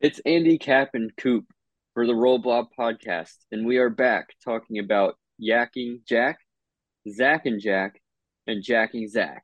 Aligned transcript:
It's 0.00 0.18
Andy 0.24 0.56
Cap 0.56 0.94
and 0.94 1.14
Coop 1.18 1.44
for 1.92 2.06
the 2.06 2.14
Roll 2.14 2.38
Blob 2.38 2.68
podcast, 2.78 3.36
and 3.52 3.66
we 3.66 3.76
are 3.76 3.90
back 3.90 4.28
talking 4.42 4.78
about 4.78 5.16
Yacking 5.38 6.06
Jack, 6.08 6.38
Zach 7.06 7.44
and 7.44 7.60
Jack, 7.60 8.00
and 8.46 8.62
jacking 8.62 9.08
Zach, 9.08 9.42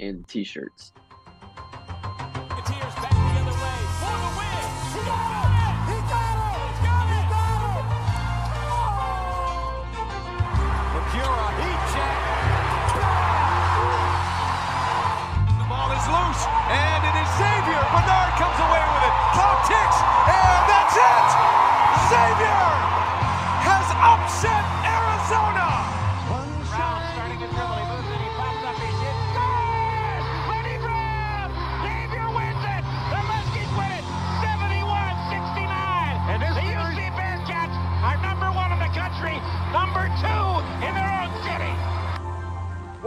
and 0.00 0.26
t-shirts. 0.26 0.94
It's 0.96 1.09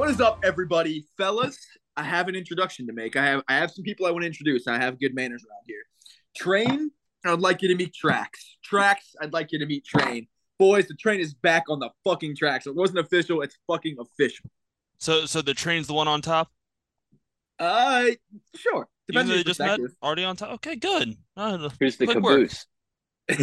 What 0.04 0.12
is 0.12 0.20
up, 0.20 0.40
everybody, 0.44 1.06
fellas? 1.18 1.58
I 1.96 2.04
have 2.04 2.28
an 2.28 2.36
introduction 2.36 2.86
to 2.88 2.94
make. 2.94 3.16
I 3.16 3.26
have 3.26 3.42
I 3.48 3.56
have 3.56 3.72
some 3.72 3.86
people 3.86 4.06
I 4.06 4.12
want 4.12 4.24
to 4.24 4.28
introduce. 4.28 4.68
I 4.68 4.78
have 4.78 5.00
good 5.00 5.16
manners 5.16 5.46
around 5.50 5.62
here. 5.66 5.82
Train, 6.36 6.92
I'd 7.26 7.40
like 7.40 7.62
you 7.62 7.70
to 7.70 7.76
meet 7.76 7.94
Tracks. 7.94 8.58
Tracks, 8.62 9.16
I'd 9.22 9.32
like 9.32 9.54
you 9.54 9.60
to 9.60 9.66
meet 9.66 9.86
Train. 9.86 10.28
Boys, 10.60 10.90
the 10.90 10.96
train 10.96 11.22
is 11.22 11.34
back 11.34 11.64
on 11.70 11.80
the 11.80 11.90
fucking 12.04 12.36
tracks. 12.36 12.68
It 12.68 12.76
wasn't 12.76 13.00
official. 13.00 13.44
It's 13.44 13.58
fucking 13.66 13.96
official. 13.98 14.50
So, 14.98 15.26
so 15.26 15.42
the 15.42 15.54
train's 15.54 15.88
the 15.88 15.94
one 15.94 16.10
on 16.10 16.22
top. 16.22 16.52
Uh, 17.58 18.08
sure. 18.58 18.90
Depends 19.08 19.30
though 19.30 19.36
on 19.36 19.40
they 19.40 19.44
just 19.46 19.62
met, 19.62 19.80
already 20.04 20.26
on 20.26 20.36
top. 20.36 20.50
Okay, 20.56 20.76
good. 20.76 21.16
Uh, 21.38 21.70
Who's 21.80 21.96
the 21.96 22.08
caboose? 22.08 22.66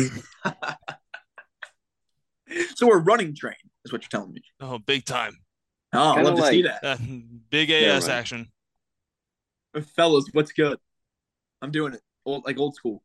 so 2.74 2.86
we're 2.86 2.98
running 2.98 3.34
train, 3.34 3.54
is 3.86 3.94
what 3.94 4.02
you're 4.02 4.10
telling 4.10 4.34
me. 4.34 4.42
Oh, 4.60 4.78
big 4.78 5.06
time. 5.06 5.38
Oh, 5.92 6.10
I'd 6.10 6.14
Kinda 6.16 6.30
love 6.30 6.38
to 6.38 6.46
see 6.46 6.62
that. 6.62 6.84
Uh, 6.84 6.96
big 7.50 7.70
Yeah, 7.70 7.94
right. 7.98 8.08
action. 8.08 8.48
Fellas, 9.94 10.26
what's 10.32 10.52
good? 10.52 10.78
I'm 11.62 11.70
doing 11.70 11.94
it. 11.94 12.00
Old 12.24 12.44
like 12.44 12.58
old 12.58 12.74
school. 12.74 13.02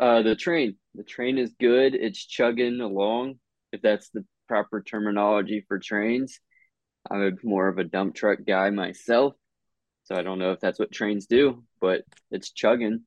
Uh, 0.00 0.22
the 0.22 0.34
train. 0.34 0.76
The 0.94 1.04
train 1.04 1.38
is 1.38 1.54
good. 1.60 1.94
It's 1.94 2.24
chugging 2.24 2.80
along, 2.80 3.38
if 3.72 3.82
that's 3.82 4.10
the 4.10 4.24
proper 4.48 4.82
terminology 4.82 5.64
for 5.66 5.78
trains. 5.78 6.40
I'm 7.10 7.22
a, 7.22 7.30
more 7.42 7.68
of 7.68 7.78
a 7.78 7.84
dump 7.84 8.14
truck 8.14 8.38
guy 8.46 8.70
myself, 8.70 9.34
so 10.04 10.14
I 10.14 10.22
don't 10.22 10.38
know 10.38 10.52
if 10.52 10.60
that's 10.60 10.78
what 10.78 10.92
trains 10.92 11.26
do, 11.26 11.64
but 11.80 12.02
it's 12.30 12.50
chugging. 12.50 13.02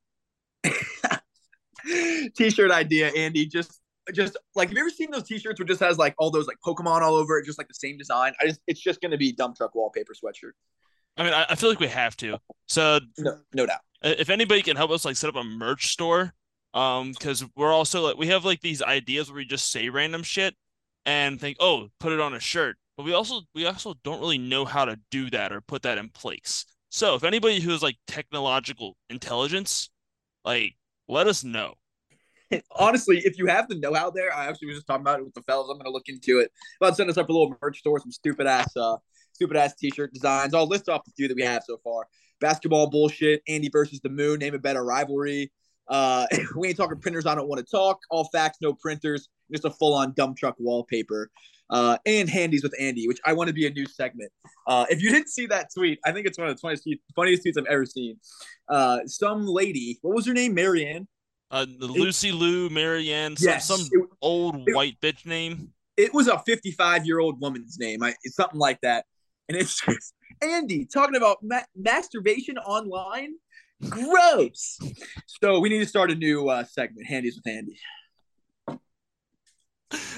t-shirt 2.36 2.72
idea, 2.72 3.08
Andy. 3.10 3.48
Just 3.48 3.80
just 4.14 4.38
like 4.56 4.70
have 4.70 4.78
you 4.78 4.84
ever 4.84 4.90
seen 4.90 5.12
those 5.12 5.24
t-shirts 5.24 5.60
where 5.60 5.66
it 5.66 5.70
just 5.70 5.82
has 5.82 5.98
like 5.98 6.16
all 6.18 6.32
those 6.32 6.48
like 6.48 6.58
Pokemon 6.66 7.02
all 7.02 7.16
over 7.16 7.38
it, 7.40 7.46
just 7.46 7.58
like 7.58 7.68
the 7.68 7.74
same 7.74 7.98
design? 7.98 8.34
I 8.42 8.46
just 8.48 8.62
it's 8.68 8.80
just 8.82 9.02
gonna 9.02 9.18
be 9.18 9.32
dump 9.32 9.58
truck 9.58 9.76
wallpaper 9.76 10.14
sweatshirt. 10.14 10.52
I 11.18 11.24
mean, 11.24 11.34
I, 11.34 11.48
I 11.50 11.56
feel 11.56 11.70
like 11.70 11.80
we 11.80 11.88
have 11.88 12.16
to. 12.18 12.38
So, 12.68 13.00
No, 13.18 13.40
no 13.54 13.66
doubt. 13.66 13.80
if 14.04 14.30
anybody 14.30 14.62
can 14.62 14.78
help 14.78 14.92
us 14.92 15.04
like 15.04 15.16
set 15.16 15.30
up 15.30 15.36
a 15.36 15.44
merch 15.44 15.88
store, 15.88 16.34
um, 16.74 17.12
because 17.12 17.44
we're 17.56 17.72
also 17.72 18.02
like 18.02 18.18
we 18.18 18.28
have 18.28 18.46
like 18.46 18.62
these 18.62 18.82
ideas 18.84 19.30
where 19.30 19.38
we 19.38 19.46
just 19.46 19.72
say 19.72 19.90
random 19.90 20.22
shit 20.24 20.56
and 21.06 21.40
think, 21.40 21.58
oh, 21.60 21.88
put 22.00 22.12
it 22.14 22.20
on 22.20 22.34
a 22.36 22.40
shirt, 22.40 22.78
but 22.98 23.04
we 23.04 23.14
also 23.14 23.42
we 23.56 23.66
also 23.66 23.96
don't 24.04 24.20
really 24.20 24.38
know 24.38 24.64
how 24.66 24.86
to 24.86 25.00
do 25.10 25.30
that 25.32 25.52
or 25.52 25.62
put 25.62 25.82
that 25.84 25.98
in 25.98 26.10
place. 26.10 26.66
So, 26.90 27.16
if 27.16 27.23
anybody 27.23 27.60
who 27.60 27.72
is 27.72 27.82
like 27.82 27.98
technological 28.08 28.96
intelligence, 29.10 29.90
like, 30.46 30.76
let 31.08 31.28
us 31.28 31.44
know. 31.44 31.73
Honestly, 32.72 33.20
if 33.20 33.38
you 33.38 33.48
have 33.48 33.68
the 33.68 33.76
know-how 33.76 34.12
there, 34.12 34.34
I 34.34 34.48
actually 34.48 34.68
was 34.68 34.78
just 34.78 34.88
talking 34.88 35.02
about 35.02 35.20
it 35.20 35.26
with 35.26 35.34
the 35.34 35.42
fellas. 35.44 35.70
I'm 35.72 35.78
gonna 35.78 35.90
look 35.90 36.08
into 36.08 36.40
it. 36.40 36.52
About 36.82 36.96
send 36.96 37.10
us 37.10 37.18
up 37.18 37.30
a 37.30 37.32
little 37.32 37.56
merch 37.62 37.80
store, 37.80 38.00
some 38.00 38.12
stupid 38.12 38.48
ass 38.48 38.76
uh 38.76 38.98
stupid 39.34 39.58
ass 39.58 39.76
t-shirt 39.76 40.14
designs. 40.14 40.54
I'll 40.54 40.68
list 40.68 40.90
off 40.90 41.04
the 41.06 41.12
few 41.16 41.28
that 41.28 41.36
we 41.36 41.44
have 41.44 41.64
so 41.66 41.78
far. 41.84 42.08
Basketball 42.40 42.90
bullshit, 42.90 43.42
Andy 43.48 43.70
versus 43.70 44.00
the 44.00 44.10
moon, 44.10 44.40
name 44.40 44.56
a 44.56 44.60
better 44.60 44.84
rivalry. 44.84 45.52
Uh 45.88 46.26
we 46.56 46.70
ain't 46.70 46.78
talking 46.78 47.00
printers, 47.00 47.26
I 47.26 47.36
don't 47.36 47.48
want 47.48 47.66
to 47.66 47.70
talk. 47.70 48.00
All 48.10 48.26
facts, 48.26 48.60
no 48.62 48.74
printers, 48.74 49.30
just 49.52 49.66
a 49.66 49.72
full-on 49.72 50.14
dump 50.16 50.38
truck 50.38 50.56
wallpaper. 50.60 51.30
Uh, 51.70 51.98
and 52.06 52.30
handies 52.30 52.64
with 52.64 52.74
Andy, 52.80 53.10
which 53.10 53.20
I 53.26 53.34
want 53.34 53.50
to 53.50 53.54
be 53.54 53.68
a 53.68 53.70
new 53.70 53.86
segment. 53.86 54.32
Uh, 54.68 54.86
if 54.90 55.02
you 55.02 55.12
didn't 55.12 55.28
see 55.28 55.48
that 55.48 55.68
tweet, 55.76 56.00
I 56.06 56.14
think 56.14 56.26
it's 56.26 56.38
one 56.38 56.48
of 56.48 56.56
the 56.56 56.62
funniest, 56.62 56.88
funniest 57.14 57.44
tweets 57.44 57.58
I've 57.58 57.66
ever 57.66 57.86
seen. 57.86 58.18
Uh, 58.70 59.00
some 59.06 59.46
lady, 59.46 60.00
what 60.02 60.16
was 60.16 60.26
her 60.28 60.34
name? 60.34 60.54
Marianne. 60.54 61.10
Uh, 61.50 61.66
the 61.80 61.88
Lucy 61.88 62.32
Lou, 62.32 62.70
Marianne, 62.70 63.36
some, 63.38 63.50
Yes, 63.50 63.68
some 63.68 63.80
it- 63.92 64.10
old 64.22 64.68
it- 64.68 64.76
white 64.76 65.00
bitch 65.02 65.26
name. 65.26 65.72
it 65.96 66.14
was 66.14 66.28
a 66.28 66.38
55 66.40 67.06
year 67.06 67.20
old 67.20 67.40
woman's 67.42 67.78
name, 67.80 68.04
I, 68.04 68.14
it's 68.24 68.36
something 68.36 68.60
like 68.60 68.82
that. 68.82 69.06
And 69.48 69.58
it's 69.58 69.80
just 69.86 70.14
Andy 70.42 70.86
talking 70.86 71.16
about 71.16 71.38
ma- 71.42 71.62
masturbation 71.76 72.58
online. 72.58 73.34
Gross. 73.90 74.78
So 75.42 75.60
we 75.60 75.70
need 75.70 75.80
to 75.80 75.86
start 75.86 76.10
a 76.12 76.16
new 76.16 76.50
uh, 76.50 76.64
segment, 76.66 77.08
Handies 77.08 77.36
with 77.36 77.48
Andy. 77.48 77.78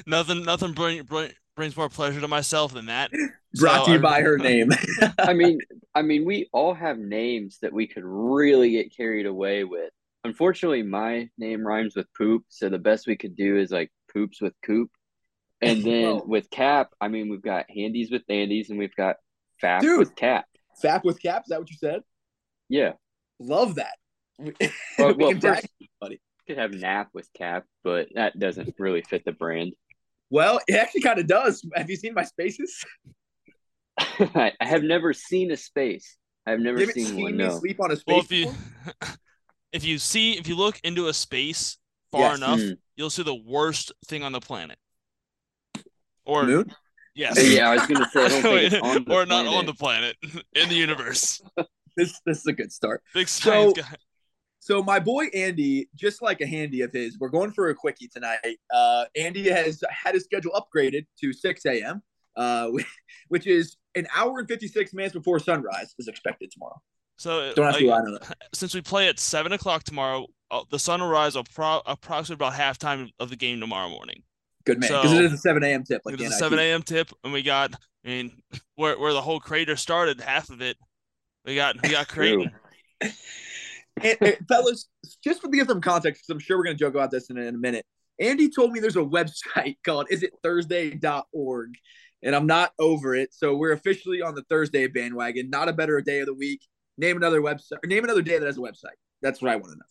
Nothing, 0.07 0.43
nothing 0.43 0.71
bring, 0.73 1.03
bring, 1.03 1.31
brings 1.55 1.77
more 1.77 1.89
pleasure 1.89 2.21
to 2.21 2.27
myself 2.27 2.73
than 2.73 2.87
that. 2.87 3.11
Brought 3.59 3.81
So 3.81 3.85
to 3.85 3.91
you 3.91 3.97
I- 3.97 4.01
by 4.01 4.21
her 4.21 4.37
name. 4.39 4.69
I 5.19 5.33
mean, 5.33 5.59
I 5.93 6.01
mean, 6.01 6.25
we 6.25 6.49
all 6.53 6.73
have 6.73 6.97
names 6.97 7.59
that 7.61 7.73
we 7.73 7.85
could 7.85 8.03
really 8.05 8.71
get 8.71 8.95
carried 8.95 9.25
away 9.25 9.63
with. 9.63 9.91
Unfortunately, 10.29 10.83
my 10.83 11.27
name 11.39 11.65
rhymes 11.65 11.95
with 11.95 12.05
poop, 12.17 12.43
so 12.49 12.69
the 12.69 12.77
best 12.77 13.07
we 13.07 13.17
could 13.17 13.35
do 13.35 13.57
is 13.57 13.71
like 13.71 13.91
poops 14.13 14.39
with 14.41 14.53
coop. 14.63 14.91
And 15.61 15.83
then 15.83 16.03
Well- 16.03 16.23
with 16.27 16.49
cap, 16.51 16.91
I 17.01 17.07
mean, 17.07 17.29
we've 17.29 17.41
got 17.41 17.65
handies 17.69 18.11
with 18.11 18.21
Andes, 18.29 18.69
and 18.69 18.77
we've 18.77 18.95
got 18.95 19.15
fap 19.63 19.81
Dude. 19.81 19.99
with 19.99 20.15
cap. 20.15 20.45
Fap 20.83 21.03
with 21.03 21.21
cap, 21.21 21.41
is 21.45 21.49
that 21.49 21.59
what 21.59 21.69
you 21.71 21.77
said? 21.77 22.01
Yeah, 22.69 22.93
Love 23.39 23.75
that. 23.75 23.95
Well, 24.37 24.53
We 24.99 25.13
well, 25.13 25.31
can 25.31 25.39
tag- 25.39 25.67
first, 26.01 26.13
could 26.47 26.57
have 26.57 26.73
nap 26.73 27.09
with 27.13 27.27
cap, 27.33 27.65
but 27.83 28.07
that 28.15 28.37
doesn't 28.39 28.75
really 28.79 29.01
fit 29.01 29.23
the 29.25 29.31
brand. 29.31 29.73
well, 30.29 30.59
it 30.67 30.75
actually 30.75 31.01
kind 31.01 31.19
of 31.19 31.27
does. 31.27 31.65
Have 31.75 31.89
you 31.89 31.95
seen 31.95 32.13
my 32.13 32.23
spaces? 32.23 32.83
I, 33.99 34.53
I 34.61 34.65
have 34.67 34.83
never 34.83 35.11
seen 35.13 35.51
a 35.51 35.57
space. 35.57 36.15
I've 36.45 36.59
never 36.59 36.79
You 36.79 36.91
seen, 36.91 37.05
seen 37.05 37.23
one. 37.23 37.37
me 37.37 37.43
No. 37.45 37.57
sleep 37.59 37.79
on 37.81 37.91
a 37.91 37.95
space. 37.97 38.29
Well, 38.29 38.53
if 39.71 39.83
you 39.85 39.95
before? 39.95 39.95
if 39.95 39.95
you 39.95 39.97
see 39.99 40.37
if 40.37 40.47
you 40.47 40.55
look 40.55 40.79
into 40.83 41.07
a 41.07 41.13
space 41.13 41.77
far 42.11 42.21
Yes. 42.31 42.37
enough, 42.37 42.59
Mm. 42.59 42.77
you'll 42.95 43.09
see 43.09 43.23
the 43.23 43.35
worst 43.35 43.91
thing 44.07 44.23
on 44.23 44.31
the 44.31 44.39
planet. 44.39 44.77
Or 46.25 46.45
Moon? 46.45 46.73
yes, 47.15 47.37
Yeah, 47.43 47.69
I 47.69 47.75
was 47.75 47.87
gonna 47.87 48.09
say 48.11 48.25
I 48.25 48.27
don't 48.29 48.41
think 48.41 48.73
it's 48.73 48.75
on 48.83 49.03
the 49.03 49.13
or 49.13 49.25
not 49.25 49.45
on 49.47 49.53
planet. 49.53 49.65
the 49.65 49.73
planet 49.73 50.17
in 50.55 50.69
the 50.69 50.75
universe. 50.75 51.41
This 51.97 52.21
this 52.25 52.37
is 52.39 52.45
a 52.45 52.53
good 52.53 52.71
start. 52.71 53.03
Big 53.13 53.27
So- 53.27 53.49
science 53.73 53.73
guy. 53.89 53.95
So 54.61 54.81
my 54.83 54.99
boy 54.99 55.25
Andy, 55.33 55.89
just 55.95 56.21
like 56.21 56.39
a 56.39 56.45
handy 56.47 56.81
of 56.81 56.91
his, 56.93 57.17
we're 57.19 57.29
going 57.29 57.51
for 57.51 57.69
a 57.69 57.75
quickie 57.75 58.07
tonight. 58.07 58.39
Uh, 58.71 59.05
Andy 59.17 59.49
has 59.49 59.81
had 59.89 60.13
his 60.13 60.23
schedule 60.23 60.51
upgraded 60.53 61.07
to 61.19 61.33
6 61.33 61.65
a.m., 61.65 62.01
uh, 62.37 62.69
which 63.29 63.47
is 63.47 63.75
an 63.95 64.07
hour 64.15 64.39
and 64.39 64.47
56 64.47 64.93
minutes 64.93 65.13
before 65.13 65.39
sunrise 65.39 65.93
is 65.97 66.07
expected 66.07 66.51
tomorrow. 66.51 66.79
So 67.19 67.51
Don't 67.53 67.67
ask 67.67 67.81
me 67.81 67.87
like, 67.87 67.95
why 67.95 68.01
I 68.01 68.11
know 68.11 68.17
that. 68.17 68.37
since 68.53 68.73
we 68.73 68.81
play 68.81 69.09
at 69.09 69.19
seven 69.19 69.51
o'clock 69.51 69.83
tomorrow, 69.83 70.27
uh, 70.51 70.63
the 70.71 70.79
sun 70.79 71.01
will 71.01 71.09
rise 71.09 71.35
appro- 71.35 71.81
approximately 71.85 72.45
about 72.45 72.57
halftime 72.57 73.11
of 73.19 73.29
the 73.29 73.35
game 73.35 73.59
tomorrow 73.59 73.89
morning. 73.89 74.23
Good 74.65 74.79
man, 74.79 74.87
So- 74.87 75.01
because 75.01 75.17
it 75.19 75.25
is 75.25 75.33
a 75.33 75.37
7 75.37 75.61
a.m. 75.63 75.83
tip. 75.83 76.01
Like 76.05 76.15
it 76.15 76.21
is 76.21 76.33
a 76.33 76.37
seven 76.37 76.59
a.m. 76.59 76.81
tip, 76.81 77.11
and 77.25 77.33
we 77.33 77.41
got. 77.43 77.73
I 78.05 78.07
mean, 78.07 78.41
where 78.75 78.97
where 78.97 79.11
the 79.11 79.21
whole 79.21 79.41
crater 79.41 79.75
started, 79.75 80.21
half 80.21 80.49
of 80.49 80.61
it, 80.61 80.77
we 81.45 81.55
got 81.55 81.81
we 81.83 81.89
got 81.89 82.07
Creighton. 82.09 82.51
And, 83.01 84.17
and 84.21 84.37
fellas, 84.47 84.87
just 85.21 85.41
to 85.41 85.49
give 85.49 85.67
some 85.67 85.81
context, 85.81 86.21
because 86.21 86.33
I'm 86.33 86.39
sure 86.39 86.57
we're 86.57 86.63
going 86.63 86.77
to 86.77 86.79
joke 86.79 86.93
about 86.93 87.11
this 87.11 87.29
in, 87.29 87.37
in 87.37 87.53
a 87.53 87.57
minute. 87.57 87.85
Andy 88.17 88.49
told 88.49 88.71
me 88.71 88.79
there's 88.79 88.95
a 88.95 88.99
website 88.99 89.75
called 89.83 90.07
isitThursday.org, 90.09 91.69
and 92.23 92.35
I'm 92.35 92.47
not 92.47 92.71
over 92.79 93.13
it. 93.13 93.33
So 93.33 93.57
we're 93.57 93.73
officially 93.73 94.21
on 94.21 94.35
the 94.35 94.43
Thursday 94.43 94.87
bandwagon. 94.87 95.49
Not 95.49 95.67
a 95.67 95.73
better 95.73 95.99
day 95.99 96.21
of 96.21 96.27
the 96.27 96.33
week. 96.33 96.61
Name 96.99 97.15
another 97.15 97.41
website. 97.41 97.77
Or 97.81 97.87
name 97.87 98.03
another 98.03 98.21
day 98.21 98.37
that 98.37 98.45
has 98.45 98.57
a 98.57 98.61
website. 98.61 98.97
That's 99.21 99.41
what 99.41 99.51
I 99.51 99.55
want 99.55 99.71
to 99.71 99.77
know. 99.77 99.85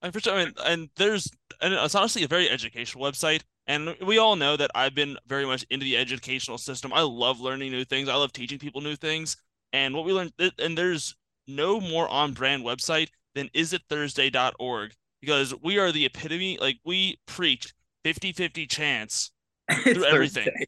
I 0.00 0.10
for 0.10 0.20
sure, 0.20 0.34
I 0.34 0.44
mean, 0.44 0.54
and 0.64 0.88
there's 0.96 1.30
and 1.60 1.74
it's 1.74 1.94
honestly 1.94 2.22
a 2.22 2.28
very 2.28 2.48
educational 2.48 3.04
website. 3.04 3.42
And 3.66 3.94
we 4.06 4.16
all 4.16 4.34
know 4.34 4.56
that 4.56 4.70
I've 4.74 4.94
been 4.94 5.18
very 5.26 5.44
much 5.44 5.66
into 5.68 5.84
the 5.84 5.98
educational 5.98 6.56
system. 6.56 6.90
I 6.94 7.02
love 7.02 7.40
learning 7.40 7.70
new 7.70 7.84
things. 7.84 8.08
I 8.08 8.14
love 8.14 8.32
teaching 8.32 8.58
people 8.58 8.80
new 8.80 8.96
things. 8.96 9.36
And 9.74 9.94
what 9.94 10.06
we 10.06 10.14
learned, 10.14 10.32
and 10.58 10.78
there's 10.78 11.14
no 11.46 11.80
more 11.80 12.08
on 12.08 12.32
brand 12.32 12.64
website 12.64 13.08
than 13.34 13.48
isitThursday.org 13.50 14.92
because 15.20 15.54
we 15.62 15.78
are 15.78 15.92
the 15.92 16.06
epitome. 16.06 16.56
Like 16.58 16.78
we 16.84 17.20
preach 17.26 17.74
50-50 18.06 18.70
chance 18.70 19.32
through 19.82 20.04
everything. 20.04 20.44
Thursday. 20.44 20.66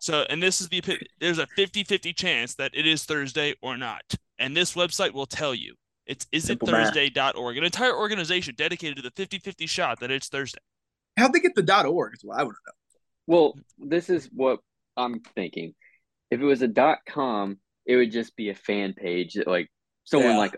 So, 0.00 0.26
and 0.28 0.42
this 0.42 0.60
is 0.60 0.68
the 0.68 0.78
epi- 0.78 1.06
there's 1.20 1.38
a 1.38 1.46
50-50 1.56 2.14
chance 2.14 2.54
that 2.56 2.72
it 2.74 2.86
is 2.86 3.04
Thursday 3.04 3.54
or 3.62 3.76
not. 3.76 4.02
And 4.38 4.56
this 4.56 4.74
website 4.74 5.12
will 5.12 5.26
tell 5.26 5.54
you. 5.54 5.74
It's 6.06 6.26
Simple 6.38 6.68
math. 6.70 6.94
isitThursday.org, 6.94 7.58
an 7.58 7.64
entire 7.64 7.94
organization 7.94 8.54
dedicated 8.56 8.96
to 8.96 9.02
the 9.02 9.10
50-50 9.10 9.68
shot 9.68 10.00
that 10.00 10.10
it's 10.10 10.28
Thursday. 10.28 10.60
How'd 11.18 11.32
they 11.34 11.40
get 11.40 11.54
the 11.54 11.62
dot 11.62 11.84
org? 11.84 12.14
Is 12.14 12.20
what 12.24 12.38
I 12.38 12.44
want 12.44 12.56
to 12.56 12.60
know. 12.66 12.72
Well, 13.26 13.54
this 13.78 14.08
is 14.08 14.30
what 14.32 14.60
I'm 14.96 15.20
thinking. 15.34 15.74
If 16.30 16.40
it 16.40 16.44
was 16.44 16.62
a 16.62 16.68
dot 16.68 16.98
com, 17.06 17.58
it 17.84 17.96
would 17.96 18.10
just 18.12 18.36
be 18.36 18.48
a 18.50 18.54
fan 18.54 18.94
page 18.94 19.34
that 19.34 19.46
like 19.46 19.70
someone 20.04 20.32
Yeah. 20.32 20.38
like 20.38 20.54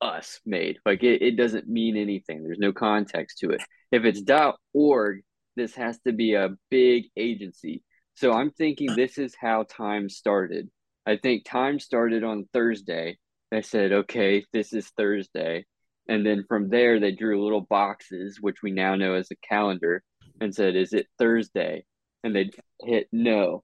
us 0.00 0.40
made. 0.46 0.78
Like 0.86 1.02
it, 1.02 1.20
it 1.22 1.36
doesn't 1.36 1.68
mean 1.68 1.96
anything. 1.96 2.42
There's 2.42 2.58
no 2.58 2.72
context 2.72 3.38
to 3.40 3.50
it. 3.50 3.60
If 3.90 4.04
it's 4.04 4.22
dot 4.22 4.56
org, 4.72 5.22
this 5.56 5.74
has 5.74 5.98
to 6.06 6.12
be 6.12 6.34
a 6.34 6.50
big 6.70 7.06
agency. 7.16 7.82
So 8.14 8.32
I'm 8.32 8.50
thinking 8.50 8.94
this 8.94 9.18
is 9.18 9.34
how 9.38 9.64
time 9.64 10.08
started. 10.08 10.68
I 11.06 11.16
think 11.16 11.44
time 11.44 11.78
started 11.78 12.24
on 12.24 12.48
Thursday. 12.52 13.18
They 13.50 13.62
said, 13.62 13.92
okay, 13.92 14.44
this 14.52 14.72
is 14.72 14.88
Thursday. 14.96 15.66
And 16.08 16.24
then 16.24 16.44
from 16.48 16.68
there, 16.68 17.00
they 17.00 17.12
drew 17.12 17.42
little 17.42 17.60
boxes, 17.62 18.38
which 18.40 18.62
we 18.62 18.70
now 18.70 18.94
know 18.94 19.14
as 19.14 19.30
a 19.30 19.36
calendar, 19.46 20.02
and 20.40 20.54
said, 20.54 20.76
is 20.76 20.92
it 20.92 21.06
Thursday? 21.18 21.84
And 22.22 22.34
they'd 22.34 22.54
hit 22.82 23.08
no. 23.12 23.62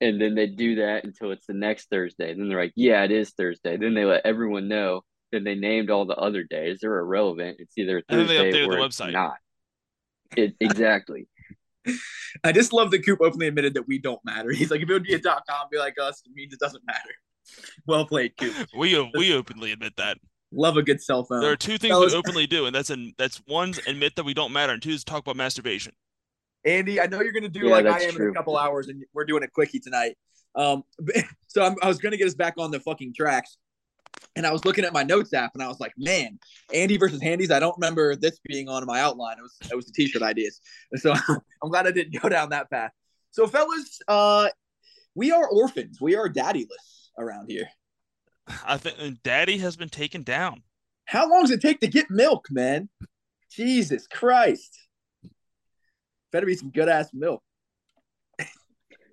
And 0.00 0.20
then 0.20 0.34
they'd 0.34 0.56
do 0.56 0.76
that 0.76 1.04
until 1.04 1.30
it's 1.30 1.46
the 1.46 1.54
next 1.54 1.88
Thursday. 1.88 2.34
Then 2.34 2.48
they're 2.48 2.60
like, 2.60 2.72
yeah, 2.76 3.04
it 3.04 3.10
is 3.10 3.30
Thursday. 3.30 3.76
Then 3.76 3.94
they 3.94 4.04
let 4.04 4.26
everyone 4.26 4.68
know. 4.68 5.02
Then 5.32 5.44
they 5.44 5.54
named 5.54 5.90
all 5.90 6.06
the 6.06 6.16
other 6.16 6.44
days. 6.44 6.78
They're 6.80 6.98
irrelevant. 6.98 7.56
It's 7.60 7.76
either 7.78 8.02
And 8.08 8.20
then 8.20 8.26
they 8.26 8.36
Thursday 8.36 8.52
the 8.52 8.66
or 8.66 8.78
it's 8.78 8.98
website. 9.00 9.12
not. 9.12 9.36
It, 10.36 10.54
exactly. 10.60 11.28
I 12.44 12.52
just 12.52 12.72
love 12.72 12.90
that 12.90 13.04
Coop 13.04 13.20
openly 13.22 13.48
admitted 13.48 13.74
that 13.74 13.86
we 13.86 13.98
don't 13.98 14.20
matter. 14.24 14.50
He's 14.52 14.70
like, 14.70 14.80
if 14.80 14.88
it 14.88 14.92
would 14.92 15.02
be 15.02 15.14
a 15.14 15.18
dot 15.18 15.42
com, 15.48 15.66
be 15.70 15.78
like 15.78 15.94
us, 16.00 16.22
it 16.24 16.32
means 16.34 16.52
it 16.52 16.60
doesn't 16.60 16.84
matter. 16.86 17.10
Well 17.86 18.04
played, 18.04 18.36
Coop. 18.36 18.54
We 18.76 18.98
we 19.14 19.32
openly 19.32 19.70
admit 19.70 19.94
that. 19.98 20.18
Love 20.52 20.76
a 20.76 20.82
good 20.82 21.00
cell 21.00 21.22
phone. 21.24 21.40
There 21.42 21.52
are 21.52 21.56
two 21.56 21.78
things 21.78 21.92
fellas- 21.92 22.12
we 22.12 22.18
openly 22.18 22.46
do, 22.48 22.66
and 22.66 22.74
that's 22.74 22.90
an 22.90 23.12
that's 23.18 23.40
one 23.46 23.72
admit 23.86 24.16
that 24.16 24.24
we 24.24 24.34
don't 24.34 24.52
matter, 24.52 24.72
and 24.72 24.82
two 24.82 24.90
is 24.90 25.04
talk 25.04 25.20
about 25.20 25.36
masturbation. 25.36 25.92
Andy, 26.64 27.00
I 27.00 27.06
know 27.06 27.20
you're 27.22 27.32
gonna 27.32 27.48
do 27.48 27.66
Yeah, 27.66 27.70
like 27.70 27.86
I 27.86 27.90
that's 27.90 28.16
am 28.16 28.20
in 28.20 28.30
a 28.30 28.32
couple 28.32 28.58
hours, 28.58 28.88
and 28.88 29.04
we're 29.14 29.24
doing 29.24 29.44
a 29.44 29.48
quickie 29.48 29.78
tonight. 29.78 30.16
Um, 30.56 30.82
so 31.46 31.62
I'm, 31.62 31.76
I 31.82 31.86
was 31.86 31.98
gonna 31.98 32.16
get 32.16 32.26
us 32.26 32.34
back 32.34 32.54
on 32.58 32.72
the 32.72 32.80
fucking 32.80 33.14
tracks, 33.14 33.58
and 34.36 34.46
I 34.46 34.52
was 34.52 34.64
looking 34.64 34.84
at 34.84 34.92
my 34.92 35.02
notes 35.02 35.32
app, 35.32 35.52
and 35.54 35.62
I 35.62 35.68
was 35.68 35.80
like, 35.80 35.92
man, 35.96 36.38
Andy 36.72 36.96
versus 36.96 37.22
Handy's. 37.22 37.50
I 37.50 37.58
don't 37.58 37.76
remember 37.76 38.16
this 38.16 38.38
being 38.44 38.68
on 38.68 38.84
my 38.86 39.00
outline. 39.00 39.38
It 39.38 39.42
was 39.42 39.56
it 39.70 39.74
was 39.74 39.86
the 39.86 39.92
t-shirt 39.92 40.22
ideas, 40.22 40.60
and 40.92 41.00
so 41.00 41.14
I'm 41.62 41.70
glad 41.70 41.86
I 41.86 41.92
didn't 41.92 42.20
go 42.20 42.28
down 42.28 42.50
that 42.50 42.70
path. 42.70 42.90
So, 43.30 43.46
fellas, 43.46 43.98
uh, 44.08 44.48
we 45.14 45.32
are 45.32 45.48
orphans. 45.48 46.00
We 46.00 46.16
are 46.16 46.28
daddyless 46.28 47.08
around 47.18 47.50
here. 47.50 47.68
I 48.64 48.76
think 48.76 49.22
Daddy 49.22 49.58
has 49.58 49.76
been 49.76 49.88
taken 49.88 50.22
down. 50.22 50.62
How 51.06 51.28
long 51.28 51.42
does 51.42 51.50
it 51.50 51.60
take 51.60 51.80
to 51.80 51.88
get 51.88 52.10
milk, 52.10 52.46
man? 52.50 52.88
Jesus 53.50 54.06
Christ! 54.06 54.78
Better 56.32 56.46
be 56.46 56.56
some 56.56 56.70
good 56.70 56.88
ass 56.88 57.10
milk. 57.12 57.42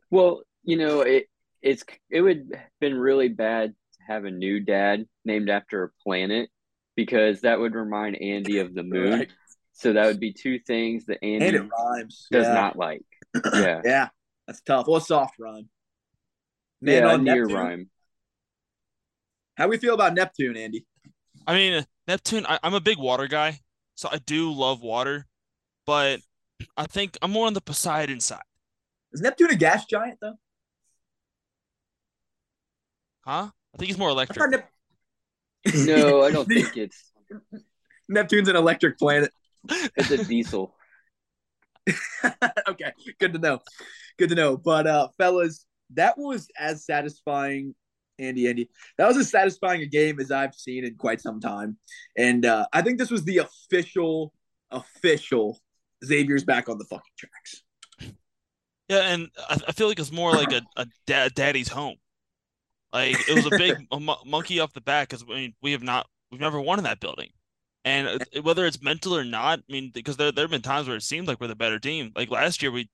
Well, 0.10 0.44
you 0.64 0.78
know, 0.78 1.02
it 1.02 1.28
it's 1.62 1.84
it 2.10 2.22
would 2.22 2.52
have 2.54 2.70
been 2.80 2.96
really 2.96 3.30
bad 3.30 3.70
to 3.70 3.76
have 4.08 4.26
a 4.26 4.32
new 4.32 4.60
dad 4.60 5.06
named 5.26 5.50
after 5.50 5.84
a 5.84 5.90
planet 6.04 6.50
because 6.96 7.42
that 7.42 7.60
would 7.60 7.76
remind 7.76 8.22
Andy 8.22 8.60
of 8.60 8.74
the 8.74 8.84
moon. 8.96 9.12
Right. 9.20 9.30
So 9.74 9.94
that 9.94 10.06
would 10.06 10.20
be 10.20 10.34
two 10.34 10.60
things 10.60 11.06
that 11.08 11.20
And 11.42 11.42
Andy 11.44 11.58
it 11.58 11.70
rhymes. 11.70 12.28
does 12.32 12.46
yeah. 12.48 12.54
not 12.54 12.76
like. 12.78 13.02
Yeah. 13.54 13.82
Yeah, 13.84 14.10
that's 14.48 14.62
tough. 14.62 14.88
Well, 14.88 15.00
soft 15.00 15.36
rhyme. 15.40 15.70
Man 16.82 17.04
yeah, 17.04 17.14
on 17.14 17.24
near 17.24 17.42
Neptune. 17.44 17.58
rhyme. 17.58 17.90
How 19.56 19.68
we 19.68 19.78
feel 19.78 19.94
about 19.94 20.14
Neptune, 20.14 20.58
Andy? 20.58 20.86
I 21.48 21.54
mean, 21.56 21.86
Neptune. 22.08 22.46
I, 22.48 22.60
I'm 22.64 22.74
a 22.74 22.80
big 22.80 22.98
water 22.98 23.28
guy, 23.28 23.60
so 23.96 24.10
I 24.12 24.18
do 24.20 24.52
love 24.52 24.82
water, 24.82 25.26
but 25.86 26.20
I 26.78 26.86
think 26.86 27.18
I'm 27.22 27.32
more 27.32 27.48
on 27.48 27.54
the 27.54 27.62
Poseidon 27.62 28.20
side, 28.20 28.42
Is 29.12 29.22
Neptune 29.22 29.52
a 29.52 29.56
gas 29.56 29.86
giant 29.86 30.20
though? 30.22 30.36
huh? 33.22 33.50
I 33.74 33.78
think 33.78 33.88
he's 33.88 33.98
more 33.98 34.10
electric. 34.10 34.38
thought 34.38 34.52
Nep- 34.52 34.70
No, 35.88 36.24
I 36.24 36.32
don't 36.32 36.46
think 36.48 36.78
it's 36.78 37.12
Neptune's 38.08 38.50
an 38.50 38.56
electric 38.56 38.98
planet. 39.00 39.32
it's 39.70 40.12
a 40.12 40.24
diesel. 40.24 40.76
okay, 42.68 42.92
good 43.20 43.34
to 43.34 43.40
know. 43.40 43.60
Good 44.18 44.30
to 44.30 44.36
know. 44.36 44.58
But 44.58 44.88
uh 44.88 45.08
fellas, 45.18 45.66
that 45.94 46.18
was 46.18 46.48
as 46.58 46.86
satisfying, 46.86 47.76
Andy, 48.20 48.48
Andy. 48.48 48.70
That 48.98 49.08
was 49.08 49.18
as 49.18 49.30
satisfying 49.30 49.82
a 49.82 49.86
game 49.86 50.20
as 50.20 50.32
I've 50.32 50.54
seen 50.54 50.86
in 50.86 50.96
quite 50.96 51.22
some 51.22 51.40
time. 51.40 51.78
And 52.18 52.46
uh 52.46 52.68
I 52.74 52.82
think 52.82 53.00
this 53.00 53.12
was 53.12 53.24
the 53.24 53.40
official, 53.40 54.34
official 54.72 55.60
Xavier's 56.06 56.44
back 56.44 56.70
on 56.70 56.78
the 56.78 56.86
fucking 56.86 57.14
tracks. 57.18 57.64
Yeah, 58.90 59.14
and 59.14 59.30
I, 59.50 59.58
I 59.70 59.72
feel 59.72 59.88
like 59.88 59.98
it's 60.00 60.12
more 60.12 60.34
like 60.34 60.52
a, 60.52 60.62
a 60.76 60.86
da- 61.08 61.30
daddy's 61.30 61.70
home. 61.70 61.96
Like 62.94 63.18
it 63.28 63.34
was 63.36 63.46
a 63.48 63.58
big 63.58 63.88
mo- 64.00 64.22
monkey 64.26 64.60
off 64.60 64.72
the 64.74 64.82
back 64.82 65.10
because 65.10 65.26
I 65.30 65.34
mean 65.34 65.56
we 65.62 65.72
have 65.72 65.84
not 65.84 66.08
we've 66.32 66.40
never 66.42 66.62
won 66.62 66.78
in 66.78 66.84
that 66.84 67.00
building, 67.00 67.30
and 67.84 68.24
whether 68.44 68.66
it's 68.66 68.82
mental 68.82 69.16
or 69.18 69.24
not, 69.24 69.60
I 69.68 69.72
mean 69.72 69.92
because 69.94 70.16
there 70.18 70.32
there 70.32 70.44
have 70.44 70.52
been 70.52 70.62
times 70.62 70.88
where 70.88 70.98
it 70.98 71.04
seemed 71.04 71.28
like 71.28 71.42
we're 71.42 71.48
the 71.48 71.56
better 71.56 71.80
team. 71.80 72.12
Like 72.16 72.30
last 72.30 72.62
year 72.62 72.72
we 72.72 72.90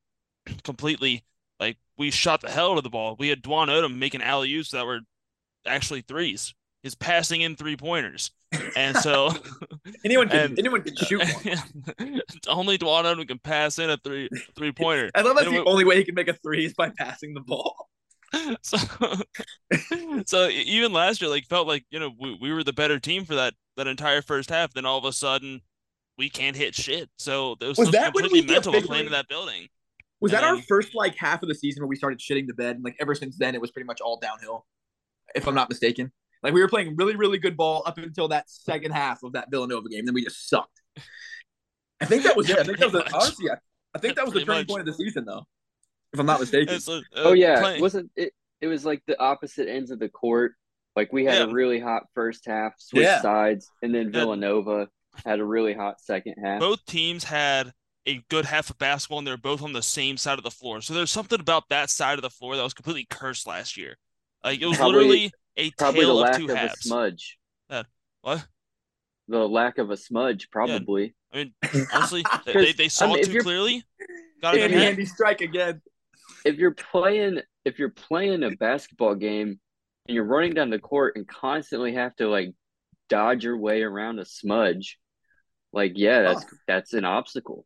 completely 0.63 1.23
like 1.59 1.77
we 1.97 2.11
shot 2.11 2.39
the 2.41 2.49
hell 2.49 2.71
out 2.71 2.77
of 2.77 2.83
the 2.85 2.89
ball. 2.89 3.17
We 3.19 3.27
had 3.27 3.43
Dwon 3.43 3.67
Odom 3.67 3.97
making 3.97 4.21
alley 4.21 4.53
oops 4.55 4.71
that 4.71 4.85
were 4.85 5.01
actually 5.65 6.01
threes. 6.01 6.53
His 6.81 6.95
passing 6.95 7.41
in 7.41 7.57
three 7.57 7.75
pointers, 7.75 8.31
and 8.77 8.95
so 8.95 9.31
Anyone 10.05 10.29
can 10.29 10.39
And- 10.51 10.59
anyone 10.59 10.81
can 10.81 10.95
shoot 10.95 11.19
one. 11.21 12.21
only 12.47 12.77
Dwon 12.77 13.03
Odom 13.03 13.27
can 13.27 13.37
pass 13.39 13.77
in 13.79 13.89
a 13.89 13.97
three 13.97 14.29
three 14.55 14.71
pointer. 14.71 15.11
I 15.13 15.21
love 15.23 15.35
that's 15.35 15.47
And 15.47 15.57
the 15.57 15.61
we- 15.63 15.69
only 15.69 15.83
way 15.83 15.97
he 15.97 16.05
can 16.05 16.15
make 16.15 16.29
a 16.29 16.33
three 16.35 16.63
is 16.65 16.73
by 16.73 16.89
passing 16.97 17.33
the 17.33 17.41
ball. 17.41 17.89
so 18.61 18.77
so 20.25 20.47
even 20.49 20.93
last 20.93 21.21
year 21.21 21.29
like 21.29 21.45
felt 21.45 21.67
like 21.67 21.83
you 21.89 21.99
know 21.99 22.11
we, 22.19 22.37
we 22.41 22.53
were 22.53 22.63
the 22.63 22.73
better 22.73 22.99
team 22.99 23.25
for 23.25 23.35
that 23.35 23.53
that 23.77 23.87
entire 23.87 24.21
first 24.21 24.49
half 24.49 24.73
then 24.73 24.85
all 24.85 24.97
of 24.97 25.05
a 25.05 25.13
sudden 25.13 25.61
we 26.17 26.29
can't 26.29 26.55
hit 26.55 26.75
shit 26.75 27.09
so 27.17 27.55
it 27.61 27.65
was, 27.67 27.77
Was 27.77 27.91
that 27.91 28.13
when 28.13 28.23
completely 28.25 28.41
we 28.47 28.53
mental 28.53 28.71
to 28.73 28.77
officially- 28.79 28.97
play 28.99 29.05
in 29.05 29.11
that 29.13 29.27
building 29.27 29.67
Was 30.21 30.31
that 30.33 30.43
our 30.43 30.55
And- 30.55 30.65
first 30.65 30.93
like 30.93 31.15
half 31.15 31.41
of 31.43 31.49
the 31.49 31.55
season 31.55 31.81
where 31.81 31.87
we 31.87 31.95
started 31.95 32.19
shitting 32.19 32.45
the 32.47 32.53
bed? 32.53 32.75
And 32.75 32.83
like 32.83 32.95
ever 32.99 33.15
since 33.15 33.37
then, 33.37 33.55
it 33.55 33.61
was 33.61 33.71
pretty 33.71 33.85
much 33.87 34.01
all 34.01 34.19
downhill, 34.19 34.65
if 35.33 35.47
I'm 35.47 35.55
not 35.55 35.69
mistaken. 35.69 36.11
Like 36.43 36.53
we 36.53 36.61
were 36.61 36.67
playing 36.67 36.95
really, 36.97 37.15
really 37.15 37.37
good 37.37 37.55
ball 37.57 37.83
up 37.85 37.97
until 37.97 38.27
that 38.29 38.49
second 38.49 38.91
half 38.91 39.23
of 39.23 39.31
that 39.33 39.49
Villanova 39.49 39.87
game. 39.89 40.05
Then 40.05 40.13
we 40.13 40.23
just 40.23 40.49
sucked. 40.49 40.81
I 42.01 42.05
think 42.05 42.23
that 42.23 42.35
was 42.37 42.49
it. 42.49 42.57
I 42.59 42.63
think 42.63 42.77
that 42.79 42.91
was 42.91 42.91
Pretty 43.01 43.09
the, 43.09 43.11
much. 43.11 43.13
honestly. 43.13 43.49
I, 43.51 43.55
I 43.95 43.99
think 43.99 44.15
that 44.17 44.25
was 44.25 44.33
the 44.33 44.41
turning 44.45 44.59
much. 44.61 44.67
point 44.67 44.79
of 44.81 44.85
the 44.85 44.93
season, 44.93 45.25
though, 45.25 45.43
if 46.13 46.19
I'm 46.19 46.25
not 46.25 46.39
mistaken. 46.39 46.75
It's, 46.75 46.87
uh, 46.89 47.01
Oh 47.15 47.33
yeah, 47.33 47.59
playing- 47.61 47.81
wasn't 47.81 48.11
it? 48.15 48.33
It 48.61 48.67
was 48.67 48.85
like 48.85 49.01
the 49.05 49.19
opposite 49.19 49.69
ends 49.69 49.91
of 49.91 49.99
the 49.99 50.09
court. 50.09 50.53
Like 50.95 51.13
we 51.13 51.23
had 51.25 51.35
Yeah. 51.37 51.43
a 51.45 51.47
really 51.49 51.79
hot 51.79 52.03
first 52.13 52.45
half, 52.45 52.73
switch 52.77 53.03
Yeah. 53.03 53.21
sides, 53.21 53.69
and 53.81 53.93
then 53.93 54.03
And- 54.07 54.13
Villanova 54.13 54.89
had 55.25 55.39
a 55.39 55.45
really 55.45 55.73
hot 55.73 55.99
second 56.01 56.35
half. 56.43 56.59
both 56.59 56.85
teams 56.85 57.23
had 57.25 57.73
a 58.05 58.23
good 58.29 58.45
half 58.45 58.69
of 58.69 58.77
basketball 58.77 59.17
and 59.19 59.27
they're 59.27 59.37
both 59.37 59.61
on 59.61 59.73
the 59.73 59.81
same 59.81 60.15
side 60.17 60.37
of 60.37 60.43
the 60.43 60.51
floor 60.51 60.81
so 60.81 60.93
there's 60.93 61.11
something 61.11 61.39
about 61.39 61.67
that 61.69 61.89
side 61.89 62.17
of 62.17 62.21
the 62.21 62.29
floor 62.29 62.55
that 62.55 62.63
was 62.63 62.73
completely 62.73 63.05
cursed 63.09 63.45
last 63.45 63.75
year 63.75 63.97
like 64.43 64.61
it 64.61 64.65
was 64.65 64.77
Probably- 64.77 64.95
literally 64.99 65.31
a 65.57 65.71
Probably 65.71 65.99
the 66.01 66.05
tale 66.05 66.19
of 66.19 66.23
lack 66.29 66.37
two 66.37 66.43
of 66.45 66.49
a 66.51 66.55
halves 66.55 66.79
smudge. 66.81 67.37
what 68.21 68.47
The 69.27 69.47
lack 69.47 69.77
of 69.77 69.91
a 69.91 69.97
smudge, 69.97 70.49
probably. 70.51 71.15
I 71.33 71.37
mean 71.37 71.53
honestly 71.93 72.23
they, 72.45 72.53
they, 72.53 72.71
they 72.73 72.89
saw 72.89 73.05
I 73.05 73.07
mean, 73.09 73.19
it 73.19 73.25
too 73.25 73.39
clearly 73.41 73.83
got 74.41 74.55
it 74.55 74.61
Andy, 74.61 74.75
in 74.75 74.81
Andy, 74.81 75.05
strike 75.05 75.41
again. 75.41 75.81
If 76.49 76.57
you're 76.57 76.73
playing, 76.73 77.41
if 77.63 77.77
you're 77.77 77.89
playing 77.91 78.41
a 78.43 78.49
basketball 78.49 79.13
game 79.13 79.59
and 80.07 80.15
you're 80.15 80.23
running 80.23 80.53
down 80.55 80.71
the 80.71 80.79
court 80.79 81.15
and 81.15 81.27
constantly 81.27 81.93
have 81.93 82.15
to 82.15 82.27
like 82.27 82.53
dodge 83.07 83.43
your 83.43 83.55
way 83.57 83.83
around 83.83 84.17
a 84.17 84.25
smudge, 84.25 84.97
like 85.71 85.93
yeah, 85.95 86.23
that's 86.23 86.43
Tough. 86.43 86.53
that's 86.67 86.93
an 86.93 87.05
obstacle. 87.05 87.65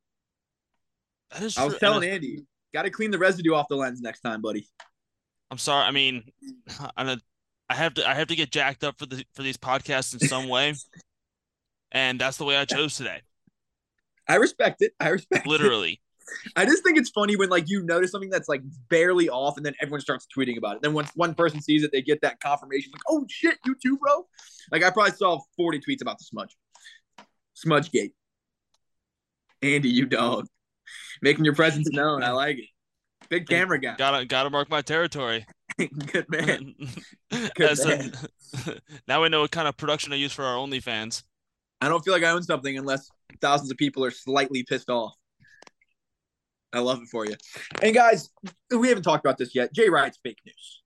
that 1.31 1.41
is 1.43 1.57
I 1.57 1.63
was 1.63 1.75
true, 1.75 1.79
telling 1.79 2.03
it's- 2.03 2.15
Andy, 2.15 2.45
got 2.73 2.81
to 2.83 2.89
clean 2.89 3.11
the 3.11 3.17
residue 3.17 3.53
off 3.53 3.67
the 3.69 3.77
lens 3.77 4.01
next 4.01 4.19
time, 4.19 4.41
buddy. 4.41 4.67
I'm 5.49 5.57
sorry. 5.57 5.85
I 5.85 5.91
mean, 5.91 6.23
I'm 6.97 7.07
a, 7.07 7.17
I 7.69 7.75
have 7.75 7.93
to 7.93 8.09
I 8.09 8.15
have 8.15 8.27
to 8.27 8.35
get 8.35 8.51
jacked 8.51 8.83
up 8.83 8.99
for 8.99 9.05
the 9.05 9.23
for 9.33 9.43
these 9.43 9.57
podcasts 9.57 10.13
in 10.13 10.27
some 10.27 10.49
way, 10.49 10.73
and 11.93 12.19
that's 12.19 12.35
the 12.35 12.43
way 12.43 12.57
I 12.57 12.65
chose 12.65 12.97
today. 12.97 13.21
I 14.27 14.35
respect 14.35 14.81
it. 14.81 14.91
I 14.99 15.07
respect 15.09 15.45
it. 15.45 15.49
Literally, 15.49 16.01
I 16.55 16.65
just 16.65 16.83
think 16.83 16.97
it's 16.97 17.09
funny 17.09 17.35
when 17.35 17.49
like 17.49 17.69
you 17.69 17.83
notice 17.83 18.11
something 18.11 18.29
that's 18.29 18.47
like 18.49 18.61
barely 18.89 19.29
off, 19.29 19.57
and 19.57 19.65
then 19.65 19.73
everyone 19.81 20.01
starts 20.01 20.27
tweeting 20.35 20.57
about 20.57 20.77
it. 20.77 20.81
Then 20.81 20.93
once 20.93 21.11
one 21.15 21.33
person 21.35 21.61
sees 21.61 21.83
it, 21.83 21.91
they 21.91 22.01
get 22.01 22.21
that 22.21 22.39
confirmation, 22.39 22.91
like, 22.91 23.01
"Oh 23.09 23.25
shit, 23.29 23.57
you 23.65 23.75
too, 23.81 23.97
bro!" 23.97 24.25
Like 24.71 24.83
I 24.83 24.89
probably 24.91 25.13
saw 25.13 25.39
forty 25.57 25.79
tweets 25.79 26.01
about 26.01 26.17
the 26.19 26.25
smudge, 26.25 26.55
smudge 27.53 27.91
gate. 27.91 28.13
Andy, 29.61 29.89
you 29.89 30.05
dog. 30.05 30.47
Making 31.21 31.45
your 31.45 31.55
presence 31.55 31.89
known. 31.91 32.23
I 32.23 32.31
like 32.31 32.57
it. 32.57 32.65
Big 33.29 33.47
camera 33.47 33.79
guy. 33.79 33.95
Gotta 33.97 34.25
gotta 34.25 34.49
mark 34.49 34.69
my 34.69 34.81
territory. 34.81 35.45
Good 35.77 36.29
man. 36.29 36.75
Good 37.31 37.61
As 37.71 37.79
a- 37.85 37.87
man. 37.87 38.13
now 39.07 39.23
we 39.23 39.29
know 39.29 39.41
what 39.41 39.51
kind 39.51 39.67
of 39.67 39.77
production 39.77 40.13
I 40.13 40.17
use 40.17 40.33
for 40.33 40.43
our 40.43 40.57
OnlyFans. 40.57 41.23
I 41.81 41.89
don't 41.89 42.03
feel 42.03 42.13
like 42.13 42.23
I 42.23 42.29
own 42.29 42.43
something 42.43 42.77
unless 42.77 43.09
thousands 43.41 43.71
of 43.71 43.77
people 43.77 44.03
are 44.05 44.11
slightly 44.11 44.63
pissed 44.63 44.89
off. 44.89 45.13
I 46.73 46.79
love 46.79 47.01
it 47.01 47.07
for 47.07 47.25
you. 47.25 47.35
And 47.81 47.93
guys, 47.93 48.29
we 48.75 48.89
haven't 48.89 49.03
talked 49.03 49.23
about 49.23 49.37
this 49.37 49.53
yet. 49.53 49.73
Jay 49.73 49.89
Wright's 49.89 50.17
fake 50.23 50.39
news. 50.45 50.81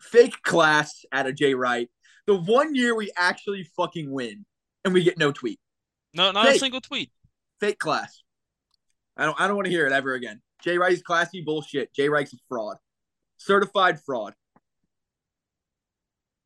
Fake 0.00 0.40
class 0.42 1.04
out 1.12 1.26
of 1.26 1.34
Jay 1.34 1.54
Wright. 1.54 1.88
The 2.26 2.36
one 2.36 2.74
year 2.74 2.94
we 2.94 3.10
actually 3.16 3.64
fucking 3.76 4.10
win 4.10 4.44
and 4.84 4.94
we 4.94 5.02
get 5.02 5.18
no 5.18 5.32
tweet. 5.32 5.58
No, 6.14 6.30
not 6.30 6.48
a 6.48 6.58
single 6.58 6.80
tweet. 6.80 7.10
Fake 7.60 7.78
class. 7.78 8.22
I 9.16 9.24
don't 9.24 9.38
I 9.40 9.46
don't 9.46 9.56
want 9.56 9.66
to 9.66 9.72
hear 9.72 9.86
it 9.86 9.92
ever 9.92 10.14
again. 10.14 10.40
Jay 10.62 10.78
Wright's 10.78 11.02
classy 11.02 11.42
bullshit. 11.42 11.92
Jay 11.92 12.08
Wright's 12.08 12.32
a 12.32 12.36
fraud. 12.48 12.76
Certified 13.36 14.00
fraud. 14.00 14.34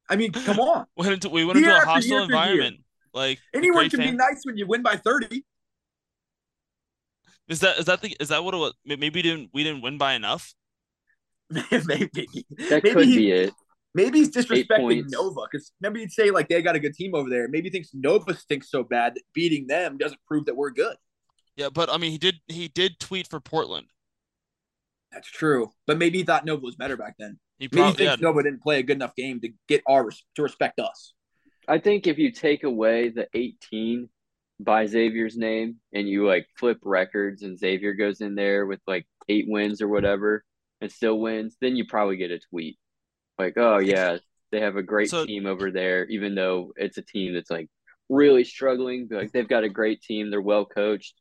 I 0.09 0.17
mean, 0.17 0.33
come 0.33 0.59
on. 0.61 0.87
Went 0.97 1.13
into 1.13 1.29
we 1.29 1.45
went 1.45 1.59
into 1.59 1.71
a 1.71 1.81
hostile 1.81 1.95
after 1.97 2.09
year. 2.09 2.23
environment. 2.23 2.77
Like 3.13 3.41
Anyone 3.55 3.91
can 3.91 4.01
be 4.01 4.13
nice 4.13 4.43
when 4.45 4.57
you 4.57 4.67
win 4.67 4.83
by 4.83 4.97
30. 4.97 5.45
Is 7.49 7.61
that 7.61 7.79
is 7.79 7.85
that 7.87 8.01
the 8.01 8.17
is 8.19 8.29
that 8.29 8.43
what 8.43 8.55
it 8.55 8.59
was? 8.59 8.75
Maybe 8.85 9.11
we 9.11 9.23
didn't 9.23 9.51
we 9.53 9.63
didn't 9.63 9.83
win 9.83 9.99
by 9.99 10.15
enough. 10.15 10.55
maybe. 11.51 12.27
That 12.69 12.83
maybe 12.83 12.91
could 12.91 13.05
he, 13.07 13.17
be 13.17 13.31
it. 13.31 13.55
Maybe 13.95 14.19
he's 14.19 14.31
disrespecting. 14.31 15.05
Nova 15.09 15.43
because 15.51 15.73
remember 15.81 16.01
he'd 16.01 16.11
say 16.11 16.31
like 16.31 16.49
they 16.49 16.61
got 16.61 16.77
a 16.77 16.81
good 16.81 16.95
team 16.95 17.15
over 17.15 17.31
there. 17.31 17.49
Maybe 17.49 17.69
he 17.69 17.71
thinks 17.71 17.91
Nova 17.95 18.35
stinks 18.37 18.71
so 18.71 18.83
bad 18.83 19.15
that 19.15 19.23
beating 19.33 19.69
them 19.69 19.97
doesn't 19.97 20.21
prove 20.27 20.47
that 20.47 20.57
we're 20.57 20.71
good. 20.71 20.97
Yeah, 21.57 21.69
but 21.71 21.89
I 21.91 21.99
mean 21.99 22.11
he 22.11 22.19
did 22.19 22.37
he 22.49 22.69
did 22.69 22.99
tweet 22.99 23.29
for 23.29 23.41
Portland. 23.41 23.87
That's 25.13 25.31
true, 25.31 25.71
but 25.87 25.99
maybe 25.99 26.19
he 26.19 26.25
thought 26.25 26.45
Nova 26.45 26.63
was 26.63 26.75
better 26.75 26.97
back 26.97 27.15
then. 27.19 27.39
He 27.59 27.67
Maybe 27.67 27.77
he 27.77 27.81
probably 27.81 27.97
thinks 28.07 28.21
yeah, 28.21 28.29
Nova 28.29 28.43
didn't 28.43 28.63
play 28.63 28.81
a 28.81 28.83
good 28.83 28.97
enough 28.97 29.15
game 29.15 29.41
to 29.41 29.51
get 29.69 29.83
our 29.87 30.11
to 30.35 30.43
respect 30.43 30.81
us. 30.81 31.15
I 31.69 31.79
think 31.79 32.07
if 32.07 32.19
you 32.19 32.33
take 32.33 32.65
away 32.65 33.09
the 33.09 33.29
18 33.33 34.09
by 34.59 34.87
Xavier's 34.87 35.37
name 35.37 35.77
and 35.93 36.09
you 36.09 36.27
like 36.27 36.47
flip 36.57 36.79
records 36.83 37.43
and 37.43 37.59
Xavier 37.59 37.95
goes 37.95 38.21
in 38.21 38.35
there 38.35 38.67
with 38.67 38.81
like 38.87 39.07
eight 39.29 39.45
wins 39.49 39.83
or 39.83 39.89
whatever 39.89 40.45
and 40.81 40.91
still 40.91 41.19
wins, 41.19 41.57
then 41.61 41.77
you 41.77 41.87
probably 41.87 42.17
get 42.17 42.31
a 42.31 42.39
tweet 42.51 42.79
like, 43.39 43.55
oh 43.57 43.79
yeah, 43.79 44.17
they 44.53 44.61
have 44.61 44.77
a 44.77 44.83
great 44.83 45.11
So- 45.11 45.27
team 45.27 45.47
over 45.47 45.71
there, 45.71 46.07
even 46.07 46.35
though 46.35 46.73
it's 46.77 46.99
a 46.99 47.03
team 47.03 47.35
that's 47.35 47.51
like 47.51 47.69
really 48.09 48.45
struggling. 48.45 49.09
But 49.09 49.19
like 49.19 49.33
they've 49.33 49.49
got 49.49 49.65
a 49.65 49.69
great 49.69 50.01
team, 50.03 50.31
they're 50.31 50.41
well 50.41 50.65
coached. 50.65 51.15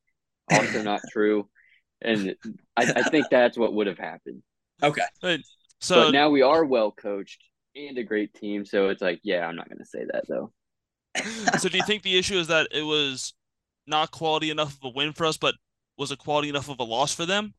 Also 0.52 0.82
not 0.84 1.02
true. 1.12 1.50
And 2.02 2.36
I, 2.78 2.84
I 2.84 3.04
think 3.10 3.28
that's 3.32 3.58
what 3.58 3.74
would 3.74 3.88
have 3.88 3.98
happened. 3.98 4.44
Okay, 4.84 5.02
But, 5.22 5.40
so 5.80 6.06
but 6.06 6.12
now 6.12 6.30
we 6.30 6.42
are 6.42 6.64
well 6.64 6.92
coached 6.92 7.42
and 7.76 7.98
a 7.98 8.04
great 8.04 8.34
team, 8.34 8.66
so 8.66 8.90
it's 8.90 9.02
like, 9.02 9.20
yeah, 9.24 9.46
I'm 9.46 9.56
not 9.56 9.70
gonna 9.70 9.86
say 9.86 10.06
that 10.12 10.26
though. 10.28 10.52
so 11.60 11.70
do 11.70 11.78
you 11.78 11.84
think 11.84 12.04
the 12.04 12.18
issue 12.18 12.38
is 12.38 12.48
that 12.48 12.68
it 12.72 12.84
was 12.84 13.34
not 13.88 14.12
quality 14.12 14.50
enough 14.50 14.74
of 14.74 14.84
a 14.84 14.90
win 14.90 15.14
for 15.14 15.26
us, 15.26 15.38
but 15.38 15.56
was 15.98 16.12
it 16.12 16.20
quality 16.20 16.50
enough 16.50 16.70
of 16.70 16.80
a 16.80 16.84
loss 16.84 17.14
for 17.14 17.26
them? 17.26 17.54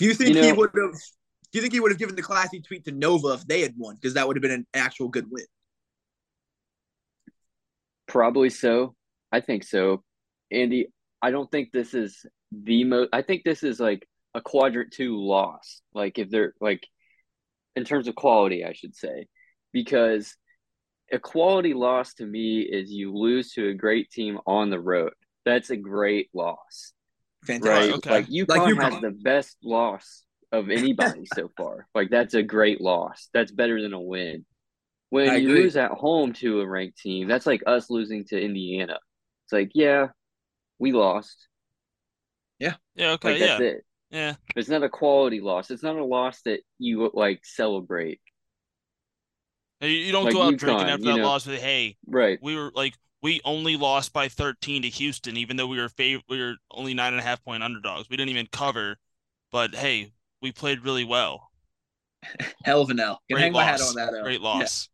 do 0.00 0.06
you 0.06 0.14
think 0.14 0.34
You 0.34 0.42
he 0.42 0.52
would 0.52 0.70
have? 0.74 0.94
Do 1.52 1.58
you 1.58 1.60
think 1.60 1.74
he 1.74 1.80
would 1.80 1.92
have 1.92 1.98
given 1.98 2.16
the 2.16 2.22
classy 2.22 2.60
tweet 2.60 2.86
to 2.86 2.92
Nova 2.92 3.34
if 3.34 3.46
they 3.46 3.60
had 3.60 3.74
won? 3.76 3.96
Because 3.96 4.14
that 4.14 4.26
would 4.26 4.36
have 4.36 4.42
been 4.42 4.50
an 4.50 4.66
actual 4.72 5.08
good 5.08 5.30
win. 5.30 5.44
Probably 8.08 8.48
so. 8.48 8.94
I 9.30 9.40
think 9.40 9.62
so. 9.62 10.02
Andy, 10.50 10.86
I 11.20 11.30
don't 11.30 11.50
think 11.50 11.70
this 11.70 11.92
is 11.92 12.24
the 12.50 12.84
most 12.84 13.10
I 13.12 13.20
think 13.20 13.42
this 13.44 13.62
is 13.62 13.78
like 13.78 14.08
a 14.34 14.40
quadrant 14.40 14.92
two 14.92 15.20
loss. 15.20 15.82
Like 15.92 16.18
if 16.18 16.30
they're 16.30 16.54
like 16.62 16.86
in 17.76 17.84
terms 17.84 18.08
of 18.08 18.14
quality, 18.14 18.64
I 18.64 18.72
should 18.72 18.96
say. 18.96 19.26
Because 19.72 20.34
a 21.12 21.18
quality 21.18 21.74
loss 21.74 22.14
to 22.14 22.26
me 22.26 22.60
is 22.60 22.90
you 22.90 23.12
lose 23.16 23.52
to 23.52 23.68
a 23.68 23.74
great 23.74 24.10
team 24.10 24.38
on 24.46 24.70
the 24.70 24.80
road. 24.80 25.12
That's 25.44 25.70
a 25.70 25.76
great 25.76 26.28
loss. 26.34 26.92
Fantastic. 27.46 27.70
Right. 27.70 27.94
okay. 27.94 28.10
Like 28.10 28.26
UConn 28.26 28.74
UConn. 28.76 28.92
has 28.92 29.00
the 29.00 29.10
best 29.10 29.56
loss 29.64 30.24
of 30.52 30.70
anybody 30.70 31.26
so 31.34 31.50
far. 31.56 31.86
Like 31.94 32.10
that's 32.10 32.34
a 32.34 32.42
great 32.42 32.80
loss. 32.80 33.28
That's 33.32 33.50
better 33.52 33.80
than 33.80 33.92
a 33.94 34.00
win. 34.00 34.44
When 35.08 35.28
I 35.30 35.36
you 35.36 35.48
agree. 35.50 35.62
lose 35.62 35.76
at 35.76 35.90
home 35.90 36.32
to 36.34 36.60
a 36.60 36.66
ranked 36.68 36.98
team, 36.98 37.26
that's 37.26 37.46
like 37.46 37.62
us 37.66 37.90
losing 37.90 38.24
to 38.26 38.40
Indiana. 38.40 38.98
It's 39.46 39.52
like, 39.52 39.70
yeah, 39.74 40.08
we 40.78 40.92
lost. 40.92 41.48
Yeah, 42.60 42.74
Yeah. 42.94 43.12
okay, 43.12 43.32
Like 43.32 43.40
yeah. 43.40 43.58
it. 43.58 43.84
Yeah. 44.10 44.34
It's 44.54 44.68
not 44.68 44.82
a 44.82 44.88
quality 44.88 45.40
loss. 45.40 45.70
It's 45.70 45.82
not 45.82 45.96
a 45.96 46.04
loss 46.04 46.42
that 46.42 46.60
you 46.78 47.10
like 47.14 47.40
celebrate. 47.44 48.20
You, 49.80 49.88
you 49.88 50.12
don't 50.12 50.24
Like 50.24 50.34
go 50.34 50.42
out 50.42 50.54
UConn, 50.54 50.58
drinking 50.58 50.88
after 50.88 51.04
that 51.06 51.16
know. 51.16 51.24
loss 51.24 51.46
with 51.46 51.60
hey, 51.60 51.96
Right. 52.06 52.38
we 52.42 52.56
were 52.56 52.70
like 52.74 52.94
we 53.22 53.40
only 53.44 53.76
lost 53.76 54.12
by 54.12 54.28
13 54.28 54.82
to 54.82 54.88
Houston, 54.88 55.36
even 55.36 55.56
though 55.56 55.66
we 55.66 55.78
were 55.78 55.88
fav- 55.88 56.22
we 56.28 56.40
were 56.40 56.54
only 56.70 56.94
nine 56.94 57.12
and 57.12 57.20
a 57.20 57.24
half 57.24 57.42
point 57.44 57.62
underdogs. 57.62 58.08
We 58.10 58.16
didn't 58.16 58.30
even 58.30 58.46
cover, 58.50 58.96
but 59.52 59.74
hey, 59.74 60.12
we 60.42 60.52
played 60.52 60.84
really 60.84 61.04
well. 61.04 61.50
Hell 62.64 62.82
of 62.82 62.90
an 62.90 63.00
L. 63.00 63.20
Can 63.28 63.36
Great 63.36 63.42
hang 63.44 63.52
my 63.52 63.64
hat 63.64 63.80
loss. 63.80 63.90
on 63.90 63.96
that. 63.96 64.14
L. 64.14 64.22
Great 64.22 64.40
Yeah. 64.40 64.46
loss. 64.46 64.88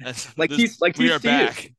That's- 0.00 0.32
Like 0.36 0.50
this- 0.50 0.58
he's- 0.58 0.80
like 0.80 0.98
we 0.98 1.10
are 1.12 1.18
TCU. 1.18 1.22
back. 1.24 1.72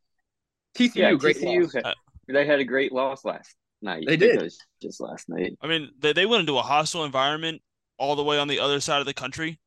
TCU, 0.77 0.95
Yeah, 0.95 1.13
great 1.13 1.37
TCU 1.37 1.63
loss. 1.63 1.73
had- 1.73 1.93
they 2.27 2.45
had 2.45 2.59
a 2.59 2.65
great 2.65 2.91
loss 2.91 3.23
last 3.23 3.55
night. 3.81 4.03
They 4.07 4.17
did. 4.17 4.51
just 4.81 4.99
last 4.99 5.29
night. 5.29 5.53
I 5.61 5.67
mean, 5.67 5.91
they, 5.99 6.11
they 6.11 6.25
went 6.25 6.39
into 6.41 6.57
a 6.57 6.61
hostile 6.63 7.03
environment 7.05 7.61
all 7.99 8.15
the 8.15 8.23
way 8.23 8.39
on 8.39 8.47
the 8.47 8.59
other 8.59 8.79
side 8.79 8.99
of 8.99 9.05
the 9.05 9.13
country, 9.13 9.59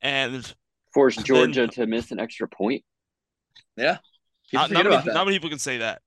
and 0.00 0.52
Forced 0.94 1.18
Then- 1.18 1.24
Georgia 1.26 1.66
to 1.68 1.86
miss 1.86 2.10
an 2.10 2.20
extra 2.20 2.48
point. 2.48 2.84
Yeah. 3.76 3.98
Not, 4.52 4.70
not, 4.70 4.84
many, 4.84 5.04
not 5.12 5.24
many 5.26 5.36
people 5.38 5.50
can 5.50 5.58
say 5.60 5.78
that. 5.78 6.02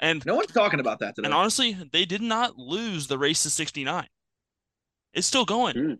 And 0.00 0.24
No 0.26 0.34
one's 0.36 0.52
talking 0.52 0.80
about 0.80 0.98
that 1.00 1.14
today. 1.16 1.26
and 1.26 1.34
honestly, 1.34 1.76
they 1.92 2.04
did 2.04 2.22
not 2.22 2.56
lose 2.58 3.06
the 3.06 3.18
race 3.18 3.42
to 3.44 3.50
69. 3.50 4.06
It's 5.12 5.26
still 5.26 5.44
going. 5.44 5.74
Mm. 5.76 5.98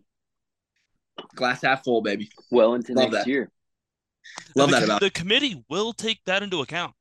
Glass 1.35 1.61
half 1.63 1.83
full, 1.83 2.01
baby. 2.01 2.29
Well 2.51 2.73
into 2.75 2.93
Love 2.93 3.11
next 3.11 3.25
that. 3.25 3.29
year. 3.29 3.51
Love 4.55 4.69
the, 4.69 4.75
that 4.77 4.83
about 4.85 5.01
the 5.01 5.09
committee 5.09 5.63
will 5.69 5.93
take 5.93 6.23
that 6.25 6.43
into 6.43 6.61
account. 6.61 6.93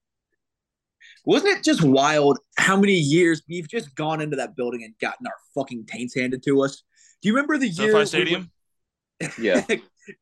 Wasn't 1.24 1.50
it 1.58 1.62
just 1.62 1.82
wild 1.82 2.38
how 2.56 2.76
many 2.78 2.94
years 2.94 3.42
we've 3.48 3.68
just 3.68 3.94
gone 3.94 4.20
into 4.20 4.36
that 4.36 4.56
building 4.56 4.82
and 4.84 4.94
gotten 5.00 5.26
our 5.26 5.34
fucking 5.54 5.86
taints 5.86 6.14
handed 6.14 6.42
to 6.44 6.62
us? 6.62 6.82
Do 7.22 7.28
you 7.28 7.34
remember 7.34 7.58
the 7.58 7.68
year? 7.68 7.92
SoFi 7.92 7.98
we 7.98 8.06
Stadium. 8.06 8.50
Yeah. 9.38 9.64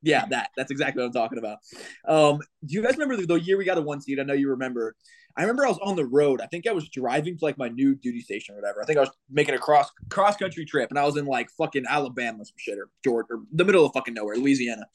Yeah, 0.02 0.26
that. 0.30 0.50
That's 0.56 0.70
exactly 0.70 1.00
what 1.02 1.06
I'm 1.06 1.12
talking 1.12 1.38
about. 1.38 1.58
Um, 2.06 2.40
do 2.64 2.74
you 2.74 2.82
guys 2.82 2.92
remember 2.94 3.16
the, 3.16 3.26
the 3.26 3.34
year 3.40 3.56
we 3.58 3.64
got 3.64 3.78
a 3.78 3.82
one 3.82 4.00
seed? 4.00 4.18
I 4.20 4.22
know 4.24 4.34
you 4.34 4.50
remember. 4.50 4.94
I 5.36 5.42
remember 5.42 5.64
I 5.66 5.68
was 5.68 5.78
on 5.78 5.94
the 5.94 6.04
road. 6.04 6.40
I 6.40 6.46
think 6.46 6.66
I 6.66 6.72
was 6.72 6.88
driving 6.88 7.38
to 7.38 7.44
like 7.44 7.56
my 7.58 7.68
new 7.68 7.94
duty 7.94 8.20
station 8.20 8.54
or 8.54 8.60
whatever. 8.60 8.82
I 8.82 8.86
think 8.86 8.98
I 8.98 9.02
was 9.02 9.10
making 9.30 9.54
a 9.54 9.58
cross 9.58 9.88
cross 10.10 10.36
country 10.36 10.64
trip, 10.64 10.90
and 10.90 10.98
I 10.98 11.04
was 11.04 11.16
in 11.16 11.26
like 11.26 11.48
fucking 11.50 11.84
Alabama, 11.88 12.44
some 12.44 12.54
shit, 12.56 12.76
or 12.78 12.88
Georgia, 13.04 13.34
or 13.34 13.42
the 13.52 13.64
middle 13.64 13.86
of 13.86 13.92
fucking 13.92 14.14
nowhere, 14.14 14.36
Louisiana. 14.36 14.86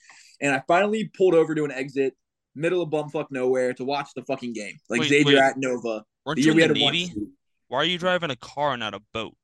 And 0.41 0.53
I 0.53 0.61
finally 0.67 1.09
pulled 1.17 1.33
over 1.33 1.55
to 1.55 1.63
an 1.63 1.71
exit, 1.71 2.15
middle 2.55 2.81
of 2.81 2.89
bumfuck 2.89 3.27
nowhere, 3.31 3.73
to 3.75 3.85
watch 3.85 4.09
the 4.15 4.23
fucking 4.23 4.51
game. 4.53 4.77
Like 4.89 5.01
Wait, 5.01 5.09
Xavier 5.09 5.35
wait. 5.37 5.43
at 5.43 5.57
Nova. 5.57 6.03
Weren't 6.25 6.35
The 6.37 6.41
you 6.41 6.45
year 6.47 6.55
we 6.55 6.61
had 6.61 6.71
a 6.71 6.73
one 6.81 6.93
Navy? 6.93 7.05
seed. 7.05 7.27
Why 7.69 7.77
are 7.79 7.85
you 7.85 7.97
driving 7.97 8.29
a 8.29 8.35
car 8.35 8.71
and 8.73 8.81
not 8.81 8.93
a 8.93 8.99
boat? 9.13 9.35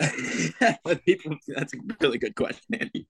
People, 1.06 1.36
that's 1.48 1.74
a 1.74 1.76
really 2.00 2.18
good 2.18 2.34
question, 2.34 2.74
Andy. 2.74 3.06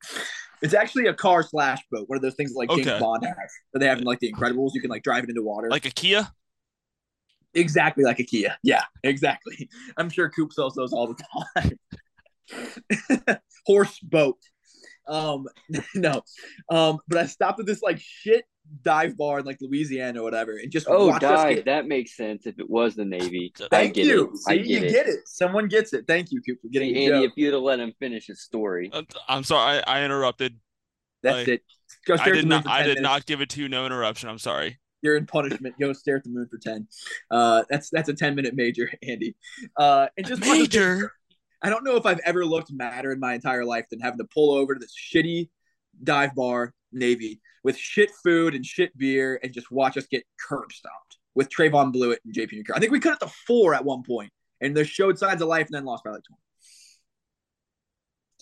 It's 0.63 0.75
actually 0.75 1.07
a 1.07 1.15
car 1.15 1.43
slash 1.43 1.79
boat. 1.91 2.09
One 2.09 2.17
of 2.17 2.23
those 2.23 2.35
things 2.35 2.53
like 2.55 2.69
James 2.71 2.87
Okay. 2.87 2.99
Bond 2.99 3.25
has 3.25 3.37
that 3.73 3.79
they 3.79 3.87
have 3.87 3.99
in 3.99 4.05
like 4.05 4.19
the 4.21 4.33
Incredibles. 4.33 4.71
You 4.75 4.81
can 4.81 4.91
like 4.91 5.03
drive 5.03 5.25
it 5.25 5.31
into 5.31 5.43
water, 5.43 5.69
Like 5.71 5.87
a 5.87 5.91
Kia? 5.91 6.29
exactly 7.55 8.05
like 8.05 8.19
a 8.21 8.25
Kia. 8.25 8.57
Yeah, 8.63 8.85
exactly. 9.03 9.69
I'm 9.97 10.11
sure 10.11 10.29
Coop 10.31 10.53
sells 10.53 10.75
those 10.75 10.93
all 10.93 11.15
the 11.15 11.23
time. 11.57 13.39
Horse 13.67 13.99
boat. 14.01 14.39
Um, 15.09 15.47
no. 15.95 16.23
Um, 16.71 16.99
but 17.09 17.19
I 17.19 17.27
stopped 17.27 17.61
at 17.61 17.67
this 17.67 17.83
like 17.83 17.99
shit 18.01 18.45
dive 18.83 19.17
bar 19.17 19.41
in 19.41 19.45
like 19.47 19.59
Louisiana 19.61 20.21
or 20.21 20.25
whatever, 20.25 20.57
and 20.57 20.71
just 20.71 20.87
Oh, 20.89 21.09
watched 21.09 21.23
dive. 21.23 21.57
get- 21.57 21.65
That 21.67 21.87
makes 21.87 22.17
sense 22.17 22.47
if 22.47 22.59
it 22.59 22.69
was 22.71 22.95
the 22.95 23.05
Navy. 23.05 23.53
I 23.61 23.69
Thank 23.71 23.95
get 23.95 24.07
you. 24.07 24.31
it. 24.33 24.37
See, 24.39 24.53
I 24.53 24.57
get 24.59 24.67
you 24.67 24.79
it. 24.79 24.91
get 24.91 25.07
it. 25.09 25.21
Someone 25.27 25.69
gets 25.69 25.93
it. 25.93 26.07
Thank 26.07 26.31
you, 26.33 26.41
Coop, 26.43 26.61
for 26.63 26.69
getting 26.69 26.95
See, 26.95 27.05
Andy, 27.07 27.27
joke. 27.27 27.33
if 27.33 27.37
you'd 27.37 27.53
have 27.55 27.63
let 27.63 27.81
him 27.81 27.93
finish 27.99 28.27
his 28.27 28.43
story. 28.43 28.91
Uh, 28.93 29.03
I'm 29.29 29.45
sorry, 29.45 29.83
I, 29.87 30.01
I 30.01 30.05
interrupted. 30.05 30.59
That's 31.23 31.37
like, 31.39 31.49
it. 31.49 31.63
Go 32.07 32.15
I 32.15 32.17
stare 32.19 32.33
at 32.33 32.37
did 32.37 32.47
not 32.47 32.67
I 32.67 32.79
did 32.83 32.89
minutes. 32.89 33.03
not 33.03 33.27
give 33.27 33.41
it 33.41 33.51
to 33.51 33.61
you 33.61 33.69
no 33.69 33.85
interruption. 33.87 34.29
I'm 34.29 34.39
sorry. 34.39 34.79
you're 35.03 35.17
in 35.17 35.27
punishment. 35.27 35.75
Go 35.81 35.93
stare 35.93 36.17
at 36.17 36.25
the 36.25 36.31
moon 36.31 36.47
for 36.51 36.59
ten. 36.59 36.87
Uh, 37.31 37.65
that's 37.69 37.91
that's 37.91 38.09
a 38.09 38.15
ten 38.15 38.35
minute 38.35 38.55
major, 38.55 38.91
Andy. 39.07 39.35
Uh, 39.77 40.07
and 40.17 40.27
just 40.27 40.41
watch 40.43 40.51
us 40.61 40.69
get- 40.69 40.81
Major. 40.81 41.13
I 41.63 41.69
don't 41.69 41.85
know 41.85 41.97
if 41.97 42.07
I've 42.07 42.21
ever 42.25 42.47
looked 42.47 42.73
madder 42.73 43.13
in 43.13 43.21
my 43.21 43.35
entire 43.35 43.67
life 43.67 43.85
than 43.91 44.01
having 44.01 44.17
to 44.19 44.25
pull 44.33 44.53
over 44.55 44.75
to 44.75 44.79
this 44.81 44.95
shitty 44.97 45.51
dive 46.03 46.35
bar, 46.35 46.73
Navy, 46.93 47.41
with 47.65 47.77
shit 47.77 48.11
food 48.23 48.55
and 48.55 48.65
shit 48.65 48.97
beer, 48.97 49.39
and 49.43 49.53
just 49.53 49.71
watch 49.71 49.97
us 49.97 50.07
get 50.07 50.25
curb 50.49 50.73
stomped. 50.73 51.19
with 51.35 51.49
Trevon 51.49 51.95
Bluiett 51.95 52.19
and 52.25 52.35
JP 52.35 52.53
Nuker. 52.53 52.73
I 52.75 52.81
think 52.81 52.93
we 52.93 53.01
cut 53.01 53.15
it 53.15 53.25
to 53.25 53.33
four 53.47 53.75
at 53.75 53.85
one 53.85 54.03
point, 54.03 54.33
and 54.61 54.77
they 54.77 54.85
showed 54.85 55.19
signs 55.19 55.41
of 55.43 55.49
life 55.49 55.67
and 55.67 55.75
then 55.75 55.85
lost 55.85 56.05
by 56.05 56.11
like 56.11 56.25
20. 56.25 56.41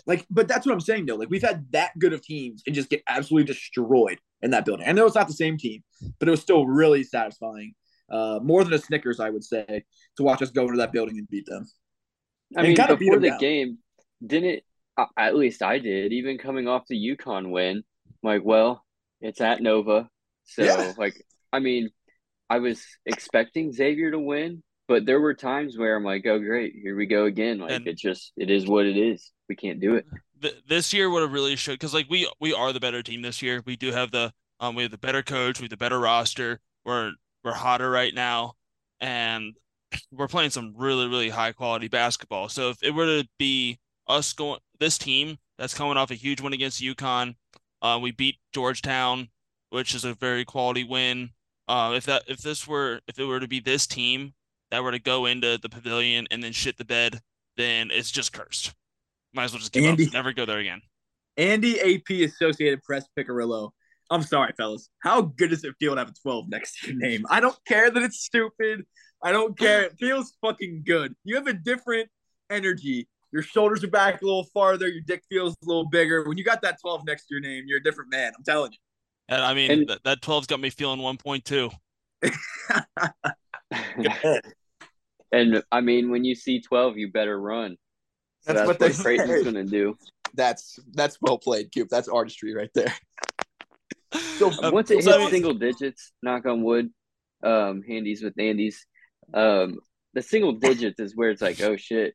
Like, 0.06 0.26
but 0.30 0.48
that's 0.48 0.66
what 0.66 0.72
I'm 0.72 0.80
saying 0.80 1.06
though. 1.06 1.16
Like, 1.16 1.28
we've 1.28 1.42
had 1.42 1.70
that 1.72 1.98
good 1.98 2.12
of 2.12 2.22
teams 2.22 2.62
and 2.66 2.74
just 2.74 2.88
get 2.88 3.02
absolutely 3.08 3.46
destroyed 3.52 4.18
in 4.40 4.50
that 4.52 4.64
building. 4.64 4.88
I 4.88 4.92
know 4.92 5.04
it's 5.06 5.14
not 5.14 5.28
the 5.28 5.34
same 5.34 5.58
team, 5.58 5.82
but 6.18 6.28
it 6.28 6.30
was 6.30 6.40
still 6.40 6.66
really 6.66 7.02
satisfying. 7.02 7.74
Uh, 8.10 8.40
more 8.42 8.64
than 8.64 8.72
a 8.72 8.78
Snickers, 8.78 9.20
I 9.20 9.28
would 9.28 9.44
say, 9.44 9.84
to 10.16 10.22
watch 10.22 10.40
us 10.40 10.50
go 10.50 10.62
into 10.62 10.78
that 10.78 10.92
building 10.92 11.18
and 11.18 11.28
beat 11.28 11.44
them. 11.44 11.66
I 12.56 12.60
And 12.60 12.68
mean, 12.68 12.76
before 12.86 13.18
the 13.18 13.28
down. 13.30 13.38
game, 13.38 13.78
didn't 14.26 14.62
uh, 14.96 15.04
at 15.18 15.36
least 15.36 15.62
I 15.62 15.78
did. 15.78 16.12
Even 16.14 16.38
coming 16.38 16.66
off 16.66 16.84
the 16.88 16.96
UConn 16.96 17.50
win, 17.50 17.84
I'm 18.22 18.30
like, 18.30 18.44
well, 18.44 18.84
it's 19.20 19.40
at 19.40 19.60
Nova, 19.62 20.08
so 20.44 20.62
Yeah. 20.62 20.92
like, 20.98 21.14
I 21.52 21.60
mean, 21.60 21.90
I 22.50 22.58
was 22.58 22.84
expecting 23.06 23.72
Xavier 23.72 24.10
to 24.10 24.18
win, 24.18 24.62
but 24.86 25.04
there 25.04 25.20
were 25.20 25.34
times 25.34 25.76
where 25.76 25.94
I'm 25.94 26.04
like, 26.04 26.26
oh 26.26 26.38
great, 26.38 26.74
here 26.82 26.96
we 26.96 27.06
go 27.06 27.26
again. 27.26 27.58
Like 27.58 27.72
And- 27.72 27.86
it 27.86 27.98
just 27.98 28.32
it 28.36 28.50
is 28.50 28.66
what 28.66 28.86
it 28.86 28.96
is. 28.96 29.32
We 29.48 29.56
can't 29.56 29.80
do 29.80 29.94
it. 29.96 30.06
Th- 30.40 30.54
this 30.66 30.92
year 30.92 31.10
would 31.10 31.22
have 31.22 31.32
really 31.32 31.56
showed 31.56 31.72
because 31.72 31.94
like 31.94 32.06
we 32.08 32.30
we 32.40 32.52
are 32.54 32.72
the 32.72 32.80
better 32.80 33.02
team 33.02 33.22
this 33.22 33.42
year. 33.42 33.62
We 33.66 33.76
do 33.76 33.92
have 33.92 34.10
the 34.10 34.32
um 34.60 34.74
we 34.74 34.82
have 34.82 34.90
the 34.92 34.98
better 34.98 35.22
coach, 35.22 35.58
we 35.60 35.64
have 35.64 35.70
the 35.70 35.76
better 35.76 35.98
roster. 35.98 36.60
We're 36.84 37.12
we're 37.44 37.54
hotter 37.54 37.90
right 37.90 38.14
now, 38.14 38.54
and 39.00 39.54
we're 40.12 40.28
playing 40.28 40.50
some 40.50 40.74
really 40.76 41.06
really 41.08 41.28
high 41.28 41.52
quality 41.52 41.88
basketball. 41.88 42.48
So 42.48 42.70
if 42.70 42.82
it 42.82 42.92
were 42.92 43.06
to 43.06 43.28
be 43.38 43.78
us 44.06 44.32
going 44.32 44.60
this 44.80 44.96
team 44.96 45.36
that's 45.58 45.74
coming 45.74 45.96
off 45.96 46.10
a 46.10 46.14
huge 46.14 46.40
win 46.40 46.52
against 46.52 46.80
UConn, 46.80 47.34
uh, 47.82 47.98
we 48.00 48.10
beat 48.10 48.36
Georgetown, 48.52 49.28
which 49.70 49.94
is 49.94 50.04
a 50.04 50.14
very 50.14 50.44
quality 50.44 50.84
win. 50.84 51.30
Uh, 51.66 51.92
if 51.94 52.04
that 52.06 52.22
if 52.26 52.38
this 52.38 52.66
were 52.66 53.00
if 53.08 53.18
it 53.18 53.24
were 53.24 53.40
to 53.40 53.48
be 53.48 53.60
this 53.60 53.86
team 53.86 54.32
that 54.70 54.82
were 54.82 54.92
to 54.92 54.98
go 54.98 55.26
into 55.26 55.58
the 55.58 55.68
pavilion 55.68 56.26
and 56.30 56.42
then 56.42 56.52
shit 56.52 56.78
the 56.78 56.84
bed, 56.84 57.20
then 57.56 57.90
it's 57.90 58.10
just 58.10 58.32
cursed. 58.32 58.74
Might 59.34 59.44
as 59.44 59.52
well 59.52 59.60
just 59.60 59.72
give 59.72 59.84
Andy- 59.84 60.06
up, 60.06 60.12
never 60.12 60.32
go 60.32 60.46
there 60.46 60.58
again. 60.58 60.80
Andy 61.36 61.78
AP 61.80 62.28
Associated 62.28 62.82
Press 62.82 63.06
Picarillo. 63.16 63.70
I'm 64.10 64.22
sorry, 64.22 64.52
fellas. 64.56 64.88
How 65.02 65.20
good 65.20 65.50
does 65.50 65.64
it 65.64 65.74
feel 65.78 65.94
to 65.94 66.00
have 66.00 66.08
a 66.08 66.14
12 66.22 66.48
next 66.48 66.80
to 66.80 66.88
your 66.88 66.96
name? 66.96 67.24
I 67.28 67.40
don't 67.40 67.58
care 67.66 67.90
that 67.90 68.02
it's 68.02 68.24
stupid. 68.24 68.84
I 69.22 69.32
don't 69.32 69.56
care. 69.58 69.82
It 69.82 69.98
feels 69.98 70.34
fucking 70.40 70.84
good. 70.86 71.14
You 71.24 71.36
have 71.36 71.46
a 71.46 71.52
different 71.52 72.08
energy. 72.50 73.08
Your 73.32 73.42
shoulders 73.42 73.84
are 73.84 73.88
back 73.88 74.22
a 74.22 74.24
little 74.24 74.44
farther. 74.54 74.88
Your 74.88 75.02
dick 75.06 75.22
feels 75.28 75.52
a 75.62 75.66
little 75.66 75.88
bigger. 75.88 76.24
When 76.26 76.38
you 76.38 76.44
got 76.44 76.62
that 76.62 76.78
12 76.80 77.04
next 77.06 77.26
to 77.26 77.34
your 77.34 77.40
name, 77.40 77.64
you're 77.66 77.78
a 77.78 77.82
different 77.82 78.10
man. 78.10 78.32
I'm 78.36 78.44
telling 78.44 78.72
you. 78.72 78.78
And 79.28 79.42
I 79.42 79.52
mean 79.54 79.70
And- 79.70 79.88
that, 79.88 80.02
that 80.04 80.20
12's 80.22 80.46
got 80.46 80.60
me 80.60 80.70
feeling 80.70 81.00
1.2. 81.00 81.70
Go 84.02 84.38
and 85.32 85.62
I 85.70 85.80
mean, 85.82 86.10
when 86.10 86.24
you 86.24 86.34
see 86.34 86.60
twelve, 86.60 86.96
you 86.96 87.12
better 87.12 87.38
run. 87.40 87.76
So 88.40 88.52
That's 88.54 88.60
that's, 88.60 88.66
what 88.66 88.80
what, 88.80 88.96
they 88.96 89.02
Creighton's 89.02 89.30
say. 89.30 89.44
gonna 89.44 89.64
do. 89.64 89.96
That's 90.34 90.78
that's 90.94 91.18
well 91.20 91.38
played, 91.38 91.70
Coop. 91.74 91.88
That's 91.90 92.08
artistry 92.08 92.54
right 92.54 92.70
there. 92.74 92.92
So, 94.38 94.50
Um, 94.62 94.72
Once 94.72 94.90
it 94.90 95.02
so 95.04 95.10
hits 95.10 95.16
I 95.16 95.18
mean- 95.18 95.30
single 95.30 95.54
digits, 95.54 96.12
knock 96.22 96.46
on 96.46 96.62
wood, 96.62 96.90
um, 97.42 97.82
handies 97.86 98.22
with 98.22 98.38
Andy's, 98.38 98.86
um, 99.34 99.78
the 100.14 100.22
single 100.22 100.52
digits 100.52 100.98
is 100.98 101.14
where 101.14 101.30
it's 101.30 101.42
like, 101.42 101.60
oh 101.60 101.76
shit, 101.76 102.14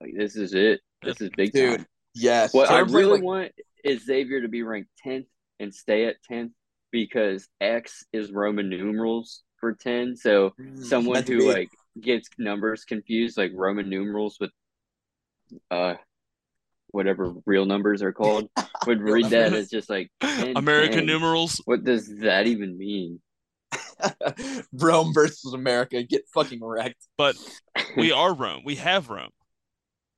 like 0.00 0.12
this 0.16 0.36
is 0.36 0.54
it. 0.54 0.80
This 1.02 1.20
is 1.20 1.30
big 1.36 1.52
Dude, 1.52 1.78
time. 1.78 1.86
yes. 2.14 2.52
What 2.54 2.70
I 2.70 2.78
Terms 2.78 2.92
like- 2.92 2.98
really 3.00 3.12
like- 3.14 3.22
want 3.22 3.52
is 3.84 4.04
Xavier 4.04 4.40
to 4.42 4.48
be 4.48 4.62
ranked 4.62 4.90
tenth 5.02 5.26
and 5.60 5.74
stay 5.74 6.06
at 6.06 6.16
tenth 6.22 6.52
because 6.90 7.48
X 7.60 8.04
is 8.12 8.30
Roman 8.32 8.68
numerals 8.68 9.42
for 9.60 9.74
ten. 9.74 10.16
So 10.16 10.54
someone 10.82 11.22
who 11.24 11.38
be. 11.38 11.46
like 11.52 11.70
gets 12.00 12.28
numbers 12.38 12.84
confused, 12.84 13.36
like 13.38 13.52
Roman 13.54 13.88
numerals 13.88 14.38
with 14.40 14.50
uh 15.70 15.94
whatever 16.88 17.34
real 17.46 17.66
numbers 17.66 18.02
are 18.02 18.12
called, 18.12 18.48
would 18.86 19.00
read 19.00 19.26
that 19.26 19.52
as 19.52 19.68
just 19.68 19.88
like 19.90 20.10
10, 20.20 20.56
American 20.56 20.98
10. 20.98 21.06
numerals. 21.06 21.60
What 21.64 21.84
does 21.84 22.18
that 22.20 22.46
even 22.46 22.76
mean? 22.78 23.20
Rome 24.72 25.12
versus 25.14 25.52
America. 25.54 26.02
Get 26.02 26.22
fucking 26.34 26.62
wrecked. 26.62 27.06
But 27.16 27.36
we 27.96 28.12
are 28.12 28.34
Rome. 28.34 28.62
We 28.64 28.76
have 28.76 29.08
Rome. 29.08 29.30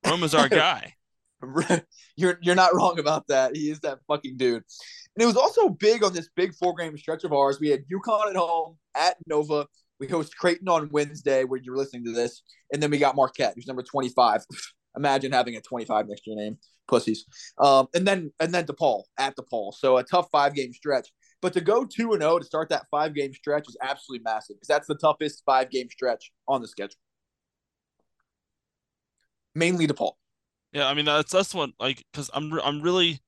Rome 0.07 0.23
is 0.23 0.35
our 0.35 0.49
guy. 0.49 0.95
you're 2.17 2.39
you're 2.43 2.55
not 2.55 2.75
wrong 2.75 2.99
about 2.99 3.27
that. 3.29 3.57
He 3.57 3.71
is 3.71 3.81
that 3.81 3.99
fucking 4.09 4.37
dude. 4.37 4.63
And 5.15 5.23
it 5.23 5.27
was 5.27 5.37
also 5.37 5.69
big 5.69 6.05
on 6.05 6.13
this 6.13 6.29
big 6.37 6.55
four 6.55 6.75
game 6.75 6.97
stretch 6.97 7.25
of 7.25 7.33
ours. 7.33 7.59
We 7.61 7.69
had 7.69 7.85
UConn 7.89 8.31
at 8.31 8.37
home 8.37 8.77
at 8.97 9.17
Nova. 9.27 9.67
We 10.01 10.07
host 10.07 10.37
Creighton 10.37 10.69
on 10.69 10.91
Wednesday 10.93 11.45
when 11.45 11.65
you're 11.65 11.77
listening 11.77 12.05
to 12.05 12.13
this, 12.13 12.43
and 12.73 12.83
then 12.83 12.91
we 12.91 12.99
got 12.99 13.17
Marquette, 13.17 13.55
who's 13.57 13.67
number 13.67 13.83
25. 13.83 14.45
Imagine 14.97 15.33
having 15.33 15.57
a 15.57 15.61
25 15.61 16.09
next 16.09 16.23
to 16.23 16.31
your 16.31 16.39
name, 16.39 16.59
pussies. 16.89 17.25
Um, 17.59 17.89
and 17.95 18.07
then 18.07 18.33
and 18.41 18.53
then 18.53 18.65
DePaul 18.65 19.05
at 19.19 19.37
DePaul. 19.37 19.75
So 19.75 19.99
a 19.99 20.05
tough 20.05 20.29
five 20.31 20.55
game 20.55 20.73
stretch. 20.73 21.09
But 21.41 21.53
to 21.53 21.61
go 21.61 21.85
two 21.85 22.15
and 22.15 22.23
zero 22.23 22.39
to 22.39 22.45
start 22.45 22.69
that 22.71 22.87
five 22.91 23.15
game 23.15 23.33
stretch 23.33 23.69
is 23.69 23.77
absolutely 23.81 24.25
massive 24.25 24.57
because 24.57 24.69
that's 24.69 24.89
the 24.89 24.97
toughest 24.97 25.43
five 25.47 25.71
game 25.71 25.89
stretch 25.91 26.33
on 26.49 26.63
the 26.63 26.69
schedule. 26.69 26.97
Mainly 29.59 29.89
DePaul. 29.89 30.13
Yeah, 30.73 30.87
I 30.87 30.95
mean 30.95 31.05
that's 31.07 31.33
that's 31.33 31.53
what 31.55 31.71
like 31.81 32.05
because 32.13 32.31
I'm 32.33 32.53
re- 32.53 32.63
I'm 32.65 32.81
really 32.81 33.21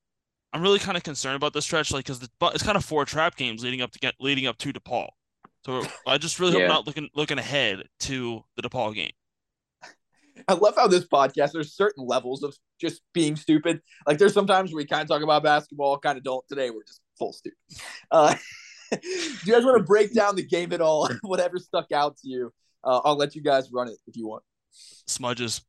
I'm 0.52 0.62
really 0.62 0.78
kind 0.78 0.96
of 0.96 1.02
concerned 1.02 1.36
about 1.36 1.52
this 1.52 1.64
stretch 1.64 1.90
like 1.90 2.04
because 2.04 2.22
it's 2.22 2.62
kind 2.62 2.76
of 2.76 2.84
four 2.84 3.04
trap 3.04 3.36
games 3.36 3.62
leading 3.64 3.80
up 3.82 3.90
to 3.92 3.98
get 3.98 4.14
leading 4.20 4.46
up 4.46 4.56
to 4.58 4.72
DePaul. 4.72 5.08
So 5.66 5.82
I 6.06 6.18
just 6.18 6.38
really 6.38 6.52
hope 6.52 6.60
Yeah. 6.60 6.68
we're 6.68 6.74
not 6.74 6.86
looking 6.86 7.08
looking 7.14 7.38
ahead 7.38 7.82
to 8.00 8.44
the 8.56 8.62
DePaul 8.62 8.94
game. 8.94 9.10
I 10.48 10.54
love 10.54 10.74
how 10.76 10.86
this 10.86 11.04
podcast, 11.06 11.52
there's 11.52 11.74
certain 11.74 12.06
levels 12.06 12.42
of 12.42 12.56
just 12.80 13.02
being 13.12 13.36
stupid. 13.36 13.80
Like 14.06 14.18
there's 14.18 14.32
sometimes 14.32 14.72
we 14.72 14.86
kind 14.86 15.02
of 15.02 15.08
talk 15.08 15.22
about 15.22 15.42
basketball, 15.42 15.98
kind 15.98 16.16
of 16.16 16.24
don't. 16.24 16.46
Today 16.48 16.70
we're 16.70 16.84
just 16.84 17.00
full 17.18 17.32
stupid. 17.32 17.58
Uh, 18.10 18.34
do 18.92 18.98
you 19.44 19.52
guys 19.52 19.64
want 19.64 19.76
to 19.78 19.84
break 19.84 20.14
down 20.14 20.36
the 20.36 20.42
game 20.46 20.72
at 20.72 20.80
all? 20.80 21.08
Whatever 21.22 21.58
stuck 21.58 21.92
out 21.92 22.16
to 22.18 22.28
you, 22.28 22.52
uh, 22.84 23.00
I'll 23.04 23.16
let 23.16 23.34
you 23.34 23.42
guys 23.42 23.70
run 23.72 23.88
it 23.88 23.98
if 24.06 24.16
you 24.16 24.28
want. 24.28 24.42
Smudges. 25.06 25.62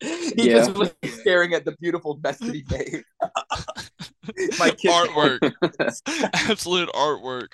He 0.00 0.48
Yeah. 0.50 0.54
just 0.58 0.74
was 0.74 0.94
staring 1.20 1.54
at 1.54 1.64
the 1.64 1.72
beautiful 1.80 2.18
mess 2.22 2.38
that 2.38 2.54
he 2.54 2.64
made. 2.70 3.04
My 4.58 4.70
kid- 4.70 4.90
artwork. 4.90 5.52
Absolute 6.50 6.88
artwork. 6.90 7.48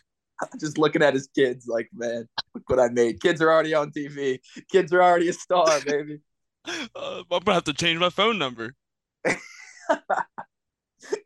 just 0.61 0.79
looking 0.79 1.03
at 1.03 1.15
his 1.15 1.29
kids 1.29 1.67
like, 1.69 1.89
man, 1.95 2.27
look 2.55 2.69
what 2.69 2.81
I 2.81 2.89
made. 2.89 3.21
Kids 3.21 3.41
are 3.41 3.51
already 3.53 3.75
on 3.75 3.91
TV. 3.93 4.41
Kids 4.71 4.93
are 4.93 5.03
already 5.03 5.29
a 5.29 5.33
star, 5.33 5.81
baby. 5.87 6.19
Uh, 6.67 7.23
I'm 7.31 7.41
gonna 7.45 7.55
have 7.55 7.65
to 7.65 7.73
change 7.75 7.99
my 8.01 8.11
phone 8.11 8.39
number. 8.39 8.75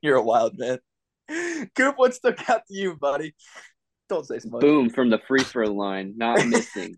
You're 0.02 0.16
a 0.16 0.22
wild 0.22 0.58
man. 0.58 0.78
Coop, 1.76 1.94
what 1.96 2.14
stuck 2.14 2.48
out 2.50 2.62
to 2.66 2.74
you, 2.74 2.96
buddy? 2.96 3.34
Don't 4.08 4.26
say 4.26 4.38
so 4.38 4.48
much. 4.48 4.60
Boum 4.62 4.90
from 4.90 5.10
the 5.10 5.20
free 5.28 5.42
throw 5.44 5.66
line, 5.72 6.14
not 6.16 6.44
missing. 6.46 6.96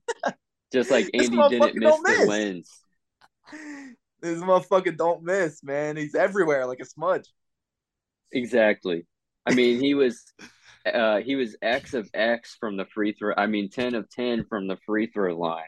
Just 0.73 0.91
like 0.91 1.11
Andy 1.13 1.29
didn't 1.29 1.75
miss 1.75 1.91
don't 1.91 2.03
the 2.05 2.27
miss. 2.27 2.83
Lens. 3.53 3.97
This 4.21 4.39
motherfucker 4.39 4.97
don't 4.97 5.23
miss, 5.23 5.63
man. 5.63 5.97
He's 5.97 6.15
everywhere 6.15 6.67
like 6.67 6.81
a 6.81 6.85
smudge. 6.85 7.25
Exactly. 8.33 9.07
I 9.47 9.55
mean, 9.55 9.81
he 9.81 9.95
was 9.95 10.23
uh 10.87 11.19
he 11.21 11.35
was 11.37 11.57
X 11.63 11.95
of 11.95 12.09
X 12.15 12.57
from 12.61 12.77
the 12.77 12.85
free 12.87 13.13
throw. 13.13 13.33
I 13.37 13.47
mean, 13.47 13.71
10 13.71 13.95
of 13.95 14.09
10 14.11 14.45
from 14.49 14.69
the 14.69 14.77
free 14.87 15.07
throw 15.07 15.37
line. 15.39 15.65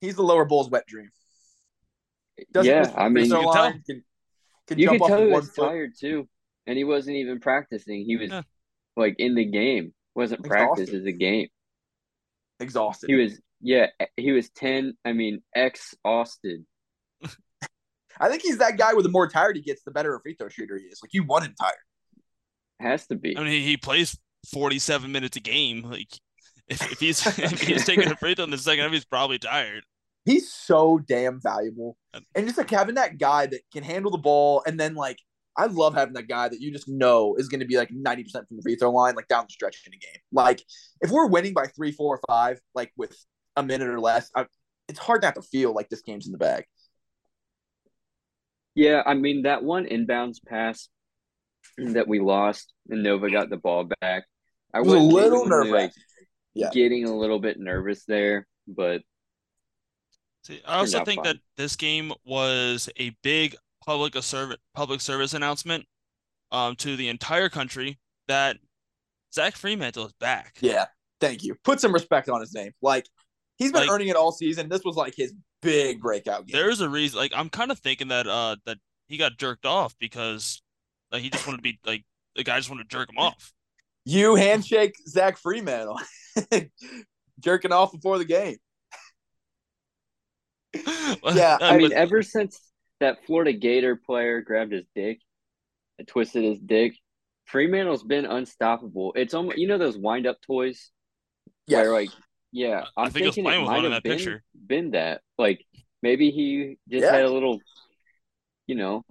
He's 0.00 0.16
the 0.16 0.22
lower 0.22 0.44
Bulls 0.44 0.70
wet 0.70 0.86
dream. 0.86 1.10
miss 2.52 2.66
yeah, 2.66 2.92
I 2.96 3.08
mean, 3.08 3.24
you 3.26 3.30
can 3.32 3.40
tell. 3.42 3.50
line, 3.52 3.82
Can, 3.86 4.04
can 4.66 4.78
you 4.78 4.86
jump 4.86 5.00
could 5.00 5.06
tell 5.08 5.18
with 5.20 5.28
he 5.28 5.34
was 5.34 5.50
foot. 5.50 5.68
tired 5.68 5.90
too, 5.98 6.28
and 6.66 6.78
he 6.78 6.84
wasn't 6.84 7.16
even 7.16 7.40
practicing. 7.40 8.04
He 8.04 8.16
was 8.16 8.30
Yeah. 8.30 8.42
like 8.96 9.16
in 9.18 9.34
the 9.34 9.44
game. 9.44 9.92
wasn't 10.14 10.44
practice 10.44 10.88
Exhausted. 10.88 11.00
as 11.00 11.06
a 11.06 11.12
game. 11.12 11.48
Exhausted. 12.60 13.08
He 13.10 13.16
was 13.16 13.40
yeah, 13.60 13.86
eh, 13.98 14.06
he 14.16 14.32
was 14.32 14.50
10. 14.50 14.96
I 15.04 15.12
mean, 15.12 15.42
X 15.54 15.94
Austin. 16.04 16.66
I 18.20 18.28
think 18.28 18.42
he's 18.42 18.58
that 18.58 18.76
guy 18.76 18.92
with 18.94 19.04
the 19.04 19.10
more 19.10 19.28
tired 19.28 19.56
he 19.56 19.62
gets, 19.62 19.82
the 19.82 19.90
better 19.90 20.14
a 20.14 20.20
free 20.20 20.34
throw 20.34 20.48
shooter 20.48 20.76
he 20.76 20.84
is. 20.84 21.00
Like 21.02 21.14
you 21.14 21.24
want 21.24 21.44
him 21.46 21.54
tired. 21.58 21.74
Has 22.78 23.06
to 23.06 23.14
be. 23.16 23.36
I 23.36 23.42
mean, 23.42 23.52
he, 23.52 23.62
he 23.62 23.76
plays 23.76 24.18
47 24.52 25.10
minutes 25.10 25.36
a 25.36 25.40
game. 25.40 25.82
Like, 25.82 26.08
if, 26.68 26.92
if 26.92 27.00
he's 27.00 27.26
if 27.38 27.60
he's 27.62 27.84
taking 27.86 28.10
a 28.10 28.16
free 28.16 28.34
throw 28.34 28.44
in 28.44 28.50
the 28.50 28.58
second 28.58 28.84
half, 28.84 28.92
he's 28.92 29.04
probably 29.04 29.38
tired. 29.38 29.84
He's 30.26 30.52
so 30.52 30.98
damn 30.98 31.40
valuable. 31.40 31.96
And- 32.12 32.24
And 32.34 32.46
just 32.46 32.58
like 32.58 32.70
having 32.70 32.96
that 32.96 33.18
guy 33.18 33.46
that 33.46 33.60
can 33.72 33.82
handle 33.82 34.10
the 34.10 34.18
ball 34.18 34.62
and 34.66 34.78
then 34.78 34.94
like 34.94 35.18
I 35.56 35.66
love 35.66 35.94
having 35.94 36.14
that 36.14 36.28
guy 36.28 36.48
that 36.48 36.60
you 36.60 36.72
just 36.72 36.88
know 36.88 37.34
is 37.36 37.48
going 37.48 37.60
to 37.60 37.66
be 37.66 37.76
like 37.76 37.90
90% 37.90 38.30
from 38.32 38.56
the 38.56 38.62
free 38.62 38.76
throw 38.76 38.92
line, 38.92 39.14
like 39.14 39.28
down 39.28 39.44
the 39.48 39.52
stretch 39.52 39.82
in 39.86 39.92
a 39.92 39.96
game. 39.96 40.20
Like 40.32 40.62
if 41.00 41.10
we're 41.10 41.26
winning 41.26 41.54
by 41.54 41.66
three, 41.66 41.90
four, 41.92 42.16
or 42.16 42.20
five, 42.28 42.60
like 42.74 42.92
with 42.96 43.14
a 43.56 43.62
minute 43.62 43.88
or 43.88 44.00
less, 44.00 44.30
I, 44.34 44.46
it's 44.88 44.98
hard 44.98 45.22
not 45.22 45.34
to 45.36 45.42
feel 45.42 45.74
like 45.74 45.88
this 45.88 46.02
game's 46.02 46.26
in 46.26 46.32
the 46.32 46.38
bag. 46.38 46.64
Yeah, 48.74 49.02
I 49.04 49.14
mean 49.14 49.42
that 49.42 49.62
one 49.62 49.84
inbounds 49.84 50.38
pass 50.46 50.88
that 51.78 52.08
we 52.08 52.20
lost 52.20 52.72
and 52.88 53.02
Nova 53.02 53.30
got 53.30 53.50
the 53.50 53.56
ball 53.56 53.88
back. 54.00 54.24
I 54.72 54.80
was 54.80 54.92
a 54.92 54.98
little 54.98 55.46
nervous. 55.46 55.72
like. 55.72 55.92
Yeah. 56.52 56.70
getting 56.72 57.04
a 57.04 57.16
little 57.16 57.38
bit 57.38 57.60
nervous 57.60 58.04
there, 58.06 58.44
but 58.66 59.02
See, 60.42 60.60
I 60.66 60.78
also 60.78 61.04
think 61.04 61.24
fine. 61.24 61.34
that 61.34 61.36
this 61.56 61.76
game 61.76 62.12
was 62.24 62.88
a 62.98 63.14
big 63.22 63.54
public 63.84 64.16
a 64.16 64.22
service 64.22 64.56
public 64.74 65.00
service 65.00 65.32
announcement 65.32 65.86
um 66.50 66.74
to 66.76 66.96
the 66.96 67.08
entire 67.08 67.48
country 67.48 68.00
that 68.26 68.56
Zach 69.32 69.54
Freemantle 69.54 70.06
is 70.06 70.12
back. 70.14 70.56
Yeah. 70.60 70.86
Thank 71.20 71.44
you. 71.44 71.54
Put 71.62 71.80
some 71.80 71.92
respect 71.92 72.28
on 72.28 72.40
his 72.40 72.52
name. 72.52 72.72
Like 72.82 73.06
he's 73.60 73.70
been 73.70 73.82
Like- 73.82 73.90
earning 73.90 74.08
it 74.08 74.16
all 74.16 74.32
season. 74.32 74.68
This 74.68 74.82
was 74.84 74.96
like 74.96 75.14
his 75.16 75.32
big 75.62 76.00
breakout 76.00 76.46
game. 76.46 76.54
There's 76.60 76.80
a 76.80 76.88
reason 76.88 77.18
like 77.20 77.32
I'm 77.36 77.48
kind 77.50 77.70
of 77.70 77.78
thinking 77.78 78.08
that 78.08 78.26
uh 78.26 78.56
that 78.66 78.78
he 79.06 79.16
got 79.16 79.38
jerked 79.38 79.64
off 79.66 79.94
because 80.00 80.60
like 81.12 81.22
he 81.22 81.30
just 81.30 81.46
wanted 81.46 81.58
to 81.58 81.62
be 81.62 81.78
like 81.86 82.04
the 82.34 82.42
guy 82.42 82.56
just 82.58 82.68
wanted 82.70 82.88
to 82.90 82.96
jerk 82.96 83.08
him 83.10 83.18
off. 83.18 83.52
You 84.04 84.34
handshake 84.34 84.94
Zach 85.06 85.38
Freemantle. 85.40 86.00
Jerking 87.40 87.72
off 87.72 87.92
before 87.92 88.18
the 88.18 88.24
game. 88.24 88.56
Yeah, 91.34 91.58
I 91.60 91.76
mean, 91.76 91.92
ever 91.92 92.22
since 92.22 92.60
that 93.00 93.24
Florida 93.26 93.52
Gator 93.52 93.96
player 93.96 94.40
grabbed 94.40 94.72
his 94.72 94.84
dick 94.94 95.20
and 95.98 96.06
twisted 96.06 96.44
his 96.44 96.60
dick, 96.60 96.94
Freemantle's 97.46 98.04
been 98.04 98.24
unstoppable. 98.24 99.12
It's 99.16 99.34
almost 99.34 99.58
you 99.58 99.66
know 99.66 99.78
those 99.78 99.98
wind 99.98 100.26
up 100.26 100.40
toys 100.46 100.90
Yes. 101.66 101.82
where 101.84 101.92
like 101.92 102.10
yeah, 102.52 102.84
I 102.96 103.04
I'm 103.04 103.10
think 103.10 103.22
he 103.22 103.26
was 103.26 103.34
thinking 103.36 103.44
playing 103.44 103.60
it 103.60 103.62
with 103.62 103.70
might 103.70 103.76
one 103.76 103.84
in 103.86 103.92
have 103.92 104.02
that 104.02 104.08
been, 104.08 104.16
picture. 104.18 104.42
been 104.66 104.90
that 104.92 105.20
like 105.38 105.64
maybe 106.02 106.30
he 106.30 106.78
just 106.88 107.04
Yeah. 107.04 107.12
had 107.12 107.24
a 107.24 107.30
little, 107.30 107.60
you 108.66 108.74
know, 108.74 109.04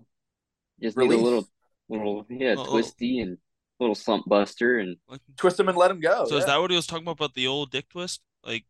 just 0.81 0.97
need 0.97 1.11
a 1.11 1.17
little 1.17 1.47
little 1.89 2.25
yeah 2.29 2.55
Oh, 2.57 2.65
oh. 2.67 2.71
twisty 2.71 3.19
and 3.19 3.37
little 3.79 3.95
slump 3.95 4.25
buster 4.27 4.77
and 4.79 4.97
twist 5.37 5.59
him 5.59 5.69
and 5.69 5.77
let 5.77 5.89
him 5.91 5.99
go. 6.01 6.25
so 6.25 6.37
is 6.37 6.45
that 6.45 6.59
what 6.59 6.69
he 6.69 6.75
was 6.75 6.85
talking 6.87 7.03
about 7.03 7.13
about 7.17 7.33
the 7.33 7.47
old 7.47 7.71
dick 7.71 7.89
twist? 7.89 8.21
Like 8.43 8.65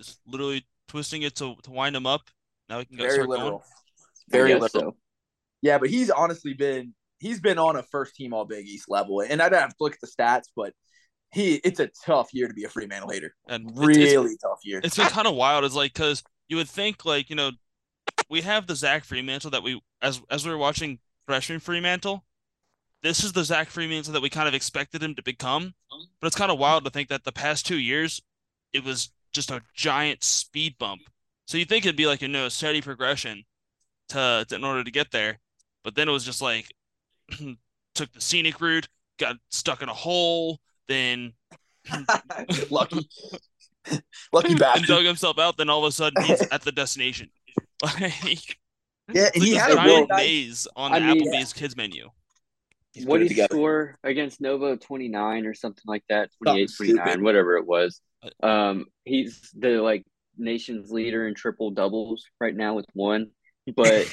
just 0.00 0.20
literally 0.26 0.66
twisting 0.88 1.22
it 1.22 1.34
to 1.36 1.54
to 1.62 1.70
wind 1.70 1.94
him 1.96 2.06
up. 2.06 2.22
Now 2.68 2.78
he 2.78 2.86
can 2.86 2.96
go 2.96 3.02
very 3.04 3.14
start 3.14 3.28
literal? 3.28 3.50
going. 3.50 3.62
Very 4.30 4.50
I 4.52 4.58
guess 4.58 4.74
literal. 4.74 4.92
so. 4.92 4.96
Yeah, 5.62 5.78
but 5.78 5.90
he's 5.90 6.10
honestly 6.10 6.54
been 6.54 6.94
he's 7.20 7.40
been 7.40 7.58
on 7.58 7.76
a 7.76 7.82
first 7.82 8.16
team 8.16 8.32
All 8.34 8.44
Big 8.44 8.66
East 8.66 8.86
level, 8.88 9.20
and 9.20 9.40
I 9.42 9.48
don't 9.48 9.60
have 9.60 9.70
to 9.70 9.76
look 9.80 9.92
at 9.94 10.00
the 10.00 10.08
stats, 10.08 10.44
but 10.56 10.72
he 11.34 11.56
it's 11.56 11.80
a 11.80 11.88
tough 12.04 12.32
year 12.32 12.48
to 12.48 12.54
be 12.54 12.64
a 12.64 12.68
Freemantle 12.68 13.12
hater. 13.12 13.34
And 13.48 13.68
it's- 13.70 13.86
it's, 13.88 14.14
Really 14.14 14.36
tough 14.36 14.60
year. 14.64 14.80
it's 14.82 14.96
been 14.96 15.08
kind 15.08 15.26
of 15.26 15.34
wild. 15.34 15.64
It's 15.64 15.74
like 15.74 15.92
because 15.92 16.22
you 16.48 16.56
would 16.56 16.68
think 16.68 17.04
like 17.04 17.28
you 17.30 17.36
know 17.36 17.50
we 18.30 18.40
have 18.42 18.66
the 18.66 18.76
Zach 18.76 19.04
Freemantle 19.04 19.50
that 19.50 19.62
we 19.62 19.80
as 20.00 20.20
as 20.30 20.44
we 20.44 20.50
were 20.52 20.58
watching 20.58 20.98
freshman 21.26 21.60
Freemantle. 21.60 22.22
This 23.02 23.22
is 23.22 23.32
the 23.32 23.44
Zach 23.44 23.68
Freemantle 23.68 24.12
that 24.12 24.22
we 24.22 24.30
kind 24.30 24.48
of 24.48 24.54
expected 24.54 25.02
him 25.02 25.14
to 25.14 25.22
become, 25.22 25.74
but 26.20 26.26
it's 26.26 26.36
kind 26.36 26.50
of 26.50 26.58
wild 26.58 26.84
to 26.84 26.90
think 26.90 27.08
that 27.10 27.24
the 27.24 27.32
past 27.32 27.66
two 27.66 27.78
years 27.78 28.22
it 28.72 28.82
was 28.84 29.10
just 29.32 29.50
a 29.50 29.60
giant 29.74 30.22
speed 30.24 30.76
bump. 30.78 31.02
So 31.46 31.58
you 31.58 31.64
think 31.66 31.84
it'd 31.84 31.96
be 31.96 32.06
like 32.06 32.22
you 32.22 32.28
know 32.28 32.46
a 32.46 32.50
steady 32.50 32.80
progression 32.80 33.44
to, 34.08 34.46
to 34.48 34.54
in 34.54 34.64
order 34.64 34.84
to 34.84 34.90
get 34.90 35.10
there, 35.10 35.40
but 35.82 35.94
then 35.96 36.08
it 36.08 36.12
was 36.12 36.24
just 36.24 36.40
like 36.40 36.72
took 37.94 38.12
the 38.12 38.20
scenic 38.20 38.60
route, 38.60 38.88
got 39.18 39.36
stuck 39.50 39.82
in 39.82 39.88
a 39.88 39.94
hole, 39.94 40.60
then 40.88 41.32
lucky, 42.70 43.08
lucky 44.32 44.48
and 44.50 44.58
bastard. 44.58 44.86
dug 44.88 45.04
himself 45.04 45.38
out. 45.38 45.56
Then 45.56 45.68
all 45.70 45.84
of 45.84 45.88
a 45.88 45.92
sudden 45.92 46.22
he's 46.24 46.42
at 46.48 46.62
the 46.62 46.72
destination. 46.72 47.30
Like 47.82 48.58
Yeah, 49.12 49.28
and 49.34 49.44
he 49.44 49.52
like 49.54 49.60
had 49.62 49.70
a 49.70 49.72
a 49.72 49.76
giant 49.76 49.86
really 49.90 50.06
nice. 50.06 50.16
maze 50.18 50.68
on 50.76 50.92
the 50.92 50.96
I 50.98 51.00
mean- 51.14 51.30
Applebee's 51.32 51.52
kids 51.52 51.76
menu. 51.76 52.08
He's 52.92 53.04
what 53.06 53.18
did 53.18 53.30
he 53.32 53.42
score 53.42 53.98
against 54.04 54.40
Nova 54.40 54.76
29 54.76 55.46
or 55.46 55.52
something 55.54 55.82
like 55.84 56.04
that? 56.08 56.30
Something 56.44 56.68
28, 56.76 56.94
29, 56.94 57.24
whatever 57.24 57.56
it 57.56 57.66
was. 57.66 58.00
Uh, 58.22 58.46
Um, 58.46 58.86
he's 59.04 59.50
the 59.58 59.82
like 59.82 60.06
nation's 60.38 60.92
leader 60.92 61.26
in 61.26 61.34
triple 61.34 61.72
doubles 61.72 62.24
right 62.40 62.54
now 62.54 62.74
with 62.74 62.86
one. 62.92 63.30
But 63.76 64.06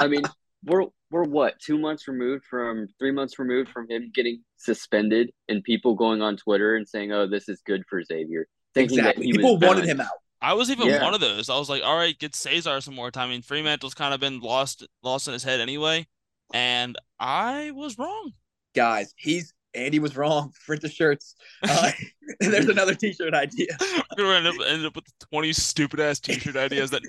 I 0.00 0.06
mean, 0.08 0.22
we're 0.64 0.86
we're 1.12 1.24
what 1.24 1.60
two 1.60 1.78
months 1.78 2.08
removed 2.08 2.44
from 2.44 2.88
three 2.98 3.12
months 3.12 3.38
removed 3.38 3.68
from 3.70 3.88
him 3.88 4.10
getting 4.14 4.42
suspended 4.56 5.30
and 5.48 5.62
people 5.62 5.94
going 5.94 6.22
on 6.22 6.36
Twitter 6.36 6.74
and 6.76 6.88
saying, 6.88 7.12
"Oh, 7.12 7.26
this 7.28 7.48
is 7.48 7.60
good 7.64 7.82
for 7.88 8.02
Xavier," 8.02 8.46
thinking 8.74 8.98
Exactly. 8.98 9.26
that 9.26 9.26
he 9.26 9.32
People 9.32 9.58
wanted 9.58 9.82
done. 9.82 9.90
him 9.90 10.00
out. 10.00 10.08
I 10.40 10.54
was 10.54 10.70
even 10.70 10.88
Yeah. 10.88 11.04
one 11.04 11.14
of 11.14 11.20
those. 11.20 11.48
I 11.48 11.56
was 11.56 11.68
like, 11.70 11.84
all 11.84 11.96
right, 11.96 12.18
get 12.18 12.34
Cesar 12.34 12.80
some 12.80 12.94
more 12.96 13.12
time. 13.12 13.28
I 13.28 13.32
mean, 13.32 13.42
Freemantle's 13.42 13.94
kind 13.94 14.12
of 14.12 14.18
been 14.18 14.40
lost 14.40 14.84
lost 15.02 15.28
in 15.28 15.34
his 15.34 15.44
head 15.44 15.60
anyway, 15.60 16.06
and 16.52 16.96
I 17.20 17.70
was 17.70 17.96
wrong. 17.98 18.32
Guys, 18.74 19.12
he's 19.16 19.52
Andy 19.74 19.98
was 19.98 20.16
wrong. 20.16 20.52
Print 20.66 20.82
the 20.82 20.88
shirts. 20.88 21.34
Uh, 21.62 21.92
there's 22.40 22.68
another 22.68 22.94
T-shirt 22.94 23.34
idea. 23.34 23.68
We're 24.16 24.24
gonna 24.24 24.48
end 24.48 24.60
up, 24.60 24.66
end 24.66 24.86
up 24.86 24.94
with 24.96 25.06
twenty 25.18 25.52
stupid 25.52 26.00
ass 26.00 26.20
T-shirt 26.20 26.56
ideas 26.56 26.90
that 26.90 27.02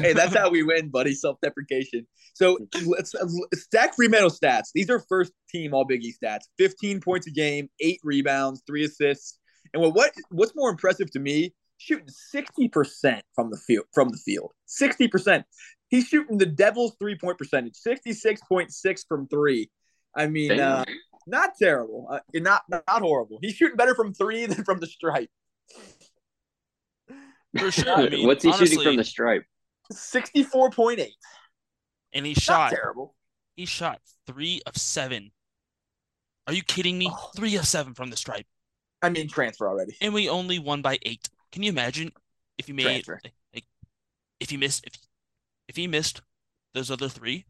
hey, 0.00 0.12
that's 0.12 0.34
how 0.34 0.50
we 0.50 0.62
win, 0.62 0.88
buddy. 0.88 1.14
Self-deprecation. 1.14 2.06
So 2.34 2.58
let's 2.84 3.14
stack 3.54 3.96
Freemantle 3.96 4.36
stats. 4.36 4.68
These 4.74 4.90
are 4.90 5.00
first 5.00 5.32
team 5.50 5.74
All 5.74 5.84
Big 5.84 6.04
East 6.04 6.20
stats. 6.22 6.42
15 6.58 7.00
points 7.00 7.26
a 7.26 7.30
game, 7.30 7.68
eight 7.80 8.00
rebounds, 8.02 8.62
three 8.66 8.84
assists. 8.84 9.38
And 9.72 9.82
what, 9.82 9.94
what 9.94 10.12
what's 10.30 10.54
more 10.54 10.70
impressive 10.70 11.10
to 11.12 11.18
me, 11.18 11.54
shooting 11.78 12.08
60% 12.34 13.20
from 13.34 13.50
the 13.50 13.56
field 13.56 13.86
from 13.92 14.08
the 14.08 14.18
field. 14.18 14.52
60%. 14.68 15.44
He's 15.88 16.08
shooting 16.08 16.38
the 16.38 16.46
Devils 16.46 16.96
three-point 16.98 17.38
percentage, 17.38 17.74
66.6 17.74 19.00
from 19.06 19.28
three. 19.28 19.70
I 20.16 20.26
mean, 20.26 20.58
uh, 20.58 20.84
not 21.26 21.50
terrible. 21.58 22.06
Uh, 22.10 22.20
not 22.34 22.62
not 22.68 22.84
horrible. 22.88 23.38
He's 23.42 23.54
shooting 23.54 23.76
better 23.76 23.94
from 23.94 24.12
three 24.14 24.46
than 24.46 24.64
from 24.64 24.78
the 24.80 24.86
stripe. 24.86 25.30
for 27.58 27.70
sure. 27.70 27.92
I 27.94 28.08
mean, 28.10 28.26
What's 28.26 28.44
he 28.44 28.52
shooting 28.52 28.80
from 28.82 28.96
the 28.96 29.04
stripe? 29.04 29.44
64.8. 29.92 31.08
And 32.12 32.26
he 32.26 32.32
Not 32.32 32.42
shot. 32.42 32.70
terrible. 32.72 33.14
He 33.56 33.66
shot 33.66 34.00
three 34.26 34.60
of 34.66 34.76
seven. 34.76 35.30
Are 36.46 36.52
you 36.54 36.62
kidding 36.62 36.98
me? 36.98 37.08
Oh. 37.10 37.30
Three 37.36 37.56
of 37.56 37.66
seven 37.66 37.94
from 37.94 38.10
the 38.10 38.16
stripe, 38.16 38.46
I 39.02 39.08
mean, 39.08 39.28
transfer 39.28 39.68
already. 39.68 39.96
and 40.00 40.12
we 40.12 40.28
only 40.28 40.58
won 40.58 40.82
by 40.82 40.98
eight. 41.02 41.28
Can 41.52 41.62
you 41.62 41.70
imagine 41.70 42.12
if 42.58 42.68
you 42.68 42.74
made 42.74 42.84
Transfer. 43.04 43.20
like, 43.24 43.32
like 43.54 43.64
if 44.40 44.52
you 44.52 44.58
missed 44.58 44.84
if 44.86 44.94
if 45.68 45.76
he 45.76 45.86
missed 45.86 46.20
those 46.74 46.90
other 46.90 47.08
three, 47.08 47.46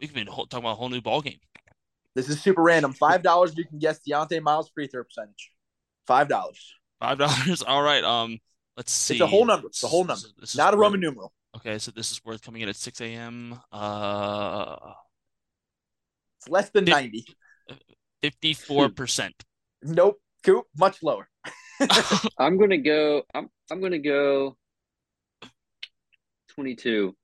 we 0.00 0.06
could 0.08 0.14
be 0.16 0.24
talking 0.24 0.58
about 0.58 0.72
a 0.72 0.74
whole 0.74 0.88
new 0.88 1.00
ball 1.00 1.22
game. 1.22 1.38
This 2.16 2.30
is 2.30 2.40
super 2.42 2.62
random. 2.62 2.94
Five 2.94 3.22
dollars. 3.22 3.54
You 3.56 3.66
can 3.66 3.78
guess 3.78 4.00
Deontay 4.08 4.40
Miles 4.42 4.70
free 4.74 4.86
throw 4.88 5.04
percentage. 5.04 5.52
Five 6.06 6.28
dollars. 6.28 6.74
Five 6.98 7.18
dollars. 7.18 7.62
All 7.66 7.82
right. 7.82 8.02
Um, 8.02 8.38
let's 8.76 8.90
see. 8.90 9.14
It's 9.14 9.20
a 9.20 9.26
whole 9.26 9.44
number. 9.44 9.66
It's 9.68 9.84
a 9.84 9.86
whole 9.86 10.04
This 10.04 10.18
is- 10.18 10.24
number. 10.24 10.40
this 10.40 10.50
is 10.50 10.56
Not 10.56 10.72
a 10.72 10.76
worth- 10.78 10.82
Roman 10.86 11.00
numeral. 11.00 11.32
Okay, 11.56 11.78
so 11.78 11.90
this 11.90 12.10
is 12.12 12.24
worth 12.24 12.40
coming 12.42 12.62
in 12.62 12.68
at 12.70 12.76
six 12.76 13.00
a.m. 13.02 13.60
Uh, 13.70 14.76
It's 16.38 16.48
less 16.48 16.70
than 16.70 16.84
Did- 16.86 16.92
ninety. 16.92 17.26
fifty-four 18.22 18.88
percent. 18.88 19.34
Nope. 19.82 20.18
Coop. 20.42 20.64
Much 20.78 21.02
lower. 21.02 21.28
I'm 22.38 22.56
gonna 22.56 22.78
go. 22.78 23.24
I'm 23.34 23.50
I'm 23.70 23.80
gonna 23.82 23.98
go. 23.98 24.56
Twenty-two. 26.54 27.14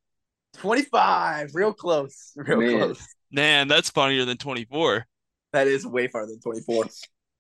Twenty-five. 0.59 1.55
Real 1.55 1.73
close. 1.73 2.33
Real 2.37 2.59
Man. 2.61 2.79
close. 2.79 3.07
Man, 3.33 3.69
that's 3.69 3.91
funnier 3.91 4.25
than 4.25 4.37
twenty-four. 4.37 5.07
That 5.53 5.67
is 5.67 5.87
way 5.87 6.09
farther 6.09 6.33
than 6.33 6.41
twenty-four. 6.41 6.87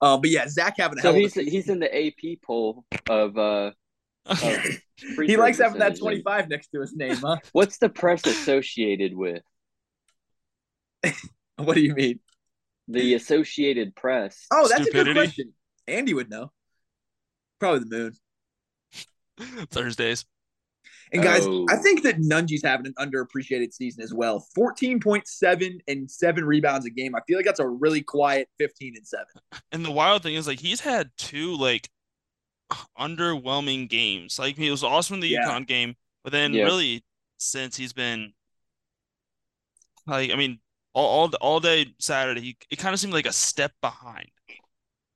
Um, 0.00 0.20
but 0.20 0.31
yeah, 0.31 0.48
Zach 0.48 0.74
having 0.78 0.98
a 0.98 1.02
So 1.02 1.12
hell 1.12 1.24
of 1.24 1.37
a 1.37 1.42
he's 1.42 1.52
he's 1.52 1.68
in 1.68 1.78
the 1.78 2.07
AP 2.07 2.40
poll 2.44 2.85
of 3.09 3.38
uh. 3.38 3.70
of 4.26 4.40
he 5.26 5.37
likes 5.37 5.59
having 5.59 5.78
that 5.81 5.98
twenty-five 5.98 6.48
next 6.48 6.68
to 6.68 6.81
his 6.81 6.94
name, 6.94 7.16
huh? 7.16 7.37
What's 7.52 7.78
the 7.78 7.88
press 7.88 8.26
associated 8.26 9.14
with 9.14 9.42
what 11.57 11.74
do 11.74 11.81
you 11.81 11.94
mean? 11.94 12.20
the 12.88 13.14
Associated 13.14 13.94
Press? 13.94 14.46
Oh, 14.52 14.68
that's 14.68 14.87
a 14.87 14.90
good 14.90 15.14
question. 15.14 15.52
Andy 15.87 16.14
would 16.14 16.31
know. 16.31 16.52
Probably 17.59 17.81
the 17.81 17.87
moon. 17.87 19.66
Thursdays. 19.70 20.24
And 21.12 21.22
guys, 21.22 21.42
Oh. 21.46 21.66
I 21.68 21.77
think 21.77 22.03
that 22.05 22.20
Nunge's 22.20 22.62
having 22.62 22.87
an 22.87 22.94
underappreciated 22.98 23.72
season 23.72 24.03
as 24.03 24.14
well. 24.14 24.46
14.7 24.57 25.79
and 25.87 26.11
seven 26.11 26.44
rebounds 26.44 26.87
a 26.87 26.90
game. 26.90 27.14
I 27.14 27.20
feel 27.27 27.37
like 27.37 27.44
that's 27.44 27.61
a 27.61 27.68
really 27.68 28.01
quiet 28.03 28.48
15 28.59 28.94
and 28.96 29.07
seven. 29.07 29.27
And 29.72 29.85
the 29.85 29.90
wild 29.90 30.22
thing 30.22 30.35
is, 30.37 30.46
like, 30.46 30.59
he's 30.61 30.81
had 30.81 31.11
two 31.18 31.55
like 31.57 31.90
underwhelming 32.98 33.88
games. 33.88 34.38
Like, 34.38 34.57
he 34.57 34.70
was 34.70 34.83
awesome 34.83 35.14
in 35.14 35.20
the 35.20 35.29
Yeah. 35.29 35.46
UConn 35.46 35.66
game, 35.66 35.96
but 36.25 36.33
then 36.33 36.55
Yeah. 36.55 36.64
really 36.64 37.05
since 37.38 37.77
he's 37.77 37.92
been 37.92 38.33
like, 40.07 40.31
I 40.31 40.37
mean, 40.37 40.61
all 40.94 41.07
all, 41.07 41.31
all 41.40 41.61
day 41.61 41.94
Saturday, 41.98 42.40
he 42.40 42.57
it 42.70 42.79
kind 42.79 42.94
of 42.94 43.01
seemed 43.01 43.12
like 43.12 43.27
a 43.27 43.33
step 43.33 43.72
behind. 43.81 44.31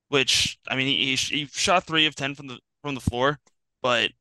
Which 0.09 0.57
I 0.67 0.75
mean, 0.75 0.87
he, 0.87 1.15
he 1.15 1.37
he 1.39 1.45
shot 1.47 1.85
three 1.85 2.05
of 2.05 2.15
ten 2.15 2.35
from 2.35 2.47
the 2.47 2.59
from 2.83 2.95
the 2.95 3.01
floor, 3.01 3.39
but 3.81 4.11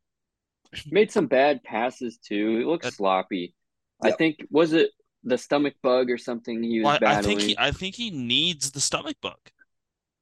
Made 0.91 1.11
some 1.11 1.27
bad 1.27 1.63
passes 1.65 2.19
too. 2.19 2.61
It 2.63 2.67
looks 2.67 2.85
That- 2.87 2.95
sloppy. 2.95 3.55
I 4.03 4.11
think 4.13 4.47
was 4.51 4.73
it 4.75 4.91
the 5.25 5.39
stomach 5.39 5.75
bug 5.83 6.11
or 6.11 6.19
something 6.19 6.63
he 6.63 6.81
was 6.81 6.85
well, 6.85 6.93
I, 6.93 6.97
I 6.97 6.99
battling. 6.99 7.39
think 7.39 7.41
he 7.51 7.57
I 7.59 7.71
think 7.73 7.95
he 7.95 8.11
needs 8.11 8.71
the 8.73 8.81
stomach 8.81 9.17
bug. 9.23 9.39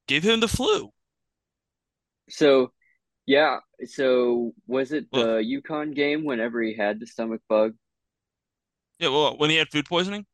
Give 0.06 0.22
him 0.22 0.40
the 0.40 0.48
flu. 0.48 0.92
So 2.28 2.72
Yeah. 3.26 3.60
So 3.86 4.54
was 4.66 4.92
it 4.92 5.10
the 5.12 5.38
UConn 5.42 5.94
game 5.94 6.24
whenever 6.24 6.62
he 6.62 6.74
had 6.74 7.00
the 7.00 7.06
stomach 7.06 7.42
bug? 7.48 7.74
Yeah, 8.98 9.08
well, 9.08 9.36
when 9.36 9.50
he 9.50 9.56
had 9.56 9.68
food 9.70 9.86
poisoning. 9.86 10.26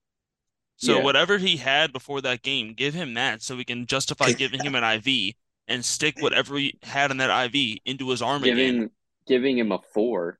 So 0.76 0.98
Yeah. 0.98 1.04
whatever 1.04 1.38
he 1.38 1.56
had 1.56 1.92
before 1.92 2.20
that 2.22 2.42
game, 2.42 2.74
give 2.74 2.94
him 2.94 3.14
that 3.14 3.42
so 3.42 3.56
we 3.56 3.64
can 3.64 3.86
justify 3.86 4.32
giving 4.32 4.62
him 4.62 4.74
an 4.74 4.84
IV 4.84 5.34
and 5.68 5.84
stick 5.84 6.20
whatever 6.20 6.56
he 6.58 6.78
had 6.82 7.10
in 7.10 7.18
that 7.18 7.54
IV 7.54 7.78
into 7.84 8.10
his 8.10 8.22
arm 8.22 8.44
again. 8.44 8.90
Giving 9.26 9.56
giving 9.56 9.58
him 9.58 9.72
a 9.72 9.80
four. 9.94 10.38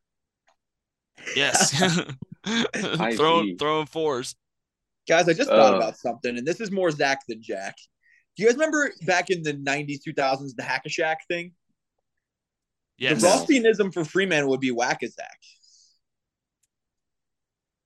Yes. 1.37 1.71
throwing 3.14 3.59
throwing 3.59 3.87
fours. 3.87 4.35
Guys, 5.09 5.29
I 5.29 5.33
just 5.35 5.51
thought 5.51 5.75
Uh. 5.75 5.77
about 5.77 5.97
something, 5.97 6.37
and 6.37 6.47
this 6.47 6.61
is 6.61 6.71
more 6.71 6.90
Zach 6.90 7.21
than 7.29 7.43
Jack. 7.43 7.77
Do 8.37 8.43
you 8.43 8.49
guys 8.49 8.57
remember 8.57 8.93
back 9.03 9.31
in 9.31 9.43
the 9.43 9.55
90s, 9.55 10.01
2000s, 10.07 10.55
the 10.57 10.62
Hack 10.62 10.83
a 10.87 10.88
Shack 10.88 11.27
thing? 11.29 11.53
Yes. 12.97 13.21
The 13.21 13.27
Rothsteinism 13.29 13.93
for 13.93 14.05
Freeman 14.05 14.47
would 14.49 14.61
be 14.61 14.71
whack 14.71 15.03
a 15.03 15.09
Zach. 15.09 15.38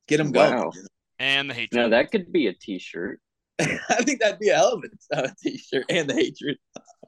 Get 0.06 0.20
him 0.20 0.32
going. 0.32 0.70
And 1.18 1.48
the 1.48 1.54
hatred. 1.54 1.80
Now 1.80 1.88
that 1.88 2.10
could 2.10 2.30
be 2.30 2.48
a 2.48 2.52
T-shirt. 2.52 3.20
I 3.60 4.02
think 4.02 4.20
that'd 4.20 4.40
be 4.40 4.48
a 4.48 4.56
hell 4.56 4.74
of 4.74 4.84
a 5.12 5.16
uh, 5.16 5.28
t-shirt 5.40 5.84
and 5.88 6.10
the 6.10 6.14
hatred. 6.14 6.58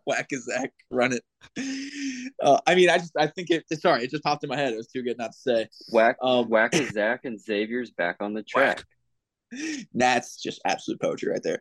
Whack 0.07 0.29
a 0.33 0.39
Zach, 0.39 0.73
run 0.91 1.13
it. 1.13 1.23
Uh, 2.43 2.59
I 2.67 2.75
mean, 2.75 2.91
I 2.91 2.99
just 2.99 3.13
I 3.19 3.27
think 3.27 3.51
it. 3.51 3.65
Sorry, 3.81 4.05
it 4.05 4.11
just 4.11 4.23
popped 4.23 4.45
in 4.45 4.49
my 4.49 4.57
head. 4.57 4.73
It 4.73 4.77
was 4.77 4.89
too 4.89 5.03
good 5.03 5.19
not 5.19 5.33
to 5.33 5.39
say. 5.39 5.69
Whack 5.91 6.17
Um, 6.23 6.49
Whack 6.49 6.75
is 6.75 6.91
Zach 6.91 7.25
and 7.25 7.41
Xavier's 7.41 7.91
back 7.91 8.17
on 8.21 8.35
the 8.35 8.43
track. 8.43 8.85
That's 9.95 10.41
just 10.43 10.61
absolute 10.65 11.01
poetry 11.01 11.31
right 11.31 11.43
there. 11.43 11.61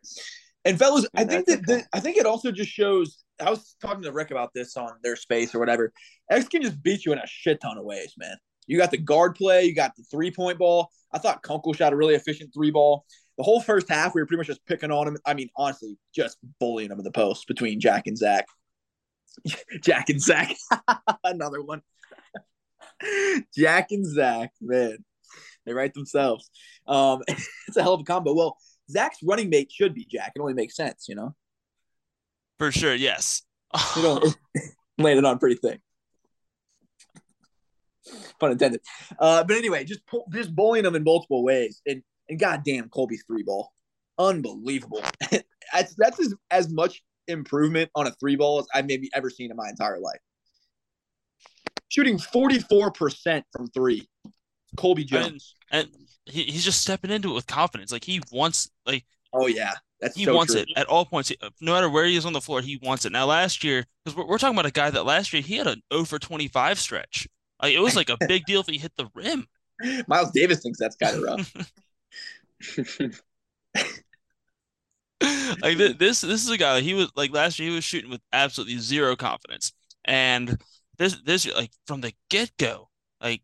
And 0.64 0.78
fellas, 0.78 1.06
I 1.14 1.24
think 1.24 1.46
that 1.46 1.86
I 1.92 2.00
think 2.00 2.16
it 2.16 2.26
also 2.26 2.50
just 2.50 2.70
shows. 2.70 3.22
I 3.40 3.50
was 3.50 3.76
talking 3.80 4.02
to 4.02 4.12
Rick 4.12 4.30
about 4.30 4.50
this 4.54 4.76
on 4.76 4.90
their 5.02 5.16
space 5.16 5.54
or 5.54 5.60
whatever. 5.60 5.92
X 6.30 6.48
can 6.48 6.62
just 6.62 6.82
beat 6.82 7.04
you 7.04 7.12
in 7.12 7.18
a 7.18 7.26
shit 7.26 7.60
ton 7.60 7.78
of 7.78 7.84
ways, 7.84 8.14
man. 8.18 8.36
You 8.66 8.78
got 8.78 8.90
the 8.90 8.98
guard 8.98 9.36
play, 9.36 9.64
you 9.64 9.74
got 9.74 9.94
the 9.96 10.02
three 10.10 10.30
point 10.30 10.58
ball. 10.58 10.90
I 11.12 11.18
thought 11.18 11.42
Kunkel 11.42 11.72
shot 11.72 11.92
a 11.92 11.96
really 11.96 12.14
efficient 12.14 12.52
three 12.52 12.70
ball. 12.70 13.04
The 13.36 13.42
whole 13.42 13.60
first 13.60 13.88
half, 13.88 14.14
we 14.14 14.22
were 14.22 14.26
pretty 14.26 14.38
much 14.38 14.46
just 14.46 14.64
picking 14.66 14.90
on 14.90 15.08
him. 15.08 15.18
I 15.26 15.34
mean, 15.34 15.50
honestly, 15.56 15.98
just 16.14 16.38
bullying 16.58 16.90
him 16.90 16.98
in 16.98 17.04
the 17.04 17.10
post 17.10 17.46
between 17.46 17.80
Jack 17.80 18.06
and 18.06 18.16
Zach. 18.16 18.46
Jack 19.82 20.08
and 20.08 20.20
Zach, 20.20 20.54
another 21.24 21.62
one. 21.62 21.82
Jack 23.56 23.90
and 23.90 24.06
Zach, 24.06 24.52
man, 24.60 25.04
they 25.66 25.74
write 25.74 25.92
themselves. 25.92 26.50
Um, 26.86 27.22
it's 27.28 27.76
a 27.76 27.82
hell 27.82 27.94
of 27.94 28.00
a 28.00 28.04
combo. 28.04 28.34
Well, 28.34 28.56
Zach's 28.90 29.18
running 29.22 29.50
mate 29.50 29.70
should 29.70 29.94
be 29.94 30.06
Jack. 30.06 30.32
It 30.34 30.40
only 30.40 30.54
makes 30.54 30.76
sense, 30.76 31.06
you 31.08 31.14
know. 31.14 31.34
For 32.58 32.72
sure, 32.72 32.94
yes. 32.94 33.42
You 33.96 34.02
know, 34.02 34.32
landed 34.96 35.24
on 35.26 35.38
pretty 35.38 35.56
thick. 35.56 35.80
Pun 38.40 38.52
intended. 38.52 38.80
Uh, 39.18 39.44
but 39.44 39.56
anyway, 39.56 39.84
just 39.84 40.00
just 40.32 40.54
bowling 40.54 40.84
them 40.84 40.94
in 40.94 41.02
multiple 41.02 41.42
ways, 41.42 41.82
and 41.86 42.02
and 42.28 42.38
goddamn, 42.38 42.88
Colby's 42.88 43.24
three 43.26 43.42
ball, 43.42 43.72
unbelievable. 44.18 45.02
that's 45.72 45.94
that's 45.96 46.20
as, 46.20 46.34
as 46.50 46.68
much 46.70 47.02
improvement 47.28 47.90
on 47.94 48.06
a 48.06 48.12
three 48.12 48.36
ball 48.36 48.58
as 48.58 48.66
I've 48.74 48.86
maybe 48.86 49.10
ever 49.14 49.30
seen 49.30 49.50
in 49.50 49.56
my 49.56 49.68
entire 49.68 49.98
life. 49.98 50.20
Shooting 51.88 52.18
forty 52.18 52.58
four 52.58 52.90
percent 52.90 53.44
from 53.52 53.68
three, 53.68 54.08
Colby 54.76 55.04
Jones. 55.04 55.54
and 55.70 55.88
he, 56.24 56.44
he's 56.44 56.64
just 56.64 56.80
stepping 56.80 57.10
into 57.10 57.30
it 57.30 57.34
with 57.34 57.46
confidence. 57.46 57.92
Like 57.92 58.04
he 58.04 58.20
wants, 58.32 58.70
like 58.86 59.04
oh 59.32 59.46
yeah, 59.46 59.72
that's 60.00 60.16
he 60.16 60.24
so 60.24 60.34
wants 60.34 60.52
true. 60.52 60.62
it 60.62 60.68
at 60.76 60.86
all 60.86 61.04
points. 61.04 61.32
Uh, 61.40 61.50
no 61.60 61.72
matter 61.72 61.88
where 61.88 62.04
he 62.04 62.16
is 62.16 62.26
on 62.26 62.32
the 62.32 62.40
floor, 62.40 62.60
he 62.60 62.78
wants 62.82 63.04
it. 63.04 63.12
Now, 63.12 63.26
last 63.26 63.64
year, 63.64 63.84
because 64.04 64.16
we're, 64.16 64.26
we're 64.26 64.38
talking 64.38 64.54
about 64.54 64.66
a 64.66 64.72
guy 64.72 64.90
that 64.90 65.06
last 65.06 65.32
year 65.32 65.42
he 65.42 65.56
had 65.56 65.66
an 65.66 65.82
0 65.92 66.04
for 66.04 66.18
25 66.18 66.78
stretch. 66.78 67.28
Like 67.62 67.74
it 67.74 67.80
was 67.80 67.96
like 67.96 68.10
a 68.10 68.18
big 68.26 68.44
deal 68.44 68.60
if 68.60 68.66
he 68.66 68.78
hit 68.78 68.92
the 68.96 69.08
rim. 69.14 69.46
Miles 70.06 70.30
Davis 70.32 70.60
thinks 70.60 70.78
that's 70.78 70.96
kind 70.96 71.16
of 71.16 71.22
rough. 71.22 71.54
like 75.62 75.78
th- 75.78 75.98
this, 75.98 76.20
this 76.20 76.44
is 76.44 76.50
a 76.50 76.58
guy. 76.58 76.80
He 76.80 76.94
was 76.94 77.10
like 77.16 77.32
last 77.32 77.58
year. 77.58 77.70
He 77.70 77.74
was 77.74 77.84
shooting 77.84 78.10
with 78.10 78.20
absolutely 78.32 78.78
zero 78.78 79.16
confidence, 79.16 79.72
and 80.04 80.58
this, 80.98 81.20
this 81.22 81.52
like 81.54 81.70
from 81.86 82.00
the 82.00 82.12
get 82.30 82.50
go, 82.58 82.88
like 83.20 83.42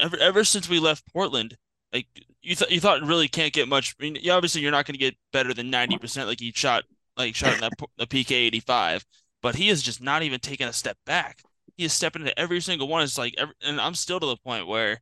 ever 0.00 0.16
ever 0.16 0.44
since 0.44 0.68
we 0.68 0.78
left 0.80 1.12
Portland, 1.12 1.56
like 1.92 2.06
you 2.42 2.56
thought 2.56 2.70
you 2.70 2.80
thought 2.80 3.02
really 3.02 3.28
can't 3.28 3.52
get 3.52 3.68
much. 3.68 3.94
I 3.98 4.02
mean, 4.02 4.18
yeah, 4.20 4.34
obviously 4.34 4.60
you're 4.60 4.70
not 4.72 4.86
going 4.86 4.94
to 4.94 4.98
get 4.98 5.16
better 5.32 5.54
than 5.54 5.70
ninety 5.70 5.98
percent 5.98 6.28
like 6.28 6.40
he 6.40 6.52
shot 6.54 6.84
like 7.16 7.34
shot 7.34 7.54
in 7.54 7.60
that 7.60 7.72
the 7.96 8.06
PK 8.06 8.32
eighty 8.32 8.60
five, 8.60 9.04
but 9.42 9.54
he 9.54 9.68
is 9.68 9.82
just 9.82 10.02
not 10.02 10.22
even 10.22 10.40
taking 10.40 10.66
a 10.66 10.72
step 10.72 10.96
back. 11.06 11.42
He 11.76 11.84
is 11.84 11.92
stepping 11.92 12.22
into 12.22 12.38
every 12.38 12.60
single 12.60 12.86
one. 12.86 13.02
It's 13.02 13.18
like, 13.18 13.34
every, 13.36 13.54
and 13.62 13.80
I'm 13.80 13.94
still 13.94 14.20
to 14.20 14.26
the 14.26 14.36
point 14.36 14.68
where 14.68 15.00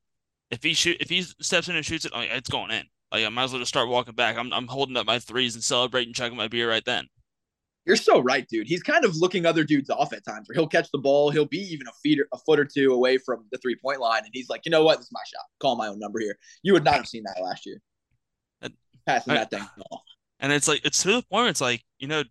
if 0.51 0.63
he 0.63 0.73
shoot 0.75 0.97
if 1.01 1.11
he 1.11 1.23
steps 1.23 1.69
in 1.69 1.77
and 1.77 1.85
shoots 1.85 2.05
it, 2.05 2.13
like, 2.13 2.31
it's 2.31 2.49
going 2.49 2.71
in. 2.71 2.85
Like 3.13 3.25
I 3.25 3.29
might 3.29 3.45
as 3.45 3.53
well 3.53 3.61
just 3.61 3.69
start 3.69 3.89
walking 3.89 4.15
back. 4.15 4.37
I'm 4.39 4.53
I'm 4.53 4.67
holding 4.67 4.97
up 4.97 5.07
my 5.07 5.19
threes 5.19 5.55
and 5.55 5.63
celebrating, 5.63 6.15
chugging 6.15 6.37
my 6.37 6.49
beer 6.49 6.69
right 6.69 6.85
then. 6.85 7.07
You're 7.85 7.97
so 7.97 8.21
right, 8.21 8.47
dude. 8.49 8.69
He's 8.69 8.83
kind 8.83 9.05
of 9.05 9.17
looking 9.17 9.45
other 9.45 9.65
dudes 9.65 9.91
off 9.91 10.13
at 10.13 10.25
times 10.25 10.49
where 10.49 10.55
he'll 10.55 10.69
catch 10.69 10.89
the 10.93 10.99
ball, 10.99 11.31
he'll 11.31 11.45
be 11.45 11.59
even 11.59 11.89
a 11.89 11.93
feet 12.03 12.21
a 12.33 12.39
foot 12.39 12.59
or 12.61 12.65
two 12.65 12.93
away 12.93 13.19
from 13.19 13.45
the 13.51 13.59
three 13.59 13.77
point 13.77 14.01
line, 14.01 14.23
and 14.25 14.31
he's 14.33 14.49
like, 14.49 14.63
you 14.65 14.71
know 14.71 14.85
what, 14.85 14.99
this 14.99 15.07
is 15.07 15.13
my 15.13 15.21
shot. 15.27 15.45
Call 15.61 15.77
my 15.77 15.89
own 15.89 15.99
number 15.99 16.21
here. 16.21 16.39
You 16.63 16.73
would 16.75 16.85
not 16.85 16.95
have 16.95 17.09
seen 17.09 17.25
that 17.25 17.43
last 17.43 17.67
year. 17.67 17.81
And- 18.61 18.75
Passing 19.07 19.33
I- 19.33 19.37
that 19.37 19.51
thing 19.51 19.67
off. 19.91 20.03
And 20.41 20.53
it's 20.53 20.67
like 20.67 20.85
it's 20.85 21.03
to 21.03 21.09
the 21.09 21.13
point 21.15 21.27
where 21.31 21.49
it's 21.49 21.61
like, 21.61 21.85
you 21.99 22.09
know, 22.09 22.25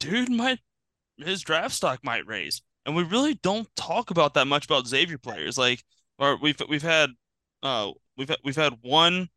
dude 0.00 0.30
might 0.30 0.58
his 1.16 1.40
draft 1.42 1.74
stock 1.74 2.00
might 2.02 2.26
raise. 2.26 2.60
And 2.84 2.94
we 2.96 3.02
really 3.04 3.34
don't 3.34 3.68
talk 3.76 4.10
about 4.10 4.34
that 4.34 4.46
much 4.46 4.66
about 4.66 4.86
Xavier 4.86 5.16
players. 5.16 5.56
Like 5.56 5.82
or 6.18 6.36
we've 6.36 6.60
we've 6.68 6.82
had 6.82 7.10
uh 7.62 7.92
we've 8.16 8.28
had, 8.28 8.38
we've 8.44 8.56
had 8.56 8.74
one 8.82 9.28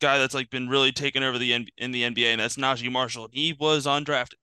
guy 0.00 0.18
that's 0.18 0.34
like 0.34 0.50
been 0.50 0.68
really 0.68 0.92
taken 0.92 1.22
over 1.22 1.38
the 1.38 1.52
N- 1.52 1.66
in 1.78 1.90
the 1.92 2.02
NBA 2.02 2.32
and 2.32 2.40
that's 2.40 2.56
Naji 2.56 2.90
Marshall. 2.90 3.28
He 3.32 3.52
was 3.58 3.86
undrafted. 3.86 4.34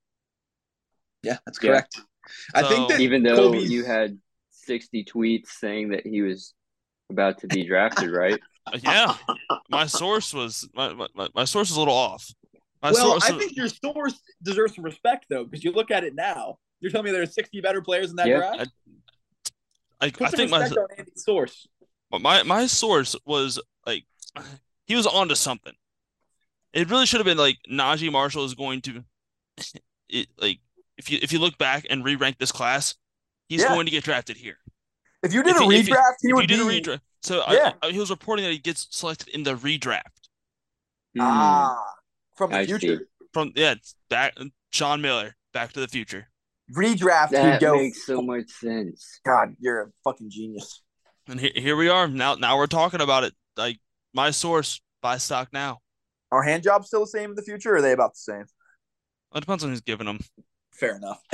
Yeah, 1.23 1.37
that's 1.45 1.61
Yeah. 1.61 1.69
correct. 1.71 1.99
I 2.53 2.63
think 2.63 2.89
that 2.89 2.99
Even 2.99 3.23
though 3.23 3.51
Kobe's- 3.51 3.69
you 3.71 3.83
had 3.85 4.17
60 4.51 5.05
tweets 5.05 5.47
saying 5.47 5.89
that 5.89 6.05
he 6.05 6.21
was 6.21 6.53
about 7.09 7.39
to 7.39 7.47
be 7.47 7.63
drafted, 7.65 8.11
right? 8.11 8.39
Yeah, 8.83 9.15
my 9.69 9.85
source 9.85 10.33
was 10.33 10.67
my, 10.73 10.93
my, 11.15 11.29
my 11.33 11.45
source 11.45 11.69
is 11.71 11.77
a 11.77 11.79
little 11.79 11.93
off. 11.93 12.29
My 12.83 12.91
well, 12.91 13.11
source, 13.11 13.23
I 13.23 13.37
think 13.37 13.55
your 13.55 13.69
source 13.69 14.19
deserves 14.43 14.75
some 14.75 14.83
respect 14.83 15.25
though, 15.29 15.45
because 15.45 15.63
you 15.63 15.71
look 15.71 15.89
at 15.89 16.03
it 16.03 16.13
now. 16.15 16.57
You're 16.81 16.91
telling 16.91 17.05
me 17.05 17.11
there 17.11 17.21
are 17.21 17.25
60 17.25 17.61
better 17.61 17.81
players 17.81 18.09
in 18.09 18.17
that 18.17 18.27
Yeah. 18.27 18.37
draft? 18.39 18.69
I, 20.01 20.09
Put 20.11 20.27
I 20.27 20.29
think 20.31 20.51
my 20.51 20.59
respect 20.63 20.79
on 20.91 20.97
Andy's 20.99 21.23
source. 21.23 21.65
my 22.11 22.43
my 22.43 22.67
source 22.67 23.15
was 23.25 23.57
like 23.85 24.03
he 24.88 24.95
was 24.95 25.06
onto 25.06 25.36
something. 25.36 25.73
It 26.73 26.89
really 26.89 27.06
should 27.06 27.19
have 27.19 27.26
been 27.26 27.38
like 27.38 27.58
Naji 27.71 28.12
Marshall 28.12 28.45
is 28.45 28.56
going 28.56 28.82
to 28.82 29.04
it 30.10 30.28
like 30.39 30.60
if 30.97 31.12
you 31.12 31.19
if 31.21 31.32
you 31.32 31.39
look 31.39 31.58
back 31.58 31.86
and 31.89 32.04
re-rank 32.04 32.38
this 32.39 32.52
class, 32.52 32.95
he's 33.50 33.62
Yeah. 33.62 33.69
going 33.69 33.86
to 33.86 33.91
get 33.91 34.04
drafted 34.04 34.38
here. 34.38 34.58
If 35.23 35.34
you 35.34 35.43
did 35.43 35.56
a 35.56 35.60
he- 35.63 35.84
redraft, 35.84 36.15
he 36.21 36.30
If 36.30 36.41
you 36.41 36.47
did 36.47 36.60
a 36.60 36.63
redraft, 36.63 37.02
so 37.21 37.43
Yeah. 37.52 37.73
I, 37.82 37.88
I, 37.88 37.91
he 37.91 38.00
was 38.00 38.10
reporting 38.10 38.45
that 38.45 38.52
he 38.52 38.58
gets 38.60 38.88
selected 38.91 39.30
in 39.30 39.43
the 39.43 39.56
redraft 39.56 40.02
Hmm. 41.15 41.21
Ah, 41.21 41.84
from 42.36 42.52
the 42.52 42.58
I 42.60 42.65
future. 42.65 42.97
see. 43.00 43.26
from 43.34 43.52
yeah 43.56 43.76
back 44.10 44.36
Sean 44.71 45.02
Miller, 45.02 45.36
Back 45.54 45.73
to 45.73 45.80
the 45.80 45.88
Future, 45.88 46.28
Redraft, 46.76 47.32
That 47.32 47.62
makes 47.62 48.06
so 48.06 48.21
much 48.21 48.50
sense. 48.52 49.19
God, 49.26 49.56
you're 49.60 49.82
a 49.82 49.88
fucking 50.04 50.30
genius. 50.30 50.82
and 51.28 51.39
here 51.39 51.52
here 51.56 51.76
we 51.76 51.89
are 51.89 52.08
now. 52.08 52.36
Now 52.36 52.58
we're 52.58 52.67
talking 52.67 53.02
about 53.02 53.23
it. 53.23 53.34
Like 53.56 53.80
my 54.13 54.31
source, 54.31 54.81
buy 55.01 55.17
stock 55.17 55.49
now. 55.53 55.79
Are 56.31 56.43
hand 56.43 56.63
jobs 56.63 56.87
still 56.87 57.01
the 57.01 57.07
same 57.07 57.29
in 57.31 57.35
the 57.35 57.41
future, 57.41 57.73
or 57.73 57.77
are 57.77 57.81
they 57.81 57.91
about 57.93 58.13
the 58.13 58.19
same? 58.19 58.45
It 59.35 59.39
depends 59.41 59.63
on 59.63 59.69
who's 59.69 59.81
giving 59.81 60.07
them. 60.07 60.19
Fair 60.73 60.95
enough. 60.97 61.21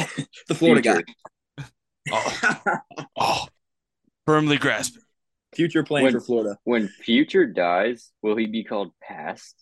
the 0.48 0.56
Florida 0.56 0.82
Future. 0.82 1.04
guy. 1.04 1.66
Oh, 2.12 3.08
oh, 3.18 3.46
firmly 4.26 4.58
grasp. 4.58 4.96
Future 5.56 5.84
playing 5.84 6.04
When- 6.06 6.14
for 6.14 6.20
Florida. 6.20 6.58
When 6.66 6.90
Future 6.90 7.46
dies, 7.46 8.12
will 8.22 8.36
he 8.36 8.46
be 8.46 8.66
called 8.66 8.92
Past? 9.02 9.56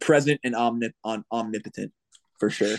present 0.00 0.40
and 0.44 0.54
omnip- 0.54 0.92
on 1.04 1.24
omnipotent 1.32 1.92
for 2.38 2.50
sure. 2.50 2.76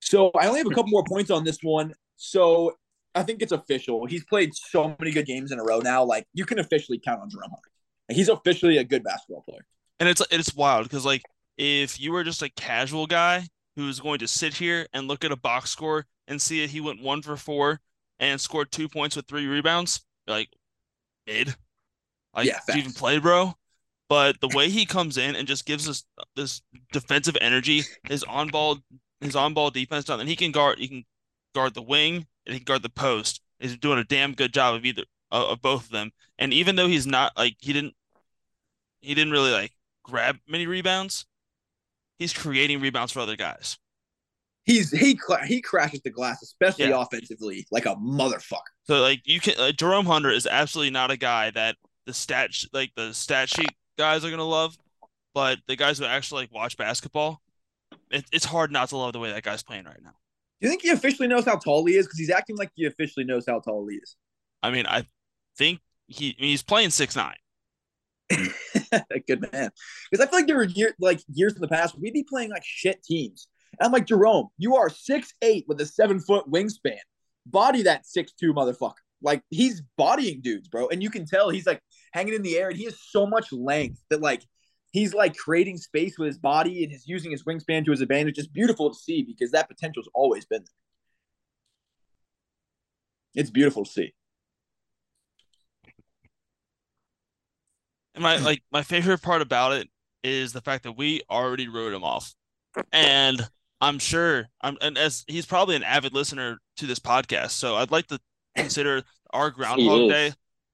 So 0.00 0.30
I 0.30 0.46
only 0.46 0.58
have 0.58 0.66
a 0.66 0.74
couple 0.74 0.90
more 0.90 1.04
points 1.04 1.30
on 1.30 1.44
this 1.44 1.58
one. 1.62 1.94
So 2.16 2.76
I 3.14 3.22
think 3.22 3.42
it's 3.42 3.52
official. 3.52 4.06
He's 4.06 4.24
played 4.24 4.54
so 4.54 4.94
many 4.98 5.10
good 5.10 5.26
games 5.26 5.52
in 5.52 5.58
a 5.58 5.64
row 5.64 5.80
now. 5.80 6.04
Like 6.04 6.26
you 6.32 6.44
can 6.44 6.58
officially 6.58 7.00
count 7.04 7.20
on 7.20 7.30
Jerome 7.30 7.50
Hunter. 7.50 7.70
Like, 8.08 8.16
he's 8.16 8.28
officially 8.28 8.76
a 8.78 8.84
good 8.84 9.02
basketball 9.02 9.42
player. 9.42 9.64
And 9.98 10.08
it's 10.08 10.22
it's 10.30 10.54
wild 10.54 10.84
because 10.84 11.04
like 11.04 11.22
if 11.58 12.00
you 12.00 12.12
were 12.12 12.24
just 12.24 12.42
a 12.42 12.48
casual 12.50 13.06
guy 13.06 13.46
who's 13.76 14.00
going 14.00 14.18
to 14.20 14.28
sit 14.28 14.54
here 14.54 14.86
and 14.92 15.08
look 15.08 15.24
at 15.24 15.32
a 15.32 15.36
box 15.36 15.70
score 15.70 16.06
and 16.26 16.40
see 16.40 16.60
that 16.60 16.70
he 16.70 16.80
went 16.80 17.02
one 17.02 17.22
for 17.22 17.36
four 17.36 17.80
and 18.18 18.40
scored 18.40 18.70
two 18.70 18.88
points 18.88 19.16
with 19.16 19.26
three 19.26 19.46
rebounds, 19.46 20.00
like 20.26 20.48
mid. 21.26 21.54
Like 22.34 22.46
Yeah, 22.46 22.60
you 22.68 22.80
even 22.80 22.92
play, 22.92 23.18
bro? 23.18 23.54
but 24.08 24.40
the 24.40 24.48
way 24.48 24.68
he 24.68 24.84
comes 24.84 25.16
in 25.16 25.36
and 25.36 25.46
just 25.46 25.64
gives 25.64 25.88
us 25.88 26.04
this 26.34 26.62
defensive 26.92 27.36
energy, 27.40 27.82
his 28.08 28.24
on 28.24 28.48
ball, 28.48 28.78
his 29.20 29.36
on 29.36 29.54
ball 29.54 29.70
defense 29.70 30.04
done, 30.04 30.20
and 30.20 30.28
he 30.28 30.36
can 30.36 30.50
guard, 30.50 30.78
he 30.78 30.88
can 30.88 31.04
guard 31.54 31.74
the 31.74 31.82
wing 31.82 32.26
and 32.46 32.54
he 32.54 32.60
can 32.60 32.64
guard 32.64 32.82
the 32.82 32.88
post. 32.88 33.40
He's 33.58 33.76
doing 33.76 33.98
a 33.98 34.04
damn 34.04 34.32
good 34.32 34.52
job 34.52 34.74
of 34.74 34.84
either 34.84 35.04
uh, 35.32 35.48
of 35.50 35.62
both 35.62 35.84
of 35.84 35.90
them. 35.90 36.10
And 36.38 36.52
even 36.52 36.76
though 36.76 36.86
he's 36.88 37.06
not 37.06 37.32
like 37.36 37.56
he 37.60 37.72
didn't, 37.72 37.94
he 39.00 39.14
didn't 39.14 39.32
really 39.32 39.52
like 39.52 39.72
grab 40.02 40.38
many 40.48 40.66
rebounds, 40.66 41.26
he's 42.18 42.32
creating 42.32 42.80
rebounds 42.80 43.12
for 43.12 43.20
other 43.20 43.36
guys. 43.36 43.78
He's 44.64 44.90
he 44.90 45.14
cla- 45.16 45.44
he 45.44 45.60
crashes 45.60 46.00
the 46.02 46.10
glass, 46.10 46.42
especially 46.42 46.88
Yeah. 46.88 47.00
offensively, 47.02 47.66
like 47.70 47.86
a 47.86 47.96
motherfucker. 47.96 48.60
So 48.86 49.00
like 49.00 49.22
you 49.24 49.40
can 49.40 49.54
like, 49.58 49.76
Jerome 49.76 50.06
Hunter 50.06 50.30
is 50.30 50.46
absolutely 50.46 50.90
not 50.90 51.10
a 51.10 51.16
guy 51.16 51.50
that 51.50 51.76
the 52.06 52.14
stat 52.14 52.54
sh- 52.54 52.66
like 52.72 52.92
the 52.94 53.12
stat 53.12 53.48
sheet 53.48 53.70
guys 53.98 54.24
are 54.24 54.30
gonna 54.30 54.44
love, 54.44 54.76
but 55.34 55.58
the 55.66 55.76
guys 55.76 55.98
who 55.98 56.04
actually 56.04 56.42
like 56.42 56.52
watch 56.54 56.76
basketball, 56.76 57.40
it, 58.10 58.24
it's 58.32 58.44
hard 58.44 58.70
not 58.70 58.90
to 58.90 58.96
love 58.96 59.12
the 59.12 59.18
way 59.18 59.32
that 59.32 59.42
guy's 59.42 59.62
playing 59.62 59.84
right 59.84 60.02
now. 60.02 60.14
Do 60.60 60.66
you 60.66 60.70
think 60.70 60.82
he 60.82 60.90
officially 60.90 61.28
knows 61.28 61.44
how 61.44 61.56
tall 61.56 61.86
he 61.86 61.96
is? 61.96 62.06
Because 62.06 62.18
he's 62.18 62.30
acting 62.30 62.56
like 62.56 62.70
he 62.74 62.84
officially 62.84 63.24
knows 63.24 63.44
how 63.46 63.60
tall 63.60 63.86
he 63.88 63.96
is. 63.96 64.16
I 64.62 64.70
mean, 64.70 64.86
I 64.86 65.06
think 65.56 65.80
he 66.06 66.36
I 66.38 66.42
mean, 66.42 66.50
he's 66.50 66.62
playing 66.62 66.90
six 66.90 67.16
nine. 67.16 67.36
Good 68.30 69.52
man. 69.52 69.70
Because 70.10 70.24
I 70.24 70.28
feel 70.28 70.38
like 70.38 70.46
there 70.46 70.56
were 70.56 70.64
year, 70.64 70.94
like 71.00 71.20
years 71.32 71.54
in 71.54 71.60
the 71.60 71.68
past 71.68 71.98
we'd 71.98 72.12
be 72.12 72.24
playing 72.28 72.50
like 72.50 72.62
shit 72.64 73.02
teams. 73.02 73.48
And 73.78 73.86
I'm 73.86 73.92
like, 73.92 74.06
Jerome, 74.06 74.48
you 74.58 74.76
are 74.76 74.90
six 74.90 75.32
eight 75.42 75.64
with 75.66 75.80
a 75.80 75.86
seven 75.86 76.20
foot 76.20 76.50
wingspan. 76.50 76.98
Body 77.46 77.82
that 77.82 78.06
six 78.06 78.32
two 78.32 78.52
motherfucker. 78.52 78.92
Like 79.22 79.42
he's 79.48 79.82
bodying 79.96 80.40
dudes, 80.42 80.68
bro. 80.68 80.88
And 80.88 81.02
you 81.02 81.10
can 81.10 81.26
tell 81.26 81.48
he's 81.48 81.66
like 81.66 81.80
hanging 82.12 82.34
in 82.34 82.42
the 82.42 82.58
air 82.58 82.68
and 82.68 82.76
he 82.76 82.84
has 82.84 83.00
so 83.00 83.26
much 83.26 83.52
length 83.52 84.00
that 84.10 84.20
like 84.20 84.42
he's 84.90 85.14
like 85.14 85.36
creating 85.36 85.76
space 85.76 86.18
with 86.18 86.26
his 86.26 86.38
body 86.38 86.84
and 86.84 86.92
is 86.92 87.06
using 87.06 87.30
his 87.30 87.44
wingspan 87.44 87.84
to 87.84 87.90
his 87.90 88.00
advantage. 88.00 88.38
It's 88.38 88.48
beautiful 88.48 88.90
to 88.90 88.98
see 88.98 89.22
because 89.22 89.52
that 89.52 89.68
potential's 89.68 90.08
always 90.14 90.44
been 90.44 90.62
there. 90.62 93.42
It's 93.42 93.50
beautiful 93.50 93.84
to 93.84 93.90
see. 93.90 94.12
And 98.14 98.22
my 98.22 98.38
like 98.38 98.62
my 98.72 98.82
favorite 98.82 99.22
part 99.22 99.40
about 99.40 99.72
it 99.72 99.88
is 100.24 100.52
the 100.52 100.60
fact 100.60 100.82
that 100.82 100.92
we 100.92 101.22
already 101.30 101.68
wrote 101.68 101.92
him 101.92 102.04
off. 102.04 102.34
And 102.92 103.40
I'm 103.80 103.98
sure 103.98 104.48
I'm 104.60 104.76
and 104.80 104.98
as 104.98 105.24
he's 105.28 105.46
probably 105.46 105.76
an 105.76 105.84
avid 105.84 106.12
listener 106.12 106.58
to 106.78 106.86
this 106.86 106.98
podcast. 106.98 107.50
So 107.50 107.76
I'd 107.76 107.92
like 107.92 108.08
to 108.08 108.18
consider 108.56 109.04
our 109.32 109.50
Groundhog. 109.50 110.10
Day 110.10 110.32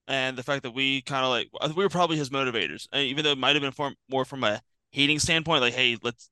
and 0.08 0.36
the 0.36 0.42
fact 0.42 0.62
that 0.62 0.72
we 0.72 1.02
kind 1.02 1.24
of 1.24 1.30
like 1.30 1.48
uh, 1.60 1.72
we 1.76 1.84
were 1.84 1.88
probably 1.90 2.16
his 2.16 2.30
motivators. 2.30 2.86
And 2.92 3.02
even 3.06 3.24
though 3.24 3.32
it 3.32 3.38
might 3.38 3.54
have 3.56 3.62
been 3.62 3.72
from, 3.72 3.94
more 4.10 4.24
from 4.24 4.44
a 4.44 4.60
hating 4.90 5.18
standpoint, 5.18 5.62
like, 5.62 5.74
hey, 5.74 5.96
let's 6.02 6.30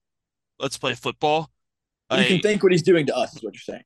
let's 0.58 0.78
play 0.78 0.94
football. 0.94 1.50
You 2.10 2.18
Like, 2.18 2.28
can 2.28 2.40
think 2.40 2.62
what 2.62 2.72
he's 2.72 2.82
doing 2.82 3.06
to 3.06 3.16
us 3.16 3.34
is 3.36 3.42
what 3.42 3.54
you're 3.54 3.60
saying. 3.60 3.84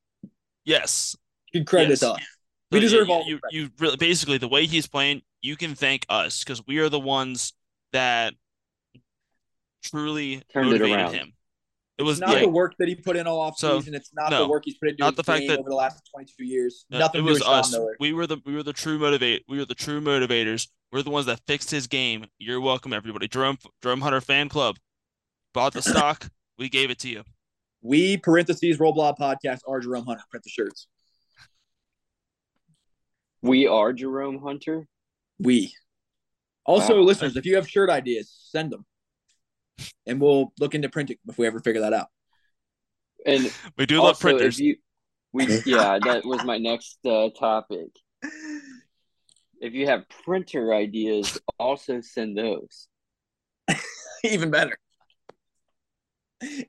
yes. 0.65 1.17
You 1.53 1.61
can 1.61 1.67
credit 1.67 1.91
Yes. 1.91 2.03
us. 2.03 2.21
We 2.71 2.79
So 2.79 2.83
deserve 2.83 3.09
you, 3.09 3.15
all 3.15 3.25
you, 3.27 3.39
credit. 3.39 3.57
you 3.57 3.71
really 3.79 3.97
basically 3.97 4.39
the 4.39 4.49
way 4.49 4.67
he's 4.67 4.87
playing, 4.87 5.23
you 5.41 5.57
can 5.57 5.75
thank 5.75 6.05
us 6.11 6.45
because 6.45 6.67
we 6.67 6.79
are 6.79 6.89
the 6.91 7.01
ones 7.01 7.55
that 7.93 8.35
truly 9.83 10.43
Turned 10.53 10.69
it 10.69 10.73
motivated 10.73 10.99
around. 10.99 11.15
him. 11.15 11.33
It 11.99 12.05
was 12.05 12.21
not 12.21 12.35
yeah, 12.35 12.41
the 12.43 12.49
work 12.49 12.75
that 12.79 12.87
he 12.87 12.95
put 12.95 13.17
in 13.17 13.27
all 13.27 13.41
off 13.41 13.59
So, 13.59 13.81
season. 13.81 13.95
It's 13.95 14.11
not 14.15 14.31
no. 14.31 14.45
the 14.45 14.49
work 14.49 14.63
he's 14.65 14.79
put 14.79 14.89
into 14.91 15.01
Not 15.03 15.11
his 15.15 15.17
the 15.17 15.25
fact 15.25 15.41
game 15.41 15.49
that- 15.49 15.59
over 15.59 15.69
the 15.69 15.75
last 15.75 16.01
22 16.15 16.45
years. 16.45 16.85
uh, 16.93 16.99
Nothing 16.99 17.21
it 17.21 17.25
was 17.25 17.39
do 17.41 17.45
with 17.51 17.67
Sean 17.67 17.89
us. 17.91 17.97
We 17.99 18.13
were 18.13 18.27
the 18.27 18.39
we 18.47 18.55
were 18.55 18.63
the 18.63 18.73
true 18.73 18.99
motivate. 18.99 19.45
We 19.49 19.59
were 19.59 19.65
the 19.65 19.75
true 19.75 20.01
motivators. 20.01 20.69
We're 20.93 21.03
the 21.03 21.11
ones 21.11 21.27
that 21.27 21.41
fixed 21.49 21.71
his 21.73 21.87
game. 21.89 22.27
You're 22.39 22.61
welcome, 22.61 22.93
everybody. 22.93 23.27
Jerome 23.27 23.59
Jerome 23.83 24.01
Hunter 24.01 24.21
fan 24.21 24.49
club 24.49 24.77
bought 25.53 25.73
the 25.73 25.83
stock. 25.83 26.29
we 26.57 26.69
gave 26.69 26.91
it 26.91 27.01
to 27.01 27.09
you. 27.09 27.25
We 27.83 28.17
parentheses 28.17 28.79
roll 28.79 28.93
blob 28.93 29.19
podcast 29.19 29.61
are 29.69 29.81
Jerome 29.81 30.07
Hunter. 30.07 30.23
Print 30.31 30.45
the 30.45 30.51
shirts. 30.51 30.87
We 33.43 33.67
are 33.67 33.93
Jerome 33.93 34.39
Hunter. 34.39 34.87
We. 35.39 35.73
Also, 36.65 36.97
Wow. 36.99 37.03
listeners, 37.03 37.37
if 37.37 37.47
you 37.47 37.57
have 37.57 37.69
shirt 37.69 37.89
ideas, 37.89 38.33
send 38.51 38.71
them, 38.73 38.85
and 40.07 40.21
we'll 40.21 40.53
look 40.59 40.75
into 40.75 40.89
printing 40.89 41.17
if 41.29 41.39
we 41.39 41.47
ever 41.47 41.61
figure 41.61 41.83
that 41.83 41.93
out. 41.93 42.09
And 43.27 43.53
We 43.77 43.87
do 43.87 44.01
love 44.03 44.19
printers. 44.21 44.59
you, 44.59 44.77
we 45.33 45.47
yeah, 45.67 45.99
that 46.03 46.25
was 46.25 46.45
my 46.45 46.59
next 46.59 46.99
uh, 47.05 47.29
topic. 47.39 47.89
If 49.61 49.75
you 49.75 49.87
have 49.87 50.05
printer 50.25 50.73
ideas, 50.73 51.39
also 51.59 52.01
send 52.01 52.39
those. 52.39 52.89
Even 54.25 54.51
better. 54.51 54.79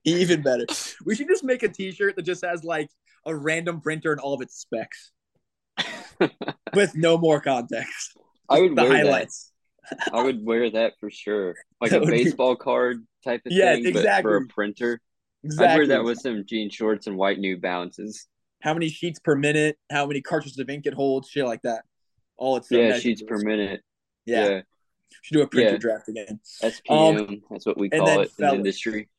Even 0.03 0.41
better. 0.41 0.65
We 1.05 1.15
should 1.15 1.27
just 1.27 1.43
make 1.43 1.61
a 1.61 1.69
T-shirt 1.69 2.15
that 2.15 2.23
just 2.23 2.43
has 2.43 2.63
like 2.63 2.89
a 3.25 3.35
random 3.35 3.81
printer 3.81 4.11
and 4.11 4.19
all 4.19 4.33
of 4.33 4.41
its 4.41 4.55
specs, 4.57 5.11
with 6.73 6.95
no 6.95 7.17
more 7.17 7.39
context. 7.39 8.17
I 8.49 8.59
would 8.61 8.75
the 8.75 8.83
wear 8.83 8.91
highlights. 8.97 9.45
that. 9.45 9.48
I 10.11 10.21
would 10.23 10.43
wear 10.45 10.69
that 10.71 10.93
for 10.99 11.09
sure, 11.09 11.55
like 11.81 11.91
a 11.91 11.99
would 11.99 12.09
be- 12.09 12.23
baseball 12.23 12.55
card 12.55 13.05
type 13.23 13.41
of 13.45 13.51
Yeah, 13.51 13.73
thing, 13.75 13.93
but 13.93 14.21
for 14.21 14.37
a 14.37 14.45
printer. 14.47 14.99
Exactly. 15.43 15.67
I'd 15.73 15.77
wear 15.77 15.87
that 15.87 16.03
with 16.03 16.19
some 16.19 16.43
jean 16.45 16.69
shorts 16.69 17.07
and 17.07 17.15
white 17.17 17.39
New 17.39 17.57
Balances. 17.57 18.27
how 18.61 18.73
many 18.73 18.89
sheets 18.89 19.19
per 19.19 19.35
minute, 19.35 19.77
how 19.89 20.05
many 20.05 20.21
cartridges 20.21 20.59
of 20.59 20.69
ink 20.69 20.85
it 20.85 20.93
holds, 20.93 21.29
shit 21.29 21.45
like 21.45 21.61
that. 21.61 21.83
All 22.37 22.57
it's 22.57 22.69
Yeah, 22.69 22.93
sheets 22.99 23.21
per 23.21 23.37
minute. 23.37 23.81
Yeah, 24.25 24.47
Yeah, 24.49 24.61
should 25.21 25.33
do 25.35 25.41
a 25.41 25.47
printer 25.47 25.71
Yeah. 25.73 25.77
draft 25.77 26.09
again. 26.09 26.39
SPM. 26.61 27.19
Um, 27.29 27.41
that's 27.49 27.65
what 27.65 27.77
we 27.77 27.89
call 27.89 28.19
it 28.19 28.31
in 28.37 28.45
the 28.47 28.53
industry. 28.55 29.09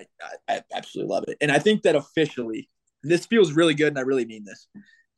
I, 0.00 0.06
I 0.48 0.62
absolutely 0.74 1.10
love 1.14 1.24
it, 1.28 1.36
and 1.40 1.52
I 1.52 1.58
think 1.60 1.82
that 1.82 1.94
officially, 1.94 2.68
this 3.04 3.24
feels 3.26 3.52
really 3.52 3.74
good, 3.74 3.88
and 3.88 3.98
I 3.98 4.02
really 4.02 4.24
mean 4.24 4.44
this. 4.44 4.66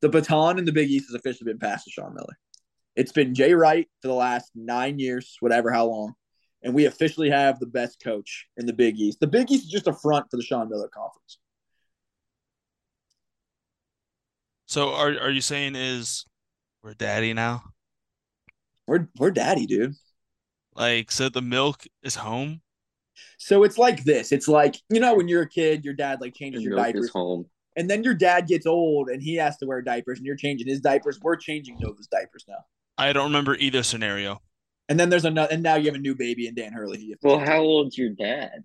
The 0.02 0.09
baton 0.11 0.59
in 0.59 0.66
the 0.66 0.72
Big 0.72 0.90
East 0.90 1.07
has 1.09 1.14
officially 1.14 1.50
been 1.50 1.59
passed 1.59 1.85
to 1.87 1.90
Sean 1.90 2.12
Miller. 2.14 2.37
It's 2.96 3.12
been 3.12 3.35
Jay 3.35 3.54
Wright 3.54 3.88
for 4.00 4.09
the 4.09 4.14
last 4.14 4.50
nine 4.54 4.98
years, 4.98 5.37
whatever, 5.40 5.70
how 5.72 5.87
long, 5.87 6.14
and 6.62 6.74
we 6.74 6.85
officially 6.87 7.30
have 7.30 7.59
the 7.59 7.66
best 7.66 8.00
coach 8.02 8.46
in 8.57 8.66
the 8.66 8.72
Big 8.72 8.98
East. 8.98 9.18
The 9.20 9.26
Big 9.26 9.50
East 9.50 9.64
is 9.64 9.70
just 9.70 9.88
a 9.88 9.92
front 9.92 10.26
for 10.30 10.37
the 10.37 10.42
Sean 10.42 10.68
Miller 10.68 10.88
Conference. 10.88 11.38
So 14.66 14.92
are 14.94 15.18
are 15.20 15.30
you 15.30 15.40
saying 15.40 15.74
is 15.76 16.24
we're 16.83 16.94
daddy 16.94 17.33
now? 17.33 17.64
We're 18.87 19.09
we're 19.18 19.30
daddy, 19.30 19.66
dude. 19.66 19.94
Like 20.74 21.11
so 21.11 21.28
the 21.28 21.42
milk 21.42 21.85
is 22.02 22.16
home? 22.16 22.61
So 23.38 23.62
it's 23.62 23.78
like 23.78 24.04
this. 24.04 24.33
It's 24.33 24.48
like 24.48 24.76
you 24.88 25.00
know 25.00 25.14
when 25.14 25.28
you're 25.28 25.42
a 25.42 25.48
kid, 25.48 25.85
your 25.85 25.94
dad 25.94 26.20
like 26.20 26.35
changes 26.35 26.59
And 26.59 26.64
your 26.64 26.76
milk 26.76 26.87
diapers. 26.87 27.04
is 27.04 27.11
home. 27.11 27.46
And 27.76 27.90
then 27.90 28.04
your 28.04 28.14
dad 28.14 28.46
gets 28.46 28.66
old 28.66 29.09
and 29.09 29.20
he 29.20 29.35
has 29.37 29.57
to 29.59 29.66
wear 29.66 29.83
diapers 29.83 30.18
and 30.18 30.26
you're 30.26 30.37
changing 30.37 30.68
his 30.68 30.80
diapers. 30.80 31.18
We're 31.20 31.37
changing 31.37 31.78
Nova's 31.80 32.07
diapers 32.07 32.44
now. 32.48 32.64
I 32.96 33.12
don't 33.12 33.24
remember 33.26 33.54
either 33.57 33.83
scenario. 33.83 34.40
And 34.88 35.00
then 35.00 35.09
there's 35.09 35.24
another, 35.24 35.52
and 35.52 35.62
now 35.62 35.76
you 35.76 35.87
have 35.87 35.94
a 35.94 35.98
new 35.98 36.14
baby 36.14 36.46
in 36.46 36.54
Dan 36.54 36.72
Hurley. 36.72 36.98
who 36.98 37.04
you 37.04 37.11
have 37.12 37.20
to 37.20 37.26
Well, 37.26 37.37
change. 37.38 37.48
how 37.48 37.61
old's 37.61 37.96
your 37.98 38.11
dad? 38.11 38.64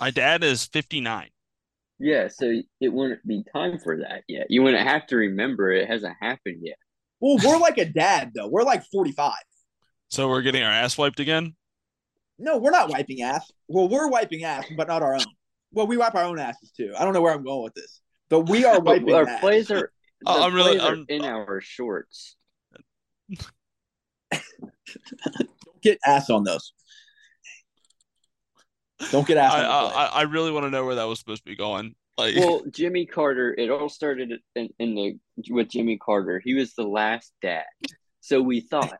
My 0.00 0.10
dad 0.10 0.42
is 0.44 0.64
59. 0.66 1.28
Yeah, 1.98 2.28
so 2.28 2.60
it 2.80 2.88
wouldn't 2.92 3.26
be 3.26 3.44
time 3.52 3.78
for 3.78 3.98
that 3.98 4.24
yet. 4.28 4.46
You 4.50 4.62
wouldn't 4.62 4.86
have 4.86 5.06
to 5.08 5.16
remember 5.16 5.70
it 5.72 5.88
hasn't 5.88 6.16
happened 6.20 6.58
yet. 6.62 6.76
Well, 7.20 7.38
we're 7.44 7.58
like 7.58 7.78
a 7.78 7.84
dad 7.84 8.32
though. 8.34 8.48
We're 8.48 8.64
like 8.64 8.84
45. 8.86 9.32
So 10.08 10.28
we're 10.28 10.42
getting 10.42 10.62
our 10.62 10.70
ass 10.70 10.98
wiped 10.98 11.20
again? 11.20 11.54
No, 12.38 12.58
we're 12.58 12.70
not 12.72 12.88
wiping 12.90 13.22
ass. 13.22 13.50
Well, 13.68 13.88
we're 13.88 14.08
wiping 14.08 14.42
ass, 14.44 14.64
but 14.76 14.88
not 14.88 15.02
our 15.02 15.14
own. 15.14 15.24
Well, 15.72 15.86
we 15.86 15.96
wipe 15.96 16.14
our 16.14 16.24
own 16.24 16.38
asses 16.38 16.72
too. 16.72 16.92
I 16.98 17.04
don't 17.04 17.14
know 17.14 17.22
where 17.22 17.32
I'm 17.32 17.44
going 17.44 17.62
with 17.62 17.74
this, 17.74 18.00
but 18.28 18.40
we 18.48 18.64
are 18.64 18.80
wiping 18.80 19.14
our 19.14 19.26
ass. 19.28 19.40
plays 19.40 19.70
are. 19.70 19.92
The 20.20 20.30
Uh, 20.30 20.46
I'm 20.46 20.54
really- 20.54 20.72
plays 20.78 20.82
are 20.82 20.94
I'm- 20.94 21.06
in 21.08 21.24
our 21.24 21.60
shorts. 21.60 22.36
Don't 24.30 25.82
get 25.82 25.98
ass 26.04 26.30
on 26.30 26.44
those. 26.44 26.72
Don't 29.10 29.26
get 29.26 29.36
ass 29.36 29.52
I 29.52 29.64
on 29.64 29.90
the. 29.90 29.96
I, 29.96 30.04
I 30.06 30.22
really 30.22 30.50
want 30.50 30.64
to 30.64 30.70
know 30.70 30.84
where 30.84 30.94
that 30.96 31.04
was 31.04 31.18
supposed 31.18 31.44
to 31.44 31.50
be 31.50 31.56
going. 31.56 31.94
Like 32.16 32.36
Well, 32.36 32.62
Jimmy 32.70 33.06
Carter. 33.06 33.54
It 33.56 33.70
all 33.70 33.88
started 33.88 34.32
in, 34.54 34.68
in 34.78 34.94
the 34.94 35.18
with 35.50 35.68
Jimmy 35.68 35.98
Carter. 35.98 36.40
He 36.44 36.54
was 36.54 36.74
the 36.74 36.84
last 36.84 37.32
dad. 37.42 37.64
So 38.20 38.40
we 38.40 38.60
thought. 38.60 38.98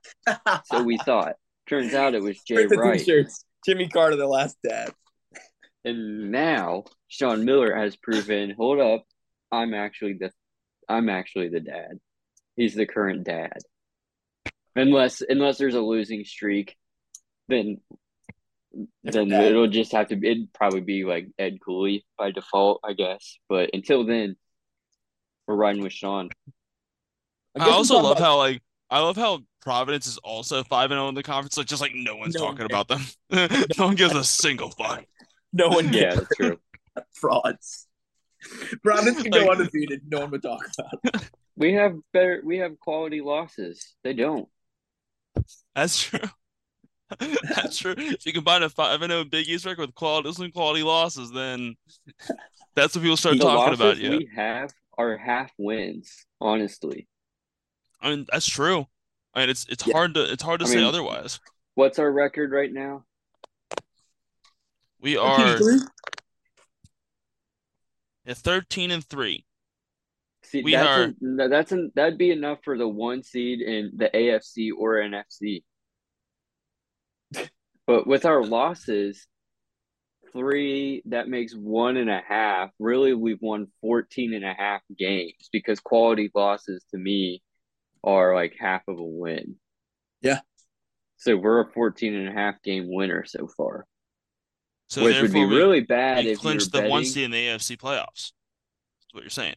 So 0.67 0.83
we 0.83 0.99
thought. 0.99 1.35
Turns 1.69 1.95
out 1.95 2.15
it 2.15 2.23
was 2.23 2.41
Jay 2.43 2.55
Print 2.55 2.71
the 2.71 2.77
Wright. 2.77 2.99
t-shirts. 2.99 3.45
Jimmy 3.65 3.89
Carter, 3.89 4.17
the 4.17 4.27
last 4.27 4.59
dad. 4.63 4.93
And 5.85 6.31
now 6.31 6.85
Sean 7.09 7.45
Miller 7.45 7.75
has 7.75 7.97
proven, 7.97 8.55
hold 8.57 8.81
up, 8.81 9.05
I'm 9.51 9.75
actually 9.75 10.15
the 10.15 10.31
I'm 10.89 11.09
actually 11.09 11.49
the 11.49 11.61
dad. 11.61 11.99
He's 12.57 12.75
the 12.75 12.87
current 12.87 13.25
dad. 13.25 13.59
Unless 14.77 15.23
unless 15.29 15.59
there's 15.59 15.75
a 15.75 15.81
losing 15.81 16.25
streak, 16.25 16.77
then 17.49 17.81
then 18.73 18.89
Different 19.05 19.31
dad. 19.31 19.45
it'll 19.45 19.69
just 19.69 19.93
have 19.93 20.09
to 20.09 20.17
be 20.17 20.29
it'd 20.31 20.53
probably 20.53 20.81
be 20.81 21.05
like 21.05 21.29
Ed 21.39 21.59
Cooley 21.65 22.05
by 22.19 22.33
default, 22.33 22.81
I 22.85 22.93
guess. 22.95 23.39
But 23.49 23.71
until 23.73 24.05
then, 24.05 24.37
we're 25.47 25.55
riding 25.55 25.83
with 25.83 25.93
Sean. 25.93 26.31
I 27.55 27.61
guess 27.61 27.69
we're 27.69 27.73
also 27.75 27.95
love 28.01 28.17
about- 28.17 28.21
how 28.21 28.37
like 28.39 28.63
I 28.91 29.01
love 29.01 29.17
how 29.17 29.41
Providence 29.63 30.07
is 30.07 30.19
also 30.19 30.63
five 30.65 30.91
and 30.91 30.99
zero 30.99 31.09
in 31.09 31.15
the 31.15 31.23
conference. 31.23 31.57
Like 31.57 31.67
just 31.69 31.81
like 31.81 31.93
no 31.95 32.17
one's 32.17 32.35
No 32.35 32.45
one 32.45 32.57
talking 32.57 32.67
about 32.67 32.89
them. 32.89 33.03
no 33.79 33.87
one 33.87 33.95
gives 33.95 34.15
a 34.15 34.25
single 34.25 34.71
fuck. 34.71 35.05
No 35.53 35.69
one 35.69 35.93
Yeah, 35.93 36.01
cares. 36.03 36.17
that's 36.17 36.37
true. 36.37 36.59
frauds. 37.15 37.87
Providence 38.83 39.23
can 39.23 39.31
go 39.31 39.39
Like- 39.45 39.59
undefeated. 39.59 40.03
No 40.11 40.21
one 40.21 40.31
would 40.33 40.43
talk 40.43 40.67
about. 40.79 41.01
it. 41.23 41.31
We 41.57 41.75
have 41.75 41.95
better. 42.13 42.43
We 42.45 42.59
have 42.59 42.79
quality 42.81 43.21
losses. 43.21 43.95
They 44.03 44.13
don't. 44.15 44.49
That's 45.75 46.01
true. 46.03 46.21
That's 47.55 47.79
true. 47.79 47.95
If 47.97 48.25
you 48.27 48.33
combine 48.33 48.63
a 48.63 48.69
five 48.69 49.03
and 49.03 49.11
zero 49.11 49.25
Big 49.25 49.49
East 49.49 49.67
record 49.67 49.83
with 49.87 49.95
quality 49.95 50.33
some 50.33 50.51
quality 50.51 50.83
losses, 50.83 51.31
then 51.31 51.77
that's 52.75 52.95
what 52.97 53.03
people 53.03 53.17
start 53.17 53.37
The 53.39 53.45
talking 53.45 53.57
losses 53.59 53.81
about. 53.81 53.99
Yeah, 53.99 54.11
we 54.17 54.29
have 54.35 54.73
are 54.99 55.17
half 55.17 55.53
wins. 55.59 56.27
Honestly, 56.41 57.07
I 58.01 58.11
mean 58.11 58.27
that's 58.33 58.47
true. 58.47 58.87
I 59.35 59.41
mean 59.41 59.51
it's 59.51 59.67
it's 59.69 59.87
Yeah. 59.87 59.93
hard 59.95 60.15
to 60.15 60.33
it's 60.33 60.43
hard 60.43 60.61
to 60.61 60.67
I 60.67 60.69
say 60.71 60.77
mean- 60.77 60.87
otherwise. 60.87 61.41
what's 61.75 61.99
our 61.99 62.11
record 62.11 62.51
right 62.53 62.73
now? 62.73 63.05
We 65.01 65.17
are 65.19 65.59
at 68.27 68.37
thirteen 68.39 68.91
and 68.91 69.05
three. 69.05 69.45
See, 70.55 70.63
We 70.63 70.73
that's 70.73 70.89
are- 70.89 71.43
a, 71.45 71.49
that's 71.49 71.73
an, 71.73 71.91
that'd 71.97 72.17
be 72.17 72.31
enough 72.31 72.59
for 72.63 72.79
the 72.79 72.87
one 72.87 73.25
seed 73.25 73.61
in 73.61 73.91
the 73.97 74.09
AFC 74.09 74.71
or 74.77 74.95
NFC. 74.97 75.65
but 77.87 78.07
with 78.07 78.25
our 78.25 78.45
losses, 78.45 79.27
three 80.33 81.03
that 81.07 81.29
makes 81.29 81.55
one 81.55 81.97
and 81.97 82.09
a 82.09 82.21
half. 82.27 82.71
Really, 82.79 83.15
we've 83.15 83.41
won 83.43 83.67
14 83.81 84.33
and 84.35 84.45
a 84.45 84.55
half 84.55 84.83
games 84.97 85.49
because 85.53 85.81
quality 85.81 86.31
losses 86.35 86.85
to 86.93 86.99
me 86.99 87.43
are 88.05 88.35
like 88.35 88.55
half 88.59 88.83
of 88.87 88.99
a 88.99 89.05
win. 89.05 89.57
Yeah. 90.23 90.41
So 91.17 91.37
we're 91.37 91.61
a 91.63 91.73
14 91.73 92.15
and 92.15 92.29
a 92.29 92.33
half 92.33 92.63
game 92.63 92.85
winner 92.87 93.25
so 93.25 93.49
far, 93.57 93.87
So 94.89 95.03
which 95.03 95.21
would 95.21 95.33
be 95.33 95.45
we- 95.45 95.57
really 95.57 95.81
bad 95.81 96.25
we 96.27 96.31
if 96.31 96.37
you 96.39 96.41
clinched 96.43 96.73
were 96.73 96.83
the 96.83 96.89
one 96.89 97.05
seed 97.05 97.25
in 97.25 97.31
the 97.33 97.47
AFC 97.49 97.77
playoffs. 97.77 98.31
That's 99.03 99.15
what 99.15 99.23
you're 99.25 99.31
saying. 99.31 99.57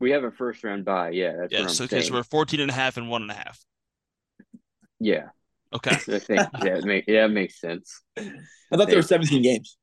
We 0.00 0.10
have 0.10 0.24
a 0.24 0.30
first 0.30 0.64
round 0.64 0.84
bye. 0.84 1.10
Yeah, 1.10 1.32
that's 1.36 1.52
what 1.52 1.60
I'm 1.60 1.66
Yes. 1.68 1.80
Okay. 1.80 1.88
saying. 2.00 2.02
So 2.08 2.14
we're 2.14 2.22
14 2.24 2.60
and 2.60 2.70
a 2.70 2.74
half 2.74 2.96
and 2.96 3.08
one 3.08 3.22
and 3.22 3.30
a 3.30 3.34
half. 3.34 3.58
yeah, 5.00 5.28
Okay. 5.72 5.90
I 5.94 6.18
think 6.18 6.40
yeah, 6.62 6.76
it 6.78 6.84
make, 6.84 7.04
yeah, 7.08 7.24
it 7.26 7.28
makes 7.30 7.60
sense. 7.60 8.02
I 8.16 8.22
thought 8.76 8.88
there 8.88 8.96
were 8.96 9.02
17 9.02 9.42
games. 9.50 9.76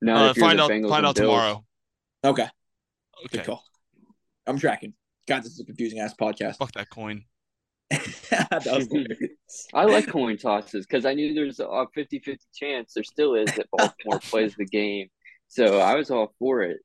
No, 0.00 0.14
Uh, 0.14 0.34
find 0.34 0.60
out. 0.60 0.70
Bengals 0.70 0.88
Find 0.88 1.06
out 1.06 1.16
Bills. 1.16 1.26
tomorrow. 1.30 1.64
Okay, 2.24 2.48
good 3.30 3.40
Okay. 3.40 3.46
call. 3.46 3.64
I'm 4.46 4.58
tracking. 4.58 4.94
God, 5.26 5.42
this 5.42 5.52
is 5.52 5.60
a 5.60 5.64
confusing 5.64 5.98
ass 5.98 6.14
podcast. 6.18 6.56
Fuck 6.56 6.72
that 6.72 6.88
coin. 6.88 7.24
that. 7.90 9.30
I 9.74 9.84
like 9.84 10.06
coin 10.08 10.36
tosses 10.36 10.86
because 10.86 11.04
I 11.04 11.14
knew 11.14 11.34
there's 11.34 11.58
a 11.60 11.64
50-50 11.64 12.38
chance. 12.54 12.92
There 12.94 13.02
still 13.04 13.34
is 13.34 13.46
that 13.56 13.66
Baltimore 13.72 14.20
plays 14.20 14.54
the 14.56 14.66
game, 14.66 15.08
so 15.48 15.80
I 15.80 15.94
was 15.96 16.10
all 16.10 16.32
for 16.38 16.62
it. 16.62 16.78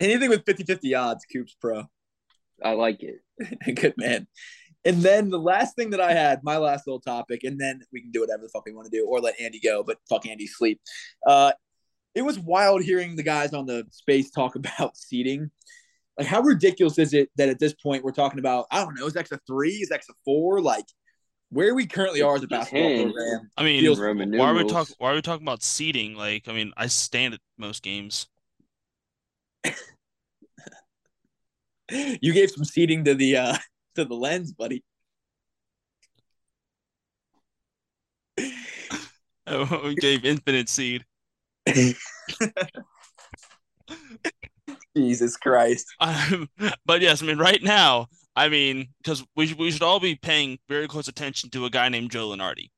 Anything 0.00 0.30
with 0.30 0.44
50-50 0.44 0.98
odds, 1.00 1.24
Coops 1.32 1.56
Pro. 1.60 1.84
I 2.62 2.72
like 2.72 3.02
it. 3.02 3.20
Good 3.80 3.94
man. 3.96 4.26
And 4.84 4.98
then 5.02 5.30
the 5.30 5.38
last 5.38 5.76
thing 5.76 5.90
that 5.90 6.00
I 6.00 6.12
had, 6.12 6.42
my 6.44 6.58
last 6.58 6.86
little 6.86 7.00
topic, 7.00 7.42
and 7.44 7.58
then 7.58 7.80
we 7.92 8.02
can 8.02 8.10
do 8.10 8.20
whatever 8.20 8.42
the 8.42 8.48
fuck 8.50 8.66
we 8.66 8.72
want 8.74 8.90
to 8.90 8.96
do, 8.96 9.06
or 9.06 9.20
let 9.20 9.40
Andy 9.40 9.58
go, 9.60 9.82
but 9.82 9.98
fuck 10.08 10.26
Andy 10.26 10.46
sleep. 10.46 10.80
Uh, 11.26 11.52
it 12.14 12.22
was 12.22 12.38
wild 12.38 12.82
hearing 12.82 13.16
the 13.16 13.22
guys 13.22 13.54
on 13.54 13.66
the 13.66 13.84
space 13.90 14.30
talk 14.30 14.56
about 14.56 14.96
seating. 14.96 15.50
Like, 16.18 16.26
how 16.28 16.42
ridiculous 16.42 16.98
is 16.98 17.12
it 17.14 17.30
that 17.36 17.48
at 17.48 17.58
this 17.58 17.72
point 17.74 18.04
we're 18.04 18.12
talking 18.12 18.38
about? 18.38 18.66
I 18.70 18.84
don't 18.84 18.94
know, 18.98 19.06
is 19.06 19.16
X 19.16 19.32
a 19.32 19.40
three? 19.46 19.72
Is 19.72 19.90
X 19.90 20.06
a 20.10 20.12
four? 20.24 20.60
Like, 20.60 20.84
where 21.50 21.74
we 21.74 21.86
currently 21.86 22.20
are 22.22 22.36
as 22.36 22.42
a 22.42 22.46
basketball 22.46 22.88
Ten. 22.88 23.12
program. 23.12 23.50
I 23.56 23.64
mean, 23.64 23.80
Feels- 23.80 23.98
Roman 23.98 24.30
why 24.32 24.48
are 24.50 24.52
we 24.52 24.60
numerals. 24.60 24.72
talking? 24.72 24.94
Why 24.98 25.12
are 25.12 25.14
we 25.14 25.22
talking 25.22 25.44
about 25.46 25.62
seating? 25.62 26.14
Like, 26.14 26.46
I 26.46 26.52
mean, 26.52 26.72
I 26.76 26.86
stand 26.88 27.34
at 27.34 27.40
most 27.58 27.82
games. 27.82 28.26
You 31.90 32.32
gave 32.32 32.50
some 32.50 32.64
seating 32.64 33.04
to 33.04 33.14
the 33.14 33.36
uh 33.36 33.56
to 33.94 34.04
the 34.04 34.14
lens, 34.14 34.52
buddy. 34.52 34.82
we 39.46 39.94
gave 39.96 40.24
infinite 40.24 40.68
seed. 40.68 41.04
Jesus 44.96 45.36
Christ. 45.36 45.86
Um, 46.00 46.48
but 46.86 47.00
yes, 47.00 47.22
I 47.22 47.26
mean, 47.26 47.38
right 47.38 47.62
now, 47.62 48.06
I 48.36 48.48
mean, 48.48 48.88
because 49.02 49.24
we 49.36 49.46
should, 49.46 49.58
we 49.58 49.70
should 49.70 49.82
all 49.82 50.00
be 50.00 50.14
paying 50.14 50.58
very 50.68 50.88
close 50.88 51.08
attention 51.08 51.50
to 51.50 51.66
a 51.66 51.70
guy 51.70 51.88
named 51.88 52.10
Joe 52.10 52.28
Lunardi. 52.28 52.70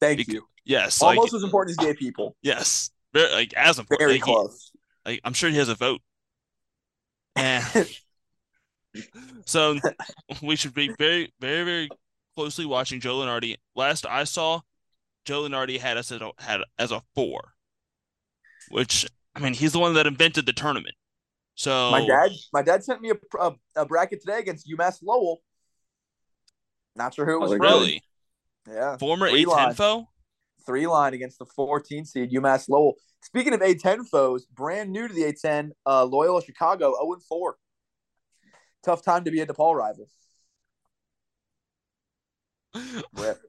Thank 0.00 0.18
Bec- 0.18 0.28
you. 0.28 0.42
Yes, 0.64 1.00
like 1.00 1.16
Almost 1.16 1.34
as 1.34 1.42
important 1.42 1.78
as 1.78 1.86
gay 1.86 1.94
people. 1.94 2.36
yes, 2.42 2.90
very, 3.12 3.32
like 3.32 3.54
as 3.54 3.78
important. 3.78 4.00
Very 4.00 4.12
like, 4.18 4.24
he- 4.24 4.32
close. 4.32 4.72
like, 5.04 5.20
I'm 5.24 5.32
sure 5.32 5.50
he 5.50 5.56
has 5.58 5.68
a 5.68 5.74
vote. 5.74 6.00
Eh. 7.36 7.62
And 7.74 7.88
so 9.46 9.78
we 10.42 10.56
should 10.56 10.74
be 10.74 10.90
very, 10.98 11.32
very, 11.40 11.64
very 11.64 11.88
closely 12.34 12.66
watching 12.66 13.00
Joe 13.00 13.16
Lunardi. 13.16 13.56
Last 13.74 14.06
I 14.06 14.24
saw, 14.24 14.60
Joe 15.24 15.42
Lunardi 15.42 15.78
had 15.78 15.96
us 15.96 16.12
at 16.12 16.22
a, 16.22 16.30
had 16.38 16.60
as 16.78 16.92
a 16.92 17.02
four, 17.14 17.52
which 18.70 19.06
I 19.34 19.40
mean, 19.40 19.54
he's 19.54 19.72
the 19.72 19.78
one 19.78 19.94
that 19.94 20.06
invented 20.06 20.46
the 20.46 20.52
tournament. 20.52 20.94
So 21.54 21.90
My 21.90 22.06
dad, 22.06 22.30
my 22.52 22.62
dad 22.62 22.84
sent 22.84 23.00
me 23.00 23.10
a, 23.10 23.38
a, 23.40 23.54
a 23.76 23.86
bracket 23.86 24.20
today 24.20 24.38
against 24.38 24.68
UMass 24.68 24.98
Lowell. 25.02 25.40
Not 26.94 27.14
sure 27.14 27.26
who 27.26 27.36
it 27.36 27.40
was. 27.40 27.50
From. 27.52 27.60
really 27.60 28.02
Yeah, 28.68 28.96
former 28.98 29.28
Three 29.28 29.44
A10 29.44 29.74
foe. 29.74 30.08
three 30.64 30.86
line 30.86 31.14
against 31.14 31.38
the 31.38 31.46
14 31.46 32.04
seed 32.04 32.30
UMass 32.30 32.68
Lowell. 32.68 32.94
Speaking 33.26 33.54
of 33.54 33.60
A10 33.60 34.06
foes, 34.08 34.46
brand 34.46 34.92
new 34.92 35.08
to 35.08 35.12
the 35.12 35.22
A10, 35.24 35.70
uh, 35.84 36.04
Loyola 36.04 36.40
Chicago 36.44 36.94
0 36.94 37.16
4. 37.28 37.56
Tough 38.84 39.02
time 39.02 39.24
to 39.24 39.32
be 39.32 39.40
a 39.40 39.46
DePaul 39.46 39.74
rival. 39.74 40.06
Rip. 43.14 43.40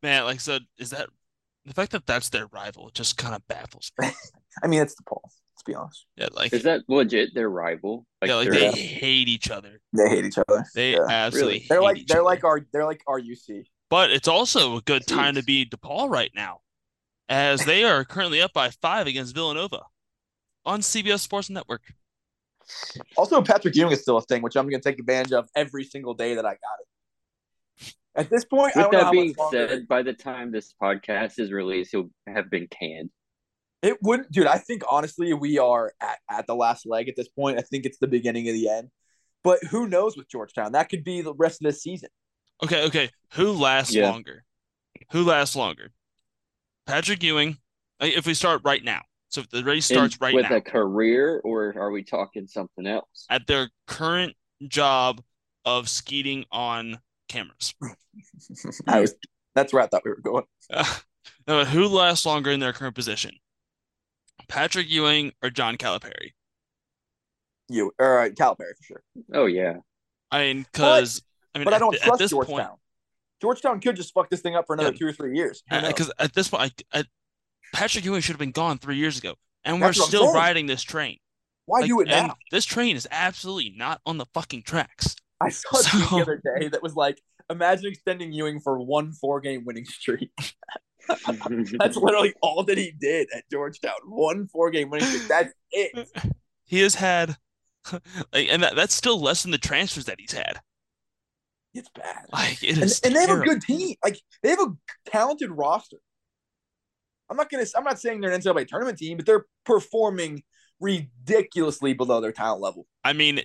Man, 0.00 0.24
like 0.24 0.38
so, 0.40 0.58
is 0.78 0.90
that 0.90 1.08
the 1.64 1.74
fact 1.74 1.90
that 1.92 2.06
that's 2.06 2.28
their 2.28 2.46
rival? 2.46 2.90
Just 2.94 3.16
kind 3.16 3.34
of 3.34 3.44
baffles 3.48 3.90
me. 3.98 4.08
I 4.62 4.68
mean, 4.68 4.80
it's 4.80 4.94
DePaul. 4.94 5.22
Let's 5.24 5.62
be 5.66 5.74
honest. 5.74 6.06
Yeah, 6.16 6.28
like 6.32 6.52
Is 6.52 6.62
that 6.62 6.82
legit? 6.88 7.34
Their 7.34 7.50
rival? 7.50 8.06
yeah, 8.24 8.36
like 8.36 8.48
they're- 8.50 8.70
hate 8.70 9.28
each 9.28 9.50
other. 9.50 9.80
They 9.92 10.08
hate 10.08 10.24
each 10.24 10.38
other. 10.38 10.64
They 10.74 10.92
Yeah. 10.92 11.06
absolutely 11.08 11.52
Really? 11.54 11.66
They're 11.68 11.82
like 11.82 11.96
each 11.98 12.06
they're 12.06 12.18
other. 12.18 12.24
like 12.26 12.44
our 12.44 12.60
they're 12.72 12.84
like 12.84 13.02
our 13.08 13.20
UC. 13.20 13.64
But 13.90 14.10
it's 14.10 14.28
also 14.28 14.76
a 14.76 14.82
good 14.82 15.04
time 15.06 15.34
to 15.34 15.42
be 15.42 15.66
DePaul 15.66 16.08
right 16.08 16.30
now, 16.34 16.60
as 17.28 17.64
they 17.64 17.84
are 17.84 18.04
currently 18.04 18.40
up 18.40 18.52
by 18.52 18.70
five 18.70 19.06
against 19.06 19.34
Villanova 19.34 19.82
on 20.64 20.80
CBS 20.80 21.20
Sports 21.20 21.50
Network. 21.50 21.82
Also, 23.16 23.42
Patrick 23.42 23.74
Ewing 23.76 23.92
is 23.92 24.00
still 24.00 24.16
a 24.16 24.22
thing, 24.22 24.42
which 24.42 24.56
I'm 24.56 24.68
going 24.68 24.80
to 24.80 24.88
take 24.90 24.98
advantage 24.98 25.32
of 25.32 25.48
every 25.54 25.84
single 25.84 26.14
day 26.14 26.34
that 26.36 26.46
I 26.46 26.50
got 26.50 26.58
it. 26.80 27.94
At 28.16 28.30
this 28.30 28.44
point, 28.44 28.76
I 28.76 28.80
With 28.80 28.84
don't 28.84 28.92
know 28.92 28.98
that 28.98 29.04
how 29.06 29.10
being 29.12 29.34
longer. 29.36 29.68
said, 29.68 29.88
by 29.88 30.02
the 30.02 30.12
time 30.12 30.52
this 30.52 30.72
podcast 30.80 31.38
is 31.38 31.50
released, 31.52 31.90
he'll 31.90 32.10
have 32.26 32.48
been 32.50 32.68
canned. 32.68 33.10
It 33.82 33.98
wouldn't, 34.02 34.30
dude. 34.32 34.46
I 34.46 34.56
think 34.58 34.82
honestly, 34.90 35.34
we 35.34 35.58
are 35.58 35.92
at, 36.00 36.18
at 36.30 36.46
the 36.46 36.54
last 36.54 36.86
leg 36.86 37.08
at 37.08 37.16
this 37.16 37.28
point. 37.28 37.58
I 37.58 37.62
think 37.62 37.84
it's 37.84 37.98
the 37.98 38.06
beginning 38.06 38.48
of 38.48 38.54
the 38.54 38.68
end. 38.70 38.88
But 39.42 39.62
who 39.64 39.86
knows 39.88 40.16
with 40.16 40.28
Georgetown? 40.30 40.72
That 40.72 40.88
could 40.88 41.04
be 41.04 41.20
the 41.20 41.34
rest 41.34 41.60
of 41.60 41.66
this 41.66 41.82
season. 41.82 42.08
Okay, 42.62 42.84
okay. 42.86 43.10
Who 43.34 43.52
lasts 43.52 43.94
Yeah. 43.94 44.10
longer? 44.10 44.44
Who 45.12 45.24
lasts 45.24 45.54
longer? 45.54 45.90
Patrick 46.86 47.22
Ewing. 47.22 47.58
uh, 48.00 48.06
If 48.06 48.26
we 48.26 48.34
start 48.34 48.62
right 48.64 48.82
now, 48.84 49.02
so 49.28 49.40
if 49.40 49.48
the 49.50 49.64
race 49.64 49.86
starts 49.86 50.14
In- 50.16 50.18
right 50.20 50.34
with 50.34 50.50
now 50.50 50.56
a 50.56 50.60
career, 50.60 51.40
or 51.44 51.74
are 51.78 51.90
we 51.90 52.02
talking 52.04 52.46
something 52.46 52.86
else? 52.86 53.26
at 53.30 53.46
their 53.46 53.70
current 53.86 54.34
job 54.68 55.22
of 55.64 55.88
skeeting 55.88 56.44
on 56.52 56.98
cameras. 57.28 57.74
I 58.86 59.00
was. 59.00 59.14
That's 59.54 59.72
where 59.72 59.82
I 59.82 59.86
thought 59.86 60.02
we 60.04 60.10
were 60.10 60.20
going. 60.22 60.44
Uh, 60.72 60.84
no, 61.46 61.64
who 61.64 61.86
lasts 61.88 62.24
longer 62.26 62.50
in 62.50 62.58
their 62.60 62.72
current 62.72 62.94
position? 62.94 63.32
Patrick 64.48 64.90
Ewing 64.90 65.32
or 65.42 65.48
John 65.50 65.76
Calipari? 65.76 66.32
You 67.68 67.92
or 67.98 68.20
uh, 68.20 68.28
Calipari 68.28 68.76
for 68.76 68.82
sure. 68.82 69.02
Oh 69.32 69.46
yeah, 69.46 69.74
I 70.30 70.40
mean, 70.42 70.66
because 70.72 71.22
I 71.54 71.58
mean, 71.58 71.64
But 71.64 71.74
I 71.74 71.78
don't 71.78 71.94
at 71.94 72.02
trust 72.02 72.18
this 72.18 72.30
Georgetown. 72.30 72.56
point, 72.68 72.78
Georgetown 73.40 73.80
could 73.80 73.96
just 73.96 74.12
fuck 74.14 74.30
this 74.30 74.40
thing 74.40 74.54
up 74.54 74.66
for 74.66 74.74
another 74.74 74.90
Yeah. 74.92 74.98
two 74.98 75.06
or 75.06 75.12
three 75.12 75.36
years. 75.36 75.62
Because 75.70 76.10
at 76.18 76.34
this 76.34 76.48
point, 76.48 76.82
I, 76.92 77.00
I, 77.00 77.04
Patrick 77.72 78.04
Ewing 78.04 78.20
should 78.20 78.32
have 78.34 78.38
been 78.38 78.52
gone 78.52 78.78
three 78.78 78.96
years 78.96 79.18
ago, 79.18 79.34
and 79.64 79.80
we're 79.80 79.88
That's 79.88 80.00
I'm 80.00 80.06
still 80.06 80.32
riding 80.32 80.66
this 80.66 80.82
train. 80.82 81.18
Why 81.66 81.80
Like, 81.80 81.88
do 81.88 82.00
it 82.00 82.08
now? 82.08 82.36
This 82.50 82.64
train 82.64 82.94
is 82.96 83.08
absolutely 83.10 83.74
not 83.76 84.00
on 84.06 84.18
the 84.18 84.26
fucking 84.34 84.62
tracks. 84.62 85.16
I 85.40 85.48
saw 85.50 85.78
a 85.78 85.82
tweet 85.82 86.04
So- 86.08 86.16
the 86.16 86.22
other 86.22 86.42
day 86.58 86.68
that 86.68 86.82
was 86.82 86.94
like, 86.94 87.20
imagine 87.50 87.86
extending 87.90 88.32
Ewing 88.32 88.60
for 88.60 88.80
one 88.80 89.12
four 89.12 89.40
game 89.40 89.64
winning 89.64 89.84
streak. 89.84 90.30
That's 91.08 91.96
literally 91.96 92.32
all 92.40 92.62
that 92.64 92.78
he 92.78 92.92
did 92.98 93.28
at 93.34 93.44
Georgetown. 93.50 93.92
One 94.06 94.46
four 94.46 94.70
game 94.70 94.90
winning 94.90 95.06
streak. 95.06 95.28
That's 95.28 95.52
it. 95.70 96.08
He 96.66 96.80
has 96.80 96.94
had, 96.94 97.36
like, 97.92 98.48
and 98.50 98.62
that, 98.62 98.74
that's 98.74 98.94
still 98.94 99.20
less 99.20 99.42
than 99.42 99.50
the 99.52 99.58
transfers 99.58 100.06
that 100.06 100.18
he's 100.18 100.32
had. 100.32 100.60
It's 101.74 101.88
bad. 101.94 102.26
Like 102.32 102.62
it 102.62 102.78
And, 102.78 103.00
and 103.04 103.16
they 103.16 103.26
have 103.26 103.40
a 103.40 103.44
good 103.44 103.60
team. 103.60 103.96
Like 104.02 104.18
they 104.42 104.50
have 104.50 104.60
a 104.60 104.72
talented 105.10 105.50
roster. 105.50 105.98
I'm 107.28 107.36
not 107.36 107.50
gonna. 107.50 107.64
I'm 107.76 107.84
not 107.84 108.00
saying 108.00 108.20
they're 108.20 108.30
an 108.30 108.40
NCAA 108.40 108.68
tournament 108.68 108.98
team, 108.98 109.16
but 109.16 109.26
they're 109.26 109.46
performing 109.64 110.42
ridiculously 110.80 111.94
below 111.94 112.20
their 112.20 112.32
talent 112.32 112.60
level. 112.60 112.86
I 113.02 113.12
mean, 113.12 113.40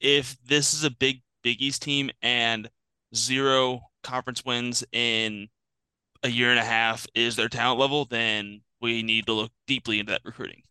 if 0.00 0.36
this 0.46 0.74
is 0.74 0.84
a 0.84 0.90
big 0.90 1.22
Big 1.42 1.62
East 1.62 1.82
team 1.82 2.10
and 2.22 2.68
zero 3.14 3.80
conference 4.02 4.44
wins 4.44 4.84
in 4.92 5.48
a 6.24 6.28
year 6.28 6.50
and 6.50 6.58
a 6.58 6.64
half 6.64 7.06
is 7.14 7.36
their 7.36 7.48
talent 7.48 7.78
level, 7.78 8.04
then 8.04 8.62
we 8.80 9.02
need 9.02 9.26
to 9.26 9.32
look 9.32 9.52
deeply 9.68 10.00
into 10.00 10.10
that 10.10 10.22
recruiting. 10.24 10.62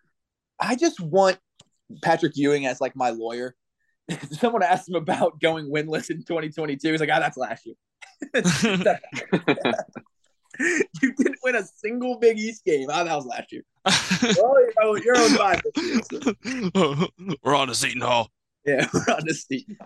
I 0.60 0.76
just 0.76 1.00
want 1.00 1.38
Patrick 2.04 2.34
Ewing 2.36 2.66
as 2.66 2.82
like 2.82 2.94
my 2.96 3.12
lawyer. 3.12 3.56
Someone 4.32 4.64
asked 4.64 4.88
him 4.90 4.96
about 4.96 5.40
going 5.42 5.66
winless 5.72 6.10
in 6.10 6.18
2022. 6.18 6.92
He's 6.92 7.00
like, 7.00 7.10
"Ah, 7.12 7.20
that's 7.20 7.38
last 7.38 7.66
year." 7.66 7.76
you 11.02 11.14
didn't 11.14 11.40
win 11.44 11.56
a 11.56 11.64
single 11.64 12.18
Big 12.20 12.38
East 12.38 12.64
game. 12.64 12.88
Ah, 12.92 13.04
that 13.04 13.16
was 13.16 13.26
last 13.26 13.52
year. 13.52 13.64
Well, 14.38 14.60
you 14.62 14.74
know, 14.80 14.96
you're 14.96 15.18
on 15.18 15.30
five 15.32 15.62
year. 15.78 16.02
so- 16.12 17.38
We're 17.44 17.56
on 17.56 17.68
to 17.68 17.76
Seton 17.76 18.02
Hall. 18.02 18.30
Yeah, 18.66 18.88
we're 18.94 19.14
on 19.14 19.22
this 19.26 19.46
team. 19.46 19.78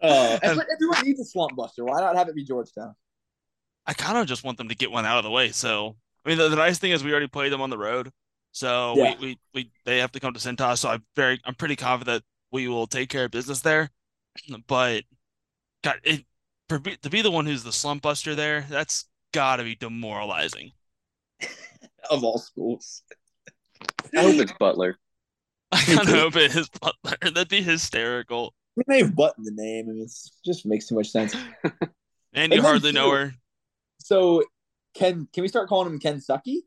Uh, 0.00 0.38
and 0.42 0.56
but 0.56 0.66
everyone 0.72 1.04
needs 1.04 1.20
a 1.20 1.24
slump 1.24 1.54
buster. 1.56 1.84
Why 1.84 2.00
not 2.00 2.16
have 2.16 2.28
it 2.28 2.34
be 2.34 2.44
Georgetown? 2.44 2.94
I 3.86 3.94
kind 3.94 4.18
of 4.18 4.26
just 4.26 4.44
want 4.44 4.58
them 4.58 4.68
to 4.68 4.74
get 4.74 4.90
one 4.90 5.06
out 5.06 5.18
of 5.18 5.24
the 5.24 5.30
way. 5.30 5.50
So, 5.50 5.96
I 6.24 6.28
mean, 6.28 6.38
the, 6.38 6.48
the 6.48 6.56
nice 6.56 6.78
thing 6.78 6.90
is 6.92 7.02
we 7.02 7.10
already 7.12 7.28
played 7.28 7.52
them 7.52 7.60
on 7.60 7.70
the 7.70 7.78
road, 7.78 8.10
so 8.52 8.94
Yeah. 8.96 9.14
we, 9.20 9.26
we 9.26 9.38
we 9.54 9.70
they 9.84 9.98
have 9.98 10.12
to 10.12 10.20
come 10.20 10.34
to 10.34 10.40
Cintas. 10.40 10.78
So 10.78 10.90
I'm 10.90 11.04
very 11.16 11.40
I'm 11.44 11.54
pretty 11.54 11.76
confident 11.76 12.24
we 12.50 12.68
will 12.68 12.86
take 12.86 13.08
care 13.08 13.24
of 13.24 13.30
business 13.30 13.60
there. 13.60 13.90
But 14.66 15.04
God, 15.84 15.96
it 16.04 16.24
for 16.68 16.78
be, 16.78 16.96
to 16.96 17.10
be 17.10 17.22
the 17.22 17.30
one 17.30 17.46
who's 17.46 17.64
the 17.64 17.72
slump 17.72 18.02
buster 18.02 18.34
there, 18.34 18.66
that's 18.70 19.06
got 19.32 19.56
to 19.56 19.64
be 19.64 19.74
demoralizing. 19.74 20.72
Of 22.10 22.24
all 22.24 22.38
schools, 22.38 23.02
I 24.16 24.22
hope 24.22 24.34
it's 24.40 24.52
Butler. 24.58 24.98
I 25.70 25.80
kind 25.82 26.00
of 26.00 26.14
hope 26.14 26.36
it 26.36 26.54
is 26.54 26.68
Butler. 26.68 27.16
That'd 27.22 27.48
be 27.48 27.62
hysterical. 27.62 28.54
I 28.76 28.78
mean, 28.78 28.84
they 28.88 28.98
have 29.06 29.14
Butt 29.14 29.34
in 29.38 29.44
the 29.44 29.52
name. 29.52 29.86
Mean, 29.86 30.02
it 30.02 30.10
just 30.44 30.66
makes 30.66 30.88
too 30.88 30.96
much 30.96 31.10
sense. 31.10 31.34
And 31.34 31.72
And 32.34 32.52
you 32.52 32.60
then 32.60 32.70
hardly 32.70 32.90
know 32.92 33.10
her. 33.12 33.34
So, 34.00 34.42
can 34.94 35.28
can 35.32 35.42
we 35.42 35.48
start 35.48 35.68
calling 35.68 35.92
him 35.92 36.00
Kentucky? 36.00 36.64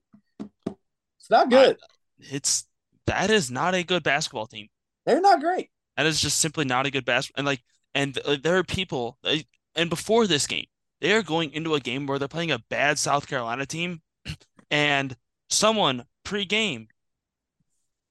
It's 1.25 1.31
not 1.31 1.49
good. 1.49 1.77
It's 2.19 2.67
that 3.07 3.31
is 3.31 3.49
not 3.49 3.73
a 3.73 3.83
good 3.83 4.03
basketball 4.03 4.45
team. 4.45 4.67
They're 5.07 5.19
not 5.19 5.39
great. 5.39 5.71
That 5.97 6.05
is 6.05 6.21
just 6.21 6.39
simply 6.39 6.65
not 6.65 6.85
a 6.85 6.91
good 6.91 7.03
basketball. 7.03 7.39
And 7.39 7.47
like, 7.47 7.63
and 7.95 8.15
uh, 8.23 8.37
there 8.43 8.57
are 8.57 8.63
people, 8.63 9.17
uh, 9.23 9.37
and 9.75 9.89
before 9.89 10.27
this 10.27 10.45
game, 10.45 10.65
they 11.01 11.13
are 11.13 11.23
going 11.23 11.51
into 11.53 11.73
a 11.73 11.79
game 11.79 12.05
where 12.05 12.19
they're 12.19 12.27
playing 12.27 12.51
a 12.51 12.59
bad 12.69 12.99
South 12.99 13.25
Carolina 13.25 13.65
team, 13.65 14.03
and 14.69 15.17
someone 15.49 16.05
pre-game 16.23 16.89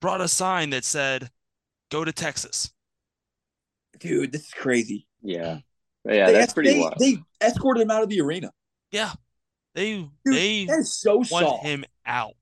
brought 0.01 0.21
a 0.21 0.27
sign 0.27 0.71
that 0.71 0.85
said, 0.85 1.31
"Go 1.93 2.05
to 2.05 2.11
Texas." 2.13 2.73
Dude, 4.01 4.33
this 4.33 4.43
is 4.43 4.55
crazy. 4.55 5.07
Yeah. 5.23 5.59
Yeah, 6.05 6.27
they, 6.27 6.33
that's 6.33 6.53
pretty 6.53 6.71
they, 6.71 6.81
wild. 6.81 6.95
they 6.99 7.19
escorted 7.41 7.85
him 7.85 7.93
out 7.93 8.03
of 8.03 8.09
the 8.09 8.21
arena. 8.21 8.51
Yeah, 8.91 9.13
they 9.77 9.99
Dude, 9.99 10.11
they 10.25 10.65
that 10.65 10.81
is 10.81 10.99
so 10.99 11.19
want 11.19 11.29
soft. 11.29 11.65
him 11.65 11.85
out. 12.05 12.35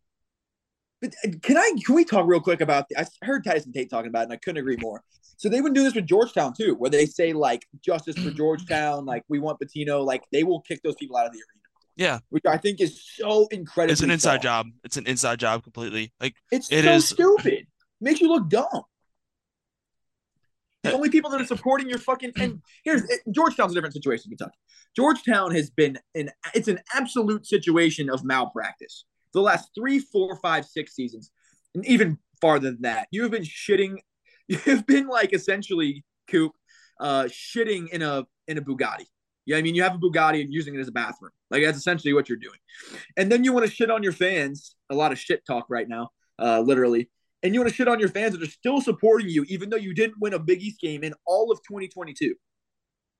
But 1.02 1.14
uh, 1.26 1.30
can 1.42 1.58
I 1.58 1.72
can 1.84 1.94
we 1.94 2.04
talk 2.04 2.26
real 2.26 2.40
quick 2.40 2.60
about 2.62 2.88
the, 2.88 2.98
I 3.00 3.04
heard 3.26 3.44
Tyson 3.44 3.72
Tate 3.72 3.90
talking 3.90 4.08
about 4.08 4.20
it 4.20 4.24
and 4.24 4.32
I 4.32 4.36
couldn't 4.36 4.58
agree 4.58 4.76
more. 4.80 5.02
So 5.36 5.48
they've 5.48 5.62
been 5.62 5.72
doing 5.74 5.84
this 5.86 5.94
with 5.96 6.06
Georgetown 6.06 6.54
too, 6.54 6.74
where 6.76 6.88
they 6.90 7.04
say 7.06 7.32
like 7.32 7.66
justice 7.84 8.16
for 8.16 8.30
Georgetown, 8.30 9.04
like 9.04 9.24
we 9.28 9.40
want 9.40 9.58
Pitino, 9.60 10.04
like 10.06 10.22
they 10.32 10.44
will 10.44 10.60
kick 10.60 10.80
those 10.84 10.94
people 10.94 11.16
out 11.16 11.26
of 11.26 11.32
the 11.32 11.38
arena, 11.38 11.68
Yeah, 11.96 12.18
which 12.30 12.44
I 12.46 12.56
think 12.56 12.80
is 12.80 13.02
so 13.16 13.48
incredible. 13.50 13.92
it's 13.92 14.02
an 14.02 14.10
inside 14.12 14.34
soft. 14.36 14.42
job. 14.44 14.66
It's 14.84 14.96
an 14.96 15.06
inside 15.06 15.40
job 15.40 15.64
completely. 15.64 16.12
Like, 16.20 16.36
It's 16.52 16.70
It 16.70 16.84
so 16.84 16.92
is- 16.92 17.08
stupid. 17.08 17.66
Makes 18.00 18.20
you 18.20 18.28
look 18.28 18.48
dumb. 18.48 18.82
The 20.84 20.92
only 20.92 21.10
people 21.10 21.30
that 21.30 21.40
are 21.40 21.46
supporting 21.46 21.88
your 21.88 21.98
fucking 21.98 22.32
and 22.36 22.60
here's 22.84 23.02
it, 23.04 23.20
Georgetown's 23.30 23.70
a 23.72 23.74
different 23.76 23.94
situation 23.94 24.30
Kentucky. 24.30 24.58
Georgetown 24.96 25.52
has 25.54 25.70
been 25.70 25.96
an 26.16 26.30
it's 26.54 26.66
an 26.68 26.80
absolute 26.94 27.46
situation 27.46 28.10
of 28.10 28.24
malpractice. 28.24 29.04
The 29.32 29.40
last 29.40 29.70
three, 29.74 29.98
four, 29.98 30.36
five, 30.36 30.64
six 30.64 30.94
seasons, 30.94 31.30
and 31.74 31.86
even 31.86 32.18
farther 32.40 32.70
than 32.70 32.82
that, 32.82 33.08
you 33.10 33.22
have 33.22 33.30
been 33.30 33.42
shitting. 33.42 33.98
You've 34.48 34.86
been 34.86 35.06
like 35.06 35.32
essentially 35.32 36.04
Coop, 36.28 36.52
uh, 37.00 37.24
shitting 37.24 37.88
in 37.88 38.02
a 38.02 38.26
in 38.48 38.58
a 38.58 38.62
Bugatti. 38.62 39.06
Yeah, 39.44 39.56
I 39.56 39.62
mean 39.62 39.74
you 39.74 39.82
have 39.82 39.94
a 39.94 39.98
Bugatti 39.98 40.40
and 40.40 40.52
using 40.52 40.74
it 40.74 40.80
as 40.80 40.88
a 40.88 40.92
bathroom. 40.92 41.32
Like 41.50 41.62
that's 41.64 41.78
essentially 41.78 42.12
what 42.12 42.28
you're 42.28 42.38
doing. 42.38 42.58
And 43.16 43.30
then 43.30 43.44
you 43.44 43.52
want 43.52 43.66
to 43.66 43.72
shit 43.72 43.90
on 43.90 44.02
your 44.02 44.12
fans. 44.12 44.74
A 44.90 44.94
lot 44.94 45.12
of 45.12 45.18
shit 45.18 45.44
talk 45.46 45.66
right 45.68 45.88
now, 45.88 46.10
uh, 46.38 46.60
literally. 46.60 47.10
And 47.42 47.54
you 47.54 47.60
want 47.60 47.70
to 47.70 47.74
shit 47.74 47.88
on 47.88 47.98
your 47.98 48.08
fans 48.08 48.32
that 48.34 48.42
are 48.42 48.50
still 48.50 48.80
supporting 48.80 49.28
you, 49.28 49.44
even 49.48 49.68
though 49.68 49.76
you 49.76 49.94
didn't 49.94 50.20
win 50.20 50.32
a 50.32 50.38
Big 50.38 50.62
East 50.62 50.80
game 50.80 51.02
in 51.02 51.12
all 51.26 51.50
of 51.50 51.58
2022. 51.66 52.34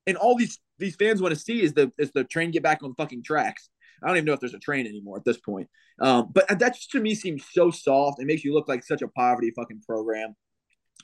And 0.07 0.17
all 0.17 0.37
these 0.37 0.59
these 0.79 0.97
fans 0.97 1.21
want 1.21 1.35
to 1.35 1.41
see 1.41 1.63
is 1.63 1.75
the 1.75 1.93
is 1.99 2.13
the 2.13 2.25
train 2.25 2.51
get 2.51 2.63
back 2.63 2.83
on 2.83 2.95
fucking 2.95 3.23
tracks. 3.25 3.69
I 4.03 4.09
don't 4.09 4.17
even 4.17 4.27
know 4.27 4.33
if 4.33 4.41
there's 4.41 4.55
a 4.55 4.59
train 4.59 4.87
anymore 4.87 5.17
at 5.19 5.25
this 5.25 5.39
point. 5.39 5.69
Um, 6.01 6.31
but 6.33 6.47
that 6.49 6.75
just 6.75 6.91
to 6.93 7.01
me 7.01 7.15
seems 7.15 7.45
so 7.53 7.71
soft. 7.71 8.21
It 8.21 8.27
makes 8.27 8.45
you 8.45 8.55
look 8.55 8.69
like 8.69 8.85
such 8.85 9.03
a 9.03 9.09
poverty 9.09 9.53
fucking 9.55 9.83
program. 9.87 10.35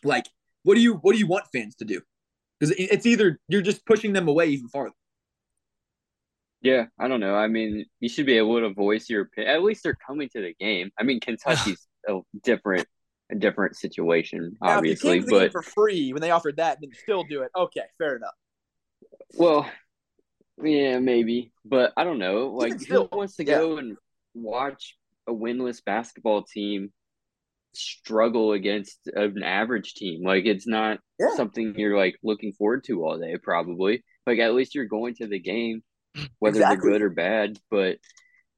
Like, 0.05 0.27
what 0.63 0.75
do 0.75 0.81
you 0.81 0.95
what 0.95 1.13
do 1.13 1.19
you 1.19 1.27
want 1.27 1.45
fans 1.53 1.75
to 1.77 1.85
do? 1.85 2.01
Because 2.59 2.75
it's 2.79 3.07
either 3.07 3.39
you're 3.49 3.63
just 3.63 3.87
pushing 3.87 4.13
them 4.13 4.27
away 4.29 4.47
even 4.49 4.69
farther. 4.69 4.95
Yeah, 6.61 6.87
I 6.99 7.07
don't 7.07 7.21
know. 7.21 7.37
I 7.37 7.47
mean, 7.47 7.85
you 8.01 8.09
should 8.09 8.27
be 8.27 8.37
able 8.37 8.59
to 8.61 8.71
voice 8.75 9.09
your 9.09 9.23
opinion. 9.23 9.55
At 9.55 9.63
least 9.63 9.85
they're 9.85 9.95
coming 10.05 10.29
to 10.31 10.41
the 10.41 10.55
game. 10.59 10.91
I 10.99 11.05
mean, 11.05 11.21
Kentucky's 11.21 11.87
a 12.09 12.19
different, 12.43 12.87
a 13.31 13.37
different 13.37 13.77
situation, 13.77 14.57
Now, 14.61 14.79
obviously. 14.79 15.21
came 15.21 15.21
to 15.21 15.27
the 15.27 15.33
game 15.33 15.41
But 15.47 15.53
for 15.53 15.63
free 15.63 16.13
when 16.13 16.21
they 16.21 16.33
offered 16.33 16.57
that, 16.57 16.79
then 16.81 16.91
still 17.01 17.23
do 17.23 17.43
it. 17.43 17.51
Okay, 17.57 17.85
fair 17.97 18.17
enough. 18.17 18.35
well, 19.37 19.71
yeah, 20.63 20.99
maybe. 20.99 21.53
But 21.65 21.93
I 21.97 22.05
don't 22.05 22.19
know. 22.19 22.49
Like, 22.49 22.69
Even 22.75 22.79
still, 22.81 23.09
who 23.11 23.19
wants 23.19 23.37
to 23.37 23.45
yeah. 23.45 23.59
go 23.59 23.79
and 23.79 23.97
watch 24.35 24.97
a 25.27 25.33
winless 25.33 25.85
basketball 25.85 26.43
team 26.45 26.93
struggle 27.75 28.53
against 28.53 28.99
an 29.15 29.43
average 29.43 29.95
team? 29.95 30.23
Like, 30.25 30.45
it's 30.47 30.67
not 30.67 30.99
Yeah. 31.19 31.35
something 31.37 31.75
you're 31.77 31.97
like 31.97 32.17
looking 32.23 32.53
forward 32.53 32.85
to 32.85 33.05
all 33.05 33.19
day. 33.19 33.37
Probably. 33.43 34.05
Like, 34.27 34.39
at 34.39 34.55
least 34.55 34.75
you're 34.75 34.87
going 34.87 35.15
to 35.17 35.27
the 35.27 35.39
game, 35.39 35.83
whether 36.39 36.59
Exactly. 36.59 36.91
they're 36.91 36.99
good 36.99 37.03
or 37.03 37.11
bad. 37.11 37.59
But 37.71 37.99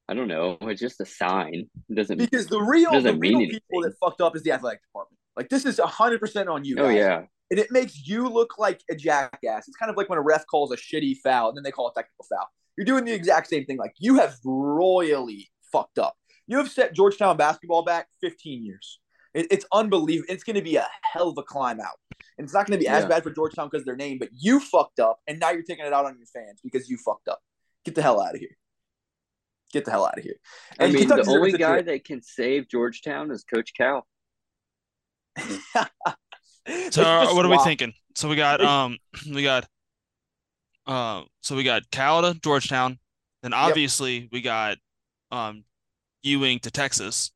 I 0.09 0.13
don't 0.13 0.27
know. 0.27 0.57
It's 0.61 0.81
just 0.81 0.99
a 0.99 1.05
sign. 1.05 1.69
It 1.89 1.95
doesn't. 1.95 2.17
Because 2.17 2.47
the 2.47 2.59
real, 2.61 2.91
Doesn't 2.91 3.13
the 3.15 3.19
mean 3.19 3.37
real 3.37 3.49
people 3.49 3.81
that 3.83 3.93
fucked 3.99 4.21
up 4.21 4.35
is 4.35 4.43
the 4.43 4.51
athletic 4.51 4.81
department. 4.81 5.17
Like 5.37 5.47
this 5.47 5.65
is 5.65 5.79
hundred 5.79 6.19
percent 6.19 6.49
on 6.49 6.65
you. 6.65 6.75
Oh 6.77 6.87
guys. 6.87 6.97
yeah. 6.97 7.21
And 7.51 7.59
it 7.59 7.69
makes 7.71 8.07
you 8.07 8.27
look 8.27 8.57
like 8.57 8.81
a 8.89 8.95
jackass. 8.95 9.67
It's 9.67 9.77
kind 9.77 9.89
of 9.91 9.97
like 9.97 10.09
when 10.09 10.17
a 10.17 10.21
ref 10.21 10.47
calls 10.47 10.71
a 10.71 10.77
shitty 10.77 11.17
foul 11.23 11.49
and 11.49 11.57
then 11.57 11.63
they 11.63 11.71
call 11.71 11.89
a 11.89 11.93
technical 11.93 12.25
foul. 12.29 12.47
You're 12.77 12.85
doing 12.85 13.05
the 13.05 13.13
exact 13.13 13.47
same 13.49 13.65
thing. 13.65 13.77
Like 13.77 13.93
you 13.99 14.17
have 14.19 14.35
royally 14.43 15.51
fucked 15.71 15.99
up. 15.99 16.15
You 16.47 16.57
have 16.57 16.71
set 16.71 16.93
Georgetown 16.95 17.37
basketball 17.37 17.83
back 17.83 18.07
15 18.21 18.65
years. 18.65 18.99
It, 19.33 19.47
it's 19.51 19.65
unbelievable. 19.71 20.33
It's 20.33 20.43
going 20.43 20.55
to 20.55 20.61
be 20.61 20.77
a 20.77 20.87
hell 21.13 21.29
of 21.29 21.37
a 21.37 21.43
climb 21.43 21.79
out. 21.79 21.97
And 22.37 22.45
it's 22.45 22.53
not 22.53 22.65
going 22.67 22.79
to 22.79 22.83
be 22.83 22.87
as 22.87 23.03
Yeah. 23.03 23.07
bad 23.09 23.23
for 23.23 23.31
Georgetown 23.31 23.69
because 23.69 23.85
their 23.85 23.95
name, 23.95 24.17
but 24.17 24.29
you 24.33 24.59
fucked 24.59 24.99
up, 24.99 25.19
and 25.27 25.39
now 25.39 25.51
you're 25.51 25.63
taking 25.63 25.85
it 25.85 25.93
out 25.93 26.05
on 26.05 26.17
your 26.17 26.25
fans 26.27 26.59
because 26.63 26.89
you 26.89 26.97
fucked 26.97 27.27
up. 27.27 27.39
Get 27.85 27.95
the 27.95 28.01
hell 28.01 28.21
out 28.21 28.33
of 28.33 28.39
here. 28.39 28.57
Get 29.71 29.85
the 29.85 29.91
hell 29.91 30.05
out 30.05 30.17
of 30.17 30.23
here. 30.23 30.35
I 30.79 30.85
And 30.85 30.93
mean, 30.93 31.03
Kentucky's 31.03 31.27
the 31.27 31.31
only 31.31 31.51
guy 31.53 31.81
that 31.81 32.03
can 32.03 32.21
save 32.21 32.67
Georgetown 32.67 33.31
is 33.31 33.43
Coach 33.43 33.71
Cal. 33.75 34.05
It's 36.65 36.95
So 36.95 37.03
uh, 37.03 37.23
just 37.23 37.35
what 37.35 37.45
are 37.45 37.49
we 37.49 37.57
thinking? 37.59 37.93
So 38.15 38.29
we 38.29 38.35
got 38.35 38.61
um 38.61 38.97
we 39.31 39.43
got 39.43 39.67
uh 40.87 41.23
so 41.41 41.55
we 41.55 41.63
got 41.63 41.89
Cal 41.91 42.21
to 42.21 42.39
Georgetown, 42.39 42.99
then 43.43 43.53
obviously 43.53 44.29
we 44.31 44.41
got 44.41 44.77
um 45.31 45.63
Ewing 46.23 46.59
to 46.59 46.71
Texas, 46.71 47.31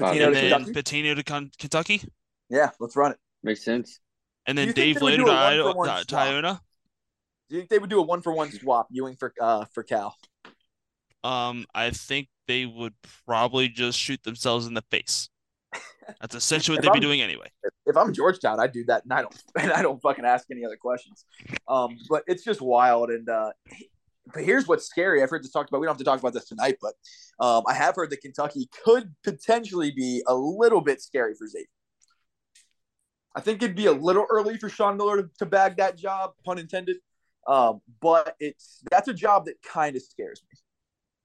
Pitino 0.00 0.26
and 0.26 0.34
to 0.34 0.40
then 0.40 0.64
Kentucky? 0.64 0.72
Pitino 0.72 1.16
to 1.16 1.22
Con- 1.24 1.50
Kentucky, 1.58 2.02
Yeah, 2.50 2.70
let's 2.80 2.96
run 2.96 3.12
it. 3.12 3.18
Makes 3.42 3.64
sense. 3.64 4.00
and 4.46 4.56
then 4.56 4.72
Dave 4.72 5.00
they 5.00 5.00
later 5.00 5.24
to 5.24 5.30
a 5.30 5.34
Iowa, 5.34 5.74
one-for-one 5.74 5.88
to, 5.98 6.04
to 6.04 6.08
swap? 6.08 6.22
Iona. 6.28 6.60
Do 7.48 7.56
you 7.56 7.60
think 7.62 7.70
they 7.70 7.78
would 7.78 7.90
do 7.90 7.98
a 7.98 8.02
one 8.02 8.22
for 8.22 8.32
one 8.32 8.50
swap, 8.52 8.88
Ewing 8.90 9.16
for 9.16 9.32
uh 9.40 9.64
for 9.72 9.82
Cal? 9.82 10.16
Um, 11.22 11.64
I 11.74 11.90
think 11.90 12.28
they 12.46 12.66
would 12.66 12.94
probably 13.26 13.68
just 13.68 13.98
shoot 13.98 14.22
themselves 14.22 14.66
in 14.66 14.74
the 14.74 14.82
face. 14.90 15.30
That's 16.20 16.34
essentially 16.34 16.76
what 16.76 16.84
If 16.84 16.92
they'd 16.92 17.00
be 17.00 17.04
I'm- 17.04 17.08
doing 17.08 17.20
anyway. 17.22 17.50
If 17.86 17.96
I'm 17.96 18.12
Georgetown, 18.14 18.60
I'd 18.60 18.72
do 18.72 18.84
that, 18.86 19.02
and 19.04 19.12
I 19.12 19.20
don't, 19.22 19.42
and 19.60 19.72
I 19.72 19.82
don't 19.82 20.00
fucking 20.00 20.24
ask 20.24 20.46
any 20.50 20.64
other 20.64 20.76
questions. 20.76 21.24
Um, 21.68 21.96
but 22.08 22.24
it's 22.26 22.42
just 22.44 22.60
wild, 22.62 23.10
and 23.10 23.28
uh, 23.28 23.50
but 24.32 24.42
here's 24.42 24.66
what's 24.66 24.86
scary. 24.86 25.22
I've 25.22 25.28
heard 25.30 25.42
this 25.44 25.50
talked 25.50 25.68
about. 25.70 25.80
We 25.80 25.86
don't 25.86 25.92
have 25.92 25.98
to 25.98 26.04
talk 26.04 26.18
about 26.18 26.32
this 26.32 26.46
tonight, 26.46 26.78
but 26.80 26.94
um, 27.44 27.62
I 27.68 27.74
have 27.74 27.94
heard 27.96 28.08
that 28.10 28.22
Kentucky 28.22 28.70
could 28.84 29.14
potentially 29.22 29.90
be 29.90 30.22
a 30.26 30.34
little 30.34 30.80
bit 30.80 31.02
scary 31.02 31.34
for 31.34 31.46
Xavier. 31.46 31.66
I 33.36 33.40
think 33.40 33.62
it'd 33.62 33.76
be 33.76 33.86
a 33.86 33.92
little 33.92 34.26
early 34.30 34.56
for 34.56 34.68
Sean 34.68 34.96
Miller 34.96 35.22
to, 35.22 35.28
to 35.40 35.46
bag 35.46 35.76
that 35.78 35.98
job, 35.98 36.32
pun 36.44 36.58
intended. 36.58 36.96
Um, 37.46 37.80
but 38.00 38.36
it's 38.40 38.80
that's 38.90 39.08
a 39.08 39.14
job 39.14 39.44
that 39.46 39.56
kind 39.62 39.96
of 39.96 40.02
scares 40.02 40.42
me. 40.50 40.58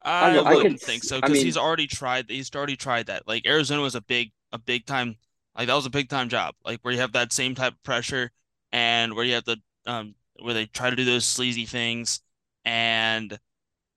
I, 0.01 0.37
I 0.39 0.55
wouldn't 0.55 0.79
could- 0.79 0.81
think 0.81 1.03
so 1.03 1.17
I 1.17 1.21
because 1.21 1.35
mean- 1.35 1.45
he's 1.45 1.57
already 1.57 1.87
tried. 1.87 2.25
He's 2.29 2.53
already 2.53 2.75
tried 2.75 3.05
that. 3.07 3.27
Like 3.27 3.45
Arizona 3.47 3.81
was 3.81 3.95
a 3.95 4.01
big, 4.01 4.31
a 4.51 4.57
big 4.57 4.85
time. 4.85 5.15
Like 5.57 5.67
that 5.67 5.75
was 5.75 5.85
a 5.85 5.89
big 5.89 6.09
time 6.09 6.29
job. 6.29 6.55
Like 6.65 6.79
where 6.81 6.93
you 6.93 6.99
have 7.01 7.11
that 7.13 7.33
same 7.33 7.55
type 7.55 7.73
of 7.73 7.83
pressure, 7.83 8.31
and 8.71 9.13
where 9.15 9.25
you 9.25 9.33
have 9.33 9.45
the 9.45 9.57
um 9.85 10.15
where 10.41 10.53
they 10.53 10.65
try 10.67 10.89
to 10.89 10.95
do 10.95 11.05
those 11.05 11.25
sleazy 11.25 11.65
things, 11.65 12.21
and 12.65 13.37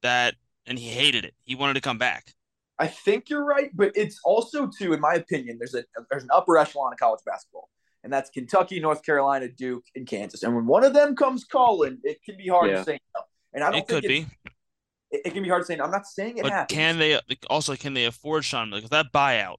that 0.02 0.34
and 0.66 0.78
he 0.78 0.88
hated 0.88 1.24
it. 1.24 1.34
He 1.42 1.54
wanted 1.54 1.74
to 1.74 1.80
come 1.80 1.98
back. 1.98 2.34
I 2.78 2.86
think 2.88 3.28
you're 3.30 3.44
right, 3.44 3.70
but 3.74 3.92
it's 3.94 4.18
also 4.24 4.66
too, 4.66 4.92
in 4.92 5.00
my 5.00 5.14
opinion, 5.14 5.58
there's 5.58 5.74
a 5.74 5.84
there's 6.10 6.24
an 6.24 6.30
upper 6.32 6.58
echelon 6.58 6.92
of 6.92 6.98
college 6.98 7.20
basketball, 7.24 7.68
and 8.02 8.12
that's 8.12 8.30
Kentucky, 8.30 8.80
North 8.80 9.04
Carolina, 9.04 9.48
Duke, 9.48 9.84
and 9.94 10.06
Kansas. 10.06 10.42
And 10.42 10.54
when 10.56 10.66
one 10.66 10.82
of 10.82 10.92
them 10.94 11.14
comes 11.14 11.44
calling, 11.44 11.98
it 12.02 12.18
can 12.24 12.36
be 12.36 12.48
hard 12.48 12.70
Yeah. 12.70 12.78
to 12.78 12.84
say 12.84 12.98
no. 13.14 13.22
And 13.52 13.62
I 13.62 13.70
don't 13.70 13.80
It 13.80 13.86
think 13.86 14.02
could 14.02 14.10
it's- 14.10 14.26
be, 14.44 14.50
It, 15.12 15.20
it 15.26 15.34
can 15.34 15.42
be 15.42 15.48
hard 15.50 15.62
to 15.62 15.66
say 15.66 15.76
no. 15.76 15.84
I'm 15.84 15.90
not 15.90 16.06
saying 16.06 16.38
it 16.38 16.42
but 16.42 16.50
happens. 16.52 16.76
can 16.76 16.98
they 16.98 17.20
also 17.50 17.76
can 17.76 17.94
they 17.94 18.06
afford 18.06 18.44
Sean 18.44 18.70
Miller? 18.70 18.80
Because 18.80 18.90
that 18.90 19.12
buyout, 19.12 19.58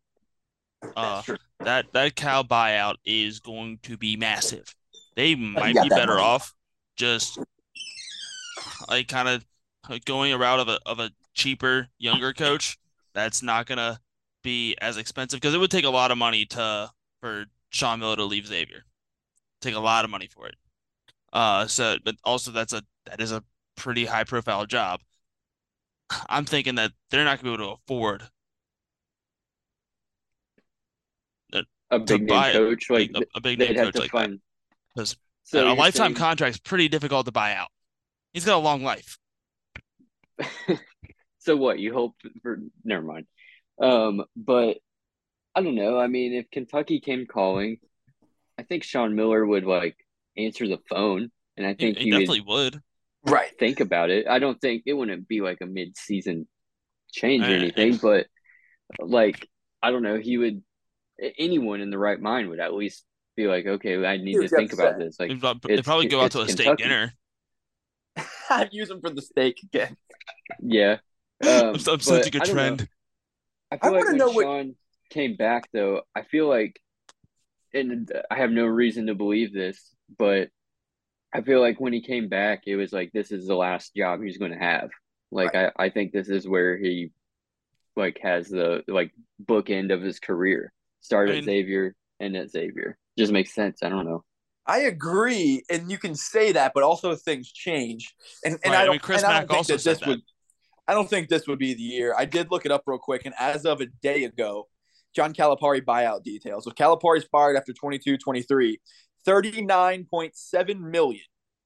uh, 0.95 1.21
that 1.59 1.91
that 1.93 2.15
cow 2.15 2.43
buyout 2.43 2.95
is 3.05 3.39
going 3.39 3.79
to 3.83 3.97
be 3.97 4.15
massive. 4.15 4.73
They 5.15 5.35
might 5.35 5.75
be 5.75 5.89
better 5.89 6.15
money. 6.15 6.21
off 6.21 6.53
just 6.95 7.39
like 8.89 9.07
kind 9.07 9.27
of 9.27 9.45
going 10.05 10.33
a 10.33 10.37
route 10.37 10.59
of 10.59 10.67
a 10.67 10.79
of 10.85 10.99
a 10.99 11.11
cheaper 11.33 11.87
younger 11.97 12.33
coach 12.33 12.77
that's 13.13 13.41
not 13.43 13.65
gonna 13.65 13.99
be 14.43 14.75
as 14.81 14.97
expensive 14.97 15.39
because 15.39 15.53
it 15.53 15.59
would 15.59 15.71
take 15.71 15.85
a 15.85 15.89
lot 15.89 16.11
of 16.11 16.17
money 16.17 16.45
to 16.45 16.89
for 17.21 17.45
Sean 17.69 17.99
Miller 17.99 18.15
to 18.17 18.25
leave 18.25 18.47
Xavier. 18.47 18.83
Take 19.61 19.75
a 19.75 19.79
lot 19.79 20.05
of 20.05 20.11
money 20.11 20.27
for 20.27 20.47
it. 20.47 20.55
Uh, 21.31 21.65
so 21.67 21.97
but 22.03 22.15
also 22.23 22.51
that's 22.51 22.73
a 22.73 22.83
that 23.05 23.21
is 23.21 23.31
a 23.31 23.43
pretty 23.75 24.05
high 24.05 24.23
profile 24.23 24.65
job. 24.65 25.01
I'm 26.29 26.45
thinking 26.45 26.75
that 26.75 26.91
they're 27.09 27.23
not 27.23 27.41
gonna 27.41 27.55
be 27.55 27.63
able 27.63 27.75
to 27.75 27.81
afford 27.81 28.23
A 31.95 31.99
big 31.99 32.21
name 32.21 32.27
buy 32.27 32.51
coach, 32.53 32.89
like 32.89 33.11
a, 33.15 33.21
a 33.35 33.41
big 33.41 33.59
name 33.59 33.75
coach 33.75 33.93
to 33.93 33.99
like 34.01 34.11
that. 34.11 35.15
So 35.43 35.71
a 35.71 35.73
lifetime 35.73 36.07
saying- 36.07 36.15
contract's 36.15 36.59
pretty 36.59 36.87
difficult 36.87 37.25
to 37.25 37.31
buy 37.31 37.53
out. 37.55 37.69
He's 38.33 38.45
got 38.45 38.55
a 38.55 38.59
long 38.63 38.83
life. 38.83 39.17
so 41.39 41.55
what 41.55 41.79
you 41.79 41.93
hope 41.93 42.15
for 42.41 42.59
never 42.83 43.03
mind 43.03 43.25
um 43.81 44.23
but 44.35 44.77
i 45.55 45.61
don't 45.61 45.75
know 45.75 45.99
i 45.99 46.07
mean 46.07 46.33
if 46.33 46.49
kentucky 46.49 46.99
came 46.99 47.25
calling 47.27 47.77
i 48.57 48.63
think 48.63 48.83
sean 48.83 49.15
miller 49.15 49.45
would 49.45 49.63
like 49.65 49.95
answer 50.37 50.67
the 50.67 50.79
phone 50.89 51.29
and 51.57 51.67
i 51.67 51.73
think 51.73 51.97
he 51.97 52.05
he, 52.05 52.11
definitely 52.11 52.41
would. 52.41 52.81
right. 53.25 53.51
think 53.59 53.79
about 53.79 54.09
it 54.09 54.27
i 54.27 54.39
don't 54.39 54.59
think 54.59 54.83
it 54.87 54.93
wouldn't 54.93 55.27
be 55.27 55.41
like 55.41 55.59
a 55.61 55.65
mid-season 55.67 56.47
change 57.11 57.43
or 57.43 57.51
Uh, 57.51 57.57
anything 57.57 57.95
but 57.97 58.25
like 58.99 59.47
i 59.83 59.91
don't 59.91 60.03
know 60.03 60.17
he 60.17 60.37
would 60.39 60.55
a- 60.55 60.61
anyone 61.37 61.81
in 61.81 61.89
the 61.89 61.97
right 61.97 62.19
mind 62.19 62.49
would 62.49 62.59
at 62.59 62.73
least 62.73 63.05
be 63.35 63.47
like 63.47 63.65
okay 63.65 64.03
i 64.05 64.17
need 64.17 64.33
to 64.33 64.39
what 64.39 64.41
you 64.41 64.41
have 64.43 64.49
think 64.51 64.69
to 64.71 64.75
about 64.75 64.99
this 64.99 65.19
like 65.19 65.29
They'd 65.29 65.39
prob- 65.39 65.61
they'd 65.61 65.73
it's- 65.73 65.85
probably 65.85 66.07
go 66.07 66.21
out 66.21 66.31
to 66.31 66.39
a 66.39 66.43
it's 66.43 66.53
steak 66.53 66.77
dinner. 66.77 67.13
I'd 68.49 68.69
use 68.73 68.89
them 68.89 69.01
for 69.01 69.09
the 69.09 69.21
steak 69.21 69.59
again. 69.63 69.97
yeah 70.61 70.97
um, 71.43 71.49
I'm, 71.49 71.75
I'm 71.87 71.99
such 71.99 72.27
a 72.27 72.29
good 72.29 72.43
I 72.43 72.45
don't 72.45 72.55
know. 72.55 72.61
trend. 72.75 72.89
I 73.71 73.75
I 73.75 73.79
feel 73.79 73.91
like 73.91 73.99
wanna 74.05 74.09
when 74.11 74.17
know 74.17 74.29
what- 74.31 74.43
Sean 74.43 74.75
came 75.09 75.35
back, 75.35 75.67
though, 75.73 76.01
I 76.15 76.23
feel 76.23 76.47
like, 76.47 76.79
and 77.73 78.11
I 78.31 78.37
have 78.37 78.51
no 78.51 78.65
reason 78.65 79.07
to 79.07 79.15
believe 79.15 79.53
this, 79.53 79.93
but 80.17 80.49
I 81.33 81.41
feel 81.41 81.59
like 81.59 81.79
when 81.79 81.93
he 81.93 82.01
came 82.01 82.29
back, 82.29 82.63
it 82.67 82.75
was 82.75 82.93
like 82.93 83.11
this 83.11 83.31
is 83.31 83.45
the 83.47 83.55
last 83.55 83.95
job 83.95 84.21
he's 84.23 84.37
going 84.37 84.51
to 84.51 84.57
have. 84.57 84.89
Like 85.31 85.55
I, 85.55 85.71
I 85.77 85.89
think 85.89 86.11
this 86.13 86.29
is 86.29 86.47
where 86.47 86.77
he, 86.77 87.11
like, 87.95 88.19
has 88.23 88.47
the 88.47 88.83
like 88.87 89.11
bookend 89.43 89.91
of 89.93 90.01
his 90.01 90.19
career. 90.19 90.71
Start 91.03 91.29
I 91.29 91.33
at 91.33 91.35
mean- 91.35 91.45
Xavier 91.45 91.95
and 92.19 92.35
at 92.35 92.49
Xavier. 92.49 92.97
Just 93.17 93.31
makes 93.31 93.53
sense. 93.53 93.83
I 93.83 93.89
don't 93.89 94.05
know. 94.05 94.23
I 94.65 94.79
agree, 94.79 95.61
and 95.69 95.91
you 95.91 95.97
can 95.99 96.15
say 96.15 96.53
that, 96.53 96.71
but 96.73 96.83
also 96.83 97.15
things 97.15 97.51
change. 97.51 98.15
And 98.45 98.57
and 98.63 98.71
Right, 98.73 98.79
I 98.79 98.81
I 98.81 98.85
don't, 98.85 98.93
mean, 98.93 98.99
Chris 99.01 99.21
and 99.21 99.27
I 99.27 99.29
don't 99.33 99.41
Mack 99.41 99.47
think 99.49 99.57
also 99.57 99.73
that 99.73 99.79
said 99.79 99.91
this 99.91 99.99
that. 99.99 100.07
would. 100.07 100.21
I 100.87 100.93
don't 100.93 101.09
think 101.09 101.29
this 101.29 101.47
would 101.47 101.59
be 101.59 101.73
the 101.75 101.81
year. 101.83 102.15
I 102.17 102.25
did 102.25 102.49
look 102.49 102.65
it 102.65 102.71
up 102.71 102.83
real 102.87 102.97
quick, 102.97 103.23
and 103.25 103.35
as 103.39 103.65
of 103.65 103.81
a 103.81 103.85
day 104.01 104.23
ago, 104.23 104.67
John 105.15 105.33
Calipari 105.33 105.81
buyout 105.83 106.23
details. 106.23 106.63
So 106.65 106.71
Calipari's 106.71 107.25
fired 107.25 107.55
after 107.55 107.71
22-23, 107.73 108.77
39.7 109.27 110.79
million 110.79 111.21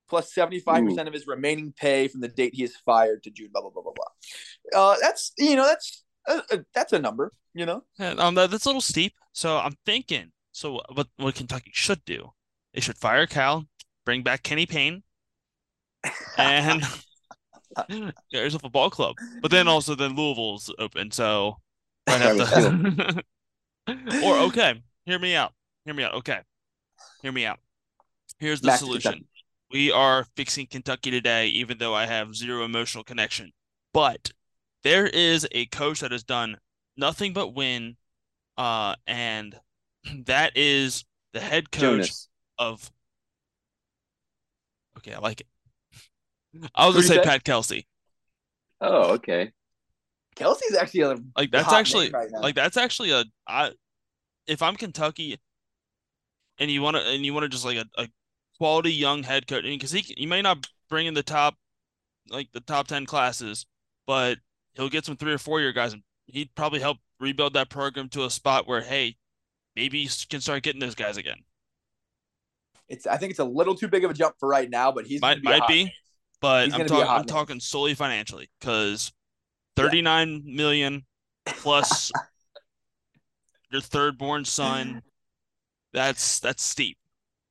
plus 0.09 0.33
75% 0.33 1.07
of 1.07 1.13
his 1.13 1.27
remaining 1.27 1.73
pay 1.77 2.07
from 2.07 2.21
the 2.21 2.27
date 2.29 2.53
he 2.55 2.63
is 2.63 2.75
fired 2.85 3.21
to 3.23 3.29
June, 3.29 3.49
blah, 3.51 3.61
blah, 3.61 3.71
blah, 3.71 3.83
blah, 3.83 3.91
blah. 3.93 4.79
Uh, 4.91 4.95
that's, 5.01 5.33
you 5.37 5.55
know, 5.55 5.65
that's, 5.65 6.03
uh, 6.29 6.41
uh, 6.51 6.57
that's 6.73 6.93
a 6.93 6.99
number, 6.99 7.33
you 7.57 7.65
know? 7.65 7.83
Yeah, 7.99 8.11
Um, 8.17 8.35
that, 8.35 8.51
that's 8.51 8.65
a 8.65 8.69
little 8.69 8.81
steep. 8.81 9.13
So 9.33 9.57
I'm 9.57 9.75
thinking. 9.85 10.31
So 10.51 10.81
what 10.93 11.07
what 11.17 11.35
Kentucky 11.35 11.71
should 11.73 12.03
do? 12.05 12.31
They 12.73 12.81
should 12.81 12.97
fire 12.97 13.27
Cal, 13.27 13.65
bring 14.05 14.23
back 14.23 14.43
Kenny 14.43 14.65
Payne, 14.65 15.03
and 16.37 16.81
get 17.89 18.13
yourself 18.31 18.63
a 18.63 18.69
ball 18.69 18.89
club. 18.89 19.15
But 19.41 19.51
then 19.51 19.67
also 19.67 19.95
then 19.95 20.15
Louisville's 20.15 20.73
open, 20.79 21.11
so 21.11 21.57
might 22.07 22.21
have 22.21 22.37
to. 22.37 23.23
or 24.23 24.37
okay, 24.47 24.81
hear 25.05 25.19
me 25.19 25.35
out. 25.35 25.53
Hear 25.85 25.93
me 25.93 26.03
out. 26.03 26.15
Okay, 26.15 26.39
hear 27.21 27.31
me 27.31 27.45
out. 27.45 27.59
Here's 28.39 28.61
the 28.61 28.67
Back 28.67 28.79
solution. 28.79 29.25
We 29.71 29.91
are 29.91 30.25
fixing 30.35 30.67
Kentucky 30.67 31.11
today, 31.11 31.47
even 31.47 31.77
though 31.77 31.93
I 31.93 32.05
have 32.05 32.35
zero 32.35 32.63
emotional 32.63 33.03
connection. 33.03 33.51
But 33.93 34.31
there 34.83 35.07
is 35.07 35.47
a 35.51 35.65
coach 35.67 35.99
that 35.99 36.11
has 36.11 36.23
done 36.23 36.57
nothing 36.97 37.33
but 37.33 37.53
win, 37.53 37.95
uh, 38.57 38.95
and 39.05 39.55
that 40.25 40.57
is 40.57 41.05
the 41.33 41.39
head 41.39 41.71
coach 41.71 41.81
Jonas. 41.81 42.29
of. 42.57 42.91
Okay, 44.97 45.13
I 45.13 45.19
like 45.19 45.41
it. 45.41 45.47
I 46.73 46.87
was 46.87 46.95
Who'd 46.95 47.07
gonna 47.07 47.23
say? 47.23 47.29
Pat 47.29 47.43
Kelsey. 47.43 47.87
Oh, 48.81 49.13
okay. 49.13 49.51
Kelsey's 50.35 50.75
actually 50.75 51.01
a 51.01 51.15
Like 51.35 51.51
that's 51.51 51.73
actually 51.73 52.11
right 52.11 52.29
now. 52.31 52.41
like 52.41 52.55
that's 52.55 52.77
actually 52.77 53.11
a 53.11 53.25
I 53.47 53.71
if 54.45 54.61
I'm 54.61 54.75
Kentucky 54.75 55.39
and 56.59 56.69
you 56.69 56.81
want 56.81 56.95
to 56.95 57.03
and 57.03 57.25
you 57.25 57.33
want 57.33 57.43
to 57.43 57.49
just 57.49 57.65
like 57.65 57.77
a, 57.77 57.85
a 57.97 58.07
quality 58.57 58.93
young 58.93 59.23
head 59.23 59.47
coach 59.47 59.63
because 59.63 59.91
he 59.91 60.01
he 60.15 60.25
may 60.25 60.41
not 60.41 60.67
bring 60.89 61.07
in 61.07 61.13
the 61.15 61.23
top 61.23 61.55
like 62.29 62.49
the 62.53 62.59
top 62.59 62.87
10 62.87 63.05
classes 63.05 63.65
but 64.05 64.37
he'll 64.73 64.89
get 64.89 65.05
some 65.05 65.15
three 65.15 65.33
or 65.33 65.37
four 65.37 65.59
year 65.59 65.71
guys 65.71 65.93
and 65.93 66.03
he'd 66.27 66.53
probably 66.55 66.79
help 66.79 66.97
rebuild 67.19 67.53
that 67.53 67.69
program 67.69 68.09
to 68.09 68.25
a 68.25 68.29
spot 68.29 68.67
where 68.67 68.81
hey 68.81 69.17
maybe 69.75 69.99
you 69.99 70.09
can 70.29 70.41
start 70.41 70.63
getting 70.63 70.79
those 70.79 70.95
guys 70.95 71.17
again. 71.17 71.37
It's 72.87 73.07
I 73.07 73.17
think 73.17 73.31
it's 73.31 73.39
a 73.39 73.45
little 73.45 73.75
too 73.75 73.87
big 73.87 74.05
of 74.05 74.11
a 74.11 74.13
jump 74.13 74.35
for 74.39 74.47
right 74.47 74.69
now, 74.69 74.91
but 74.91 75.05
he's 75.05 75.21
might 75.21 75.41
be 75.41 75.47
a 75.47 75.57
might 75.57 75.67
be 75.67 75.93
but 76.39 76.65
He's 76.65 76.73
I'm 76.73 76.79
gonna 76.79 76.89
be 76.89 76.95
a 76.95 77.05
talking 77.05 77.19
I'm 77.19 77.25
talking 77.25 77.59
solely 77.59 77.95
financially 77.95 78.49
because 78.59 79.11
39 79.75 80.43
million 80.45 81.05
plus 81.45 82.11
your 83.71 83.81
third 83.81 84.17
born 84.17 84.45
son 84.45 85.01
that's 85.93 86.39
that's 86.39 86.63
steep. 86.63 86.97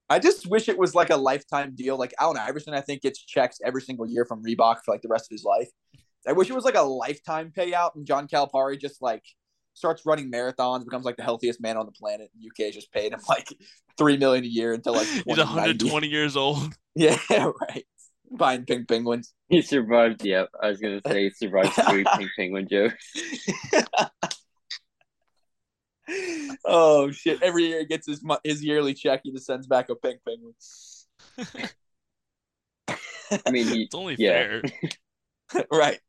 I 0.09 0.21
just 0.21 0.47
wish 0.47 0.69
it 0.69 0.79
was 0.79 0.95
like 0.95 1.11
a 1.11 1.17
lifetime 1.17 1.75
deal. 1.75 1.97
Like 1.97 2.15
Allen 2.21 2.37
Iverson, 2.37 2.75
I 2.75 2.81
think 2.81 3.03
gets 3.03 3.19
checks 3.19 3.59
every 3.65 3.83
single 3.83 4.07
year 4.07 4.25
from 4.25 4.45
Reebok 4.45 4.77
for 4.85 4.95
like 4.95 5.03
the 5.03 5.09
rest 5.09 5.27
of 5.27 5.35
his 5.35 5.43
life. 5.43 5.69
I 6.27 6.33
wish 6.33 6.51
it 6.51 6.55
was 6.55 6.65
like 6.65 6.77
a 6.77 6.83
lifetime 6.83 7.53
payout, 7.57 7.95
and 7.95 8.07
John 8.07 8.29
Calipari 8.29 8.81
just 8.81 9.01
like 9.03 9.23
starts 9.75 10.05
running 10.07 10.31
marathons, 10.33 10.85
becomes 10.85 11.05
like 11.05 11.17
the 11.17 11.23
healthiest 11.23 11.61
man 11.61 11.77
on 11.77 11.87
the 11.87 11.93
planet. 11.93 12.31
And 12.35 12.45
UK 12.45 12.73
just 12.73 12.91
paid 12.93 13.13
him 13.13 13.21
like 13.29 13.49
three 13.99 14.17
million 14.17 14.45
a 14.45 14.49
year 14.49 14.73
until 14.73 14.95
like 14.95 15.07
he's 15.07 15.25
120 15.27 16.09
years 16.09 16.37
old 16.37 16.75
Yeah, 16.95 17.19
right. 17.31 17.85
Buying 18.31 18.65
pink 18.65 18.89
penguins. 18.89 19.33
He 19.49 19.63
survived. 19.63 20.25
Yep, 20.25 20.49
I 20.61 20.69
was 20.69 20.81
gonna 20.81 21.01
say 21.07 21.25
he 21.25 21.31
survived 21.31 21.73
three 21.89 22.05
pink 22.17 22.31
penguin 22.37 22.67
jokes. 22.69 23.15
oh 26.65 27.11
shit! 27.13 27.41
Every 27.43 27.67
year 27.67 27.81
he 27.81 27.87
gets 27.87 28.07
his 28.09 28.25
his 28.43 28.65
yearly 28.65 28.95
check, 28.95 29.21
he 29.23 29.31
just 29.31 29.47
sends 29.47 29.69
back 29.69 29.91
a 29.91 29.95
pink 29.95 30.21
penguin. 30.27 30.55
I 33.47 33.51
mean, 33.51 33.67
he 33.69 33.83
it's 33.83 33.95
only 33.95 34.17
yeah. 34.19 34.61
fair 34.63 34.63
right. 35.71 36.01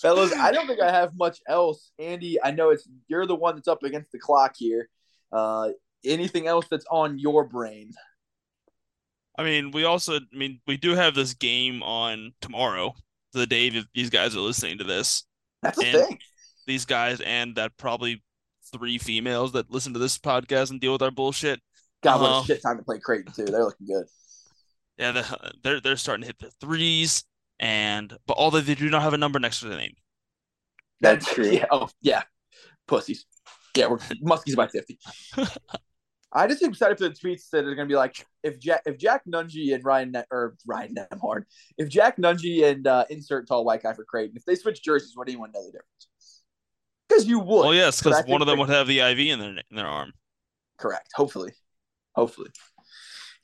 Fellas, 0.00 0.32
I 0.32 0.52
don't 0.52 0.66
think 0.66 0.80
I 0.80 0.90
have 0.90 1.16
much 1.16 1.40
else. 1.48 1.92
Andy, 1.98 2.42
I 2.42 2.50
know 2.50 2.70
it's 2.70 2.88
you're 3.08 3.26
the 3.26 3.34
one 3.34 3.54
that's 3.54 3.68
up 3.68 3.82
against 3.82 4.12
the 4.12 4.18
clock 4.18 4.54
here. 4.56 4.88
Uh, 5.32 5.70
anything 6.04 6.46
else 6.46 6.66
that's 6.70 6.86
on 6.90 7.18
your 7.18 7.44
brain? 7.44 7.92
I 9.36 9.42
mean, 9.44 9.70
we 9.72 9.84
also, 9.84 10.16
I 10.16 10.36
mean, 10.36 10.60
we 10.66 10.76
do 10.76 10.94
have 10.94 11.14
this 11.14 11.34
game 11.34 11.82
on 11.82 12.32
tomorrow, 12.40 12.94
the 13.32 13.46
day 13.46 13.68
that 13.70 13.86
these 13.94 14.10
guys 14.10 14.36
are 14.36 14.40
listening 14.40 14.78
to 14.78 14.84
this. 14.84 15.24
That's 15.62 15.78
a 15.78 15.86
And- 15.86 15.92
thing. 16.08 16.18
These 16.66 16.86
guys 16.86 17.20
and 17.20 17.56
that 17.56 17.76
probably 17.76 18.22
three 18.72 18.96
females 18.96 19.52
that 19.52 19.70
listen 19.70 19.92
to 19.92 19.98
this 19.98 20.16
podcast 20.16 20.70
and 20.70 20.80
deal 20.80 20.92
with 20.92 21.02
our 21.02 21.10
bullshit. 21.10 21.60
God, 22.02 22.20
what 22.22 22.30
Uh, 22.30 22.40
a 22.40 22.44
shit 22.44 22.62
time 22.62 22.78
to 22.78 22.82
play 22.82 22.98
Creighton 22.98 23.32
too. 23.32 23.44
They're 23.44 23.64
looking 23.64 23.86
good. 23.86 24.06
Yeah, 24.96 25.12
the, 25.12 25.52
they're 25.62 25.80
they're 25.80 25.96
starting 25.98 26.22
to 26.22 26.26
hit 26.28 26.38
the 26.38 26.50
threes, 26.60 27.24
and 27.60 28.16
but 28.26 28.36
although 28.36 28.60
they 28.60 28.74
do 28.74 28.90
not 28.90 29.02
have 29.02 29.14
a 29.14 29.18
number 29.18 29.38
next 29.38 29.60
to 29.60 29.66
the 29.66 29.76
name. 29.76 29.94
That's 31.00 31.32
true. 31.32 31.46
Yeah. 31.50 31.66
Oh, 31.70 31.88
yeah. 32.00 32.22
Pussies. 32.86 33.26
Yeah, 33.76 33.88
we're 33.88 33.98
muskies 34.24 34.56
by 34.56 34.68
fifty. 34.68 34.98
I 36.36 36.48
just 36.48 36.64
excited 36.64 36.98
for 36.98 37.08
the 37.08 37.14
tweets 37.14 37.48
that 37.50 37.64
are 37.64 37.74
going 37.76 37.88
to 37.88 37.92
be 37.92 37.96
like, 37.96 38.26
if 38.42 38.58
Jack, 38.58 38.82
if 38.86 38.98
Jack 38.98 39.22
Nunge 39.24 39.72
and 39.72 39.84
Ryan 39.84 40.10
Ne- 40.10 40.24
or 40.32 40.56
Ryan 40.66 40.96
Nembhard, 40.96 41.44
if 41.78 41.88
Jack 41.88 42.16
Nunge 42.16 42.64
and 42.64 42.86
uh, 42.88 43.04
insert 43.08 43.46
tall 43.46 43.64
white 43.64 43.84
guy 43.84 43.92
for 43.92 44.04
Creighton, 44.04 44.36
if 44.36 44.44
they 44.44 44.56
switch 44.56 44.82
jerseys, 44.82 45.14
would 45.16 45.28
anyone 45.28 45.52
know 45.52 45.64
the 45.64 45.70
difference? 45.70 46.42
Because 47.08 47.26
you 47.26 47.38
would. 47.38 47.60
Well, 47.60 47.74
yes, 47.74 48.02
because 48.02 48.24
one 48.26 48.40
of 48.40 48.48
them 48.48 48.58
would 48.58 48.68
have 48.68 48.88
the 48.88 48.98
IV 48.98 49.18
in 49.20 49.38
their 49.38 49.50
in 49.50 49.76
their 49.76 49.86
arm. 49.86 50.12
Correct. 50.76 51.10
Hopefully. 51.14 51.52
Hopefully. 52.16 52.50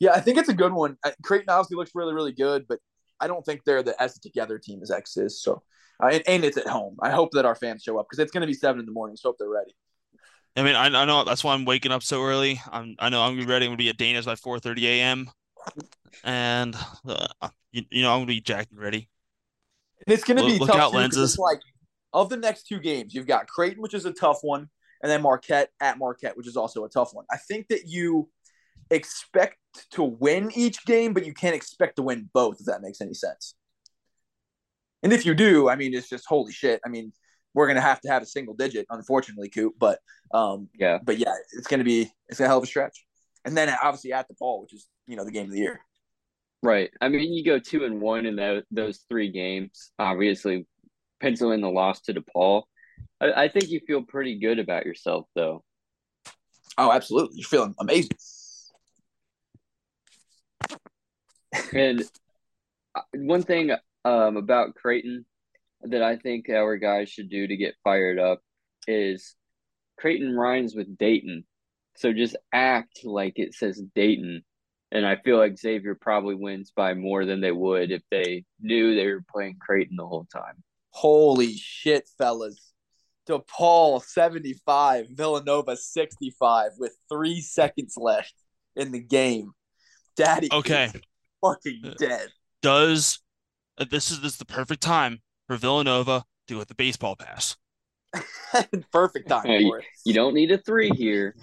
Yeah, 0.00 0.12
I 0.12 0.20
think 0.20 0.38
it's 0.38 0.48
a 0.48 0.54
good 0.54 0.72
one. 0.72 0.96
Creighton 1.22 1.50
obviously 1.50 1.76
looks 1.76 1.92
really, 1.94 2.14
really 2.14 2.32
good, 2.32 2.66
but 2.68 2.80
I 3.20 3.26
don't 3.26 3.44
think 3.44 3.64
they're 3.64 3.82
the 3.82 4.00
as 4.02 4.18
together 4.18 4.58
team 4.58 4.80
as 4.82 4.90
X 4.90 5.16
is. 5.16 5.42
So, 5.42 5.62
uh, 6.02 6.08
and, 6.12 6.22
and 6.26 6.44
it's 6.44 6.56
at 6.56 6.66
home. 6.66 6.96
I 7.02 7.10
hope 7.10 7.32
that 7.32 7.44
our 7.44 7.54
fans 7.54 7.82
show 7.82 7.98
up 7.98 8.06
because 8.08 8.22
it's 8.22 8.32
going 8.32 8.42
to 8.42 8.46
be 8.46 8.54
seven 8.54 8.80
in 8.80 8.86
the 8.86 8.92
morning. 8.92 9.16
So, 9.16 9.30
hope 9.30 9.36
they're 9.38 9.48
ready. 9.48 9.74
I 10.56 10.62
mean, 10.62 10.74
I, 10.74 10.86
I 10.86 11.04
know 11.04 11.24
that's 11.24 11.44
why 11.44 11.54
I'm 11.54 11.64
waking 11.64 11.92
up 11.92 12.02
so 12.02 12.22
early. 12.24 12.60
I'm 12.70 12.96
I 12.98 13.08
know 13.08 13.22
I'm 13.22 13.32
gonna 13.34 13.46
be 13.46 13.50
ready. 13.50 13.66
I'm 13.66 13.70
gonna 13.70 13.78
be 13.78 13.88
at 13.88 13.96
Dana's 13.96 14.26
by 14.26 14.34
4:30 14.34 14.82
a.m. 14.84 15.30
And 16.24 16.76
uh, 17.06 17.28
you, 17.70 17.84
you 17.90 18.02
know 18.02 18.12
I'm 18.12 18.20
gonna 18.20 18.26
be 18.26 18.40
jacked 18.40 18.72
and 18.72 18.80
ready. 18.80 19.08
And 20.06 20.14
it's 20.14 20.24
going 20.24 20.38
to 20.38 20.42
Look- 20.42 20.52
be 20.52 20.58
look 20.58 20.70
tough 20.70 20.80
out, 20.80 20.90
too, 20.92 20.96
lenses. 20.96 21.32
It's 21.32 21.38
like 21.38 21.60
of 22.12 22.28
the 22.28 22.36
next 22.36 22.66
two 22.66 22.80
games, 22.80 23.14
you've 23.14 23.26
got 23.26 23.46
Creighton, 23.46 23.82
which 23.82 23.94
is 23.94 24.04
a 24.04 24.12
tough 24.12 24.38
one, 24.42 24.68
and 25.02 25.10
then 25.10 25.22
Marquette 25.22 25.70
at 25.80 25.98
Marquette, 25.98 26.36
which 26.36 26.48
is 26.48 26.56
also 26.56 26.84
a 26.84 26.88
tough 26.88 27.10
one. 27.12 27.24
I 27.30 27.36
think 27.36 27.68
that 27.68 27.86
you 27.86 28.28
expect 28.90 29.56
to 29.92 30.02
win 30.02 30.50
each 30.54 30.84
game, 30.84 31.12
but 31.12 31.24
you 31.26 31.32
can't 31.34 31.54
expect 31.54 31.96
to 31.96 32.02
win 32.02 32.28
both. 32.32 32.60
If 32.60 32.66
that 32.66 32.82
makes 32.82 33.00
any 33.00 33.14
sense. 33.14 33.54
And 35.02 35.12
if 35.12 35.24
you 35.24 35.34
do, 35.34 35.68
I 35.68 35.76
mean, 35.76 35.94
it's 35.94 36.08
just 36.08 36.26
holy 36.26 36.52
shit. 36.52 36.80
I 36.84 36.88
mean, 36.88 37.12
we're 37.54 37.66
gonna 37.66 37.80
have 37.80 38.00
to 38.02 38.08
have 38.08 38.22
a 38.22 38.26
single 38.26 38.54
digit, 38.54 38.86
unfortunately, 38.90 39.48
Coop. 39.48 39.74
But 39.78 39.98
um, 40.32 40.68
Yeah. 40.78 40.98
but 41.02 41.18
yeah, 41.18 41.34
it's 41.52 41.66
gonna 41.66 41.84
be 41.84 42.10
it's 42.28 42.40
a 42.40 42.46
hell 42.46 42.58
of 42.58 42.64
a 42.64 42.66
stretch. 42.66 43.04
And 43.44 43.56
then 43.56 43.74
obviously 43.82 44.12
at 44.12 44.28
the 44.28 44.34
ball, 44.38 44.60
which 44.60 44.74
is 44.74 44.86
you 45.06 45.16
know 45.16 45.24
the 45.24 45.32
game 45.32 45.46
of 45.46 45.52
the 45.52 45.58
year. 45.58 45.80
Right. 46.62 46.90
I 47.00 47.08
mean, 47.08 47.32
you 47.32 47.42
go 47.42 47.58
two 47.58 47.84
and 47.84 48.00
one 48.00 48.26
in 48.26 48.36
those 48.36 48.62
those 48.70 48.98
three 49.08 49.30
games. 49.30 49.92
Obviously, 49.98 50.66
pencil 51.20 51.52
in 51.52 51.60
the 51.62 51.70
loss 51.70 52.02
to 52.02 52.14
DePaul. 52.14 52.64
I, 53.20 53.44
I 53.44 53.48
think 53.48 53.70
you 53.70 53.80
feel 53.86 54.02
pretty 54.02 54.38
good 54.38 54.58
about 54.58 54.84
yourself, 54.84 55.26
though. 55.34 55.64
Oh, 56.76 56.92
absolutely, 56.92 57.38
you're 57.38 57.48
feeling 57.48 57.74
amazing. 57.80 58.16
And 61.72 62.02
uh, 62.94 63.02
one 63.14 63.42
thing 63.42 63.70
um, 64.04 64.36
about 64.36 64.74
Creighton 64.74 65.24
that 65.82 66.02
I 66.02 66.16
think 66.16 66.48
our 66.48 66.76
guys 66.76 67.08
should 67.08 67.30
do 67.30 67.46
to 67.46 67.56
get 67.56 67.74
fired 67.84 68.18
up 68.18 68.40
is 68.86 69.34
Creighton 69.98 70.34
rhymes 70.36 70.74
with 70.74 70.98
Dayton. 70.98 71.44
So 71.96 72.12
just 72.12 72.36
act 72.52 73.04
like 73.04 73.34
it 73.36 73.54
says 73.54 73.82
Dayton. 73.94 74.42
And 74.92 75.06
I 75.06 75.16
feel 75.16 75.38
like 75.38 75.58
Xavier 75.58 75.94
probably 75.94 76.34
wins 76.34 76.72
by 76.74 76.94
more 76.94 77.24
than 77.24 77.40
they 77.40 77.52
would 77.52 77.90
if 77.90 78.02
they 78.10 78.44
knew 78.60 78.94
they 78.94 79.06
were 79.06 79.24
playing 79.32 79.56
Creighton 79.60 79.96
the 79.96 80.06
whole 80.06 80.26
time. 80.32 80.62
Holy 80.90 81.54
shit, 81.54 82.08
fellas. 82.18 82.72
DePaul 83.28 84.02
75, 84.02 85.06
Villanova 85.10 85.76
65 85.76 86.72
with 86.78 86.96
three 87.08 87.40
seconds 87.40 87.94
left 87.96 88.34
in 88.74 88.90
the 88.90 88.98
game. 88.98 89.52
Daddy 90.16 90.48
Okay. 90.50 90.86
is 90.86 90.92
fucking 91.40 91.94
dead. 91.98 92.28
Does 92.62 93.20
uh, 93.78 93.84
this 93.90 94.10
is 94.10 94.20
this 94.20 94.32
is 94.32 94.38
the 94.38 94.44
perfect 94.44 94.82
time 94.82 95.20
for 95.46 95.56
Villanova 95.56 96.24
to 96.48 96.54
go 96.54 96.58
with 96.58 96.68
the 96.68 96.74
baseball 96.74 97.16
pass? 97.16 97.56
Perfect 98.92 99.28
time 99.28 99.46
Hey, 99.46 99.62
for 99.62 99.78
it. 99.78 99.84
You 100.04 100.12
don't 100.14 100.34
need 100.34 100.50
a 100.50 100.58
three 100.58 100.90
here. 100.90 101.36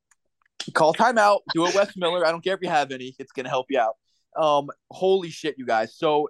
Call 0.74 0.92
timeout. 0.92 1.38
Do 1.54 1.66
it, 1.66 1.74
Wes 1.74 1.96
Miller. 1.96 2.26
I 2.26 2.30
don't 2.32 2.42
care 2.42 2.54
if 2.54 2.60
you 2.62 2.68
have 2.68 2.90
any. 2.90 3.14
It's 3.18 3.30
gonna 3.32 3.48
help 3.48 3.66
you 3.70 3.78
out. 3.78 3.94
Um, 4.36 4.68
holy 4.90 5.30
shit, 5.30 5.56
you 5.56 5.64
guys. 5.66 5.94
So 5.96 6.28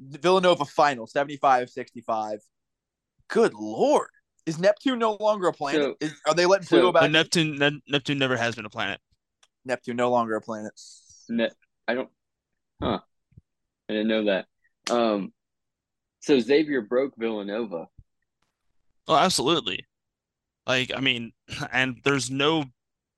Villanova 0.00 0.64
final, 0.64 1.06
75-65. 1.06 2.38
Good 3.28 3.54
lord. 3.54 4.08
Is 4.46 4.58
Neptune 4.58 4.98
no 4.98 5.16
longer 5.20 5.48
a 5.48 5.52
planet? 5.52 5.80
So- 5.82 5.96
Is, 6.00 6.14
are 6.26 6.34
they 6.34 6.46
letting 6.46 6.66
Pluto 6.66 6.88
so- 6.88 6.92
back? 6.92 7.10
Neptune 7.10 7.58
Ne- 7.58 7.82
Neptune 7.88 8.18
never 8.18 8.36
has 8.36 8.54
been 8.54 8.64
a 8.64 8.70
planet. 8.70 8.98
Neptune 9.64 9.96
no 9.96 10.10
longer 10.10 10.34
a 10.36 10.40
planet. 10.40 10.72
Ne- 11.28 11.50
I 11.86 11.94
don't. 11.94 12.08
Huh. 12.82 13.00
I 13.88 13.92
didn't 13.92 14.08
know 14.08 14.24
that. 14.24 14.46
Um. 14.90 15.32
So 16.20 16.38
Xavier 16.38 16.82
broke 16.82 17.14
Villanova. 17.16 17.88
Oh, 19.08 19.16
absolutely. 19.16 19.86
Like, 20.66 20.92
I 20.94 21.00
mean, 21.00 21.32
and 21.72 21.96
there's 22.04 22.30
no 22.30 22.64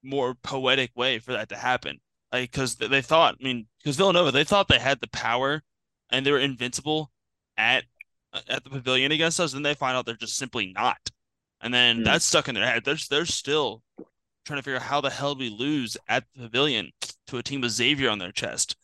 more 0.03 0.35
poetic 0.35 0.91
way 0.97 1.19
for 1.19 1.33
that 1.33 1.49
to 1.51 1.57
happen. 1.57 2.01
Like, 2.33 2.51
because 2.51 2.77
they 2.77 3.03
thought, 3.03 3.37
I 3.41 3.45
mean, 3.45 3.67
because 3.79 3.97
Villanova, 3.97 4.33
they 4.33 4.45
thought 4.45 4.69
they 4.69 4.79
had 4.79 5.01
the 5.01 5.09
power 5.09 5.63
and 6.11 6.25
they 6.27 6.33
were 6.33 6.39
invincible 6.41 7.11
at 7.57 7.85
at 8.49 8.65
the 8.65 8.71
pavilion 8.71 9.13
against 9.13 9.39
us, 9.39 9.55
and 9.55 9.65
they 9.65 9.75
find 9.75 9.97
out 9.97 10.07
they're 10.07 10.17
just 10.17 10.37
simply 10.37 10.73
not. 10.75 10.99
And 11.61 11.73
then 11.73 12.03
Hmm. 12.03 12.03
that's 12.03 12.25
stuck 12.25 12.49
in 12.49 12.55
their 12.57 12.67
head. 12.67 12.85
They're 12.85 12.97
they're 13.09 13.27
still 13.27 13.83
trying 14.45 14.59
to 14.59 14.63
figure 14.63 14.77
out 14.77 14.83
how 14.83 15.01
the 15.01 15.11
hell 15.11 15.37
we 15.37 15.51
lose 15.51 15.97
at 16.09 16.25
the 16.35 16.43
pavilion 16.43 16.93
to 17.29 17.39
a 17.39 17.43
team 17.43 17.61
with 17.63 17.73
Xavier 17.73 18.11
on 18.11 18.19
their 18.19 18.33
chest, 18.33 18.77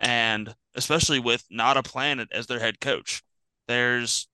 and 0.00 0.54
especially 0.74 1.20
with 1.20 1.44
not 1.50 1.76
a 1.76 1.82
planet 1.82 2.28
as 2.32 2.46
their 2.46 2.58
head 2.58 2.80
coach. 2.80 3.22
There's 3.68 4.26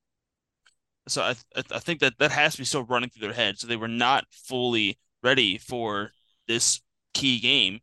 so 1.08 1.22
I 1.22 1.34
I 1.54 1.62
I 1.72 1.78
think 1.80 2.00
that 2.00 2.14
that 2.18 2.30
has 2.30 2.52
to 2.52 2.58
be 2.58 2.64
still 2.64 2.84
running 2.84 3.10
through 3.10 3.26
their 3.26 3.36
head. 3.36 3.58
So 3.58 3.66
they 3.66 3.76
were 3.76 3.88
not 3.88 4.24
fully 4.30 4.98
ready 5.22 5.58
for 5.58 6.12
this 6.46 6.80
key 7.12 7.40
game 7.40 7.80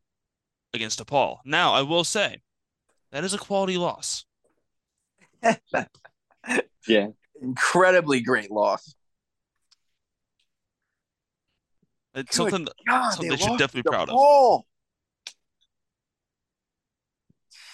against 0.73 1.05
DePaul. 1.05 1.39
Now 1.45 1.73
I 1.73 1.81
will 1.81 2.03
say 2.03 2.41
that 3.11 3.23
is 3.23 3.33
a 3.33 3.37
quality 3.37 3.77
loss. 3.77 4.25
Yeah. 6.87 7.07
Incredibly 7.41 8.21
great 8.21 8.51
loss. 8.51 8.95
It's 12.15 12.37
Good 12.37 12.51
something 12.51 12.67
God, 12.87 13.09
Something 13.11 13.29
they 13.29 13.35
they 13.35 13.41
should 13.41 13.57
definitely 13.57 13.83
be 13.83 13.89
proud 13.89 14.09
of. 14.09 14.63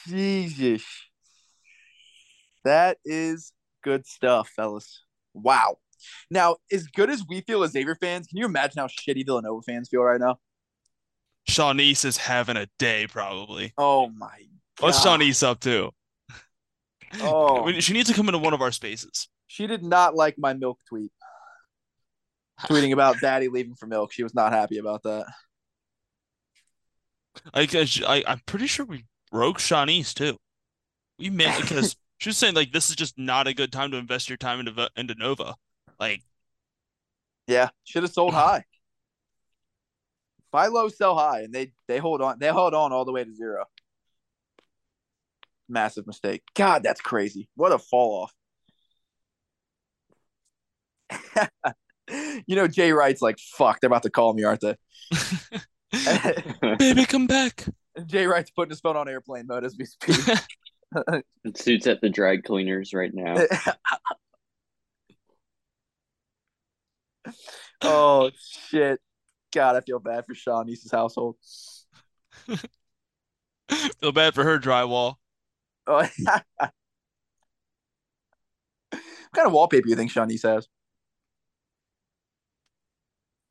Jesus. 0.08 0.84
That 2.64 2.97
is 3.06 3.52
good 3.84 4.06
stuff, 4.06 4.50
fellas. 4.56 5.04
Wow. 5.34 5.78
Now, 6.30 6.58
as 6.72 6.88
good 6.88 7.10
as 7.10 7.24
we 7.28 7.41
feel 7.41 7.64
as 7.64 7.72
Xavier 7.72 7.95
fans, 7.95 8.28
can 8.28 8.38
you 8.38 8.45
imagine 8.45 8.80
how 8.80 8.88
shitty 8.88 9.26
Villanova 9.26 9.62
fans 9.62 9.89
feel 9.89 10.02
right 10.02 10.20
now? 10.20 10.38
Shawnice 11.50 12.06
is 12.06 12.18
having 12.18 12.58
a 12.58 12.68
day 12.78 13.08
probably. 13.08 13.74
Oh 13.78 14.10
my 14.10 14.43
What's 14.80 15.04
God. 15.04 15.20
Shawnice 15.20 15.43
up 15.43 15.60
to? 15.62 15.91
Oh, 17.22 17.72
She 17.80 17.93
needs 17.93 18.10
to 18.10 18.16
come 18.16 18.28
into 18.30 18.39
one 18.39 18.54
of 18.54 18.62
our 18.62 18.72
spaces. 18.72 19.28
she 19.47 19.66
did 19.68 19.84
not 19.84 20.16
like 20.16 20.36
my 20.38 20.54
milk 20.54 20.80
tweet. 20.88 21.12
Tweeting 22.68 22.93
about 22.93 23.18
daddy 23.22 23.47
leaving 23.47 23.76
for 23.76 23.88
milk. 23.88 24.12
She 24.14 24.24
was 24.24 24.36
not 24.36 24.52
happy 24.54 24.78
about 24.78 25.04
that. 25.04 25.26
I, 27.54 27.68
I 28.08 28.24
I'm 28.28 28.41
pretty 28.45 28.68
sure 28.68 28.86
we 28.86 29.06
broke 29.32 29.60
Shawnice 29.60 30.14
too. 30.14 30.38
We 31.18 31.30
meant 31.30 31.62
because 31.62 31.96
she 32.18 32.30
was 32.30 32.38
saying 32.38 32.56
like 32.56 32.72
this 32.72 32.90
is 32.90 32.96
just 32.96 33.18
not 33.18 33.48
a 33.48 33.54
good 33.54 33.72
time 33.72 33.92
to 33.92 33.98
invest 33.98 34.30
your 34.30 34.38
time 34.38 34.60
into 34.60 34.90
into 34.96 35.16
Nova. 35.16 35.56
Like 36.00 36.22
Yeah, 37.48 37.70
should 37.84 38.04
have 38.04 38.12
sold 38.14 38.34
high. 38.34 38.64
Buy 40.52 40.68
low, 40.68 40.90
sell 40.90 41.16
high, 41.16 41.42
and 41.42 41.54
they 41.54 41.74
they 41.88 42.00
hold 42.00 42.22
on. 42.22 42.40
They 42.40 42.48
held 42.48 42.74
on 42.74 42.92
all 42.92 43.06
the 43.06 43.12
way 43.12 43.24
to 43.24 43.34
zero. 43.34 43.66
Massive 45.68 46.08
mistake. 46.08 46.42
God, 46.56 46.82
that's 46.82 47.02
crazy. 47.02 47.48
What 47.56 47.72
a 47.72 47.78
fall 47.78 48.28
off. 51.12 51.50
you 52.48 52.56
know, 52.56 52.68
Jay 52.68 52.92
Wright's 52.92 53.22
like, 53.22 53.38
"Fuck, 53.38 53.80
they're 53.80 53.88
about 53.88 54.04
to 54.04 54.10
call 54.10 54.34
me, 54.34 54.44
aren't 54.44 54.62
they?" 54.62 54.76
baby, 56.80 57.06
come 57.06 57.28
back. 57.28 57.68
And 58.00 58.08
Jay 58.08 58.26
Wright's 58.28 58.50
putting 58.50 58.70
his 58.70 58.80
phone 58.80 58.95
on 58.95 59.10
airplane 59.10 59.45
mode 59.45 59.66
as 59.66 59.76
we 59.78 59.84
speak. 59.84 60.16
Suits 61.54 61.86
at 61.86 62.00
the 62.00 62.10
dry 62.10 62.38
cleaners 62.38 62.93
right 62.93 63.14
now. 63.14 63.36
oh 67.82 68.32
shit! 68.39 69.02
God, 69.52 69.76
I 69.76 69.82
feel 69.82 70.00
bad 70.00 70.26
for 70.26 70.34
Sean 70.34 70.70
East's 70.70 70.93
household. 70.93 71.36
Feel 74.00 74.14
bad 74.14 74.34
for 74.34 74.45
her 74.45 74.58
drywall. 74.58 75.16
Oh, 75.86 75.95
what 75.97 76.72
kind 79.36 79.45
of 79.45 79.52
wallpaper 79.52 79.89
you 79.89 79.97
think 79.97 80.10
Sean 80.10 80.32
East 80.32 80.45
has? 80.45 80.70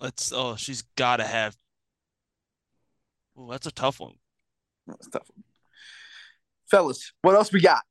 Let's. 0.00 0.32
Oh, 0.32 0.56
she's 0.56 0.84
got 0.96 1.18
to 1.18 1.24
have. 1.24 1.54
Oh, 3.36 3.50
that's 3.50 3.66
a 3.66 3.70
tough 3.72 4.00
one. 4.00 4.14
That's 4.88 5.08
tough. 5.08 5.30
Fellas, 6.70 7.12
what 7.22 7.34
else 7.34 7.52
we 7.52 7.60
got? 7.60 7.82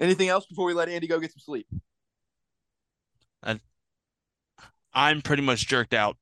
Anything 0.00 0.28
else 0.28 0.46
before 0.46 0.66
we 0.66 0.74
let 0.74 0.88
Andy 0.88 1.06
go 1.06 1.18
get 1.18 1.32
some 1.32 1.40
sleep? 1.40 1.66
I, 3.42 3.60
I'm 4.92 5.22
pretty 5.22 5.42
much 5.42 5.66
jerked 5.66 5.94
out. 5.94 6.16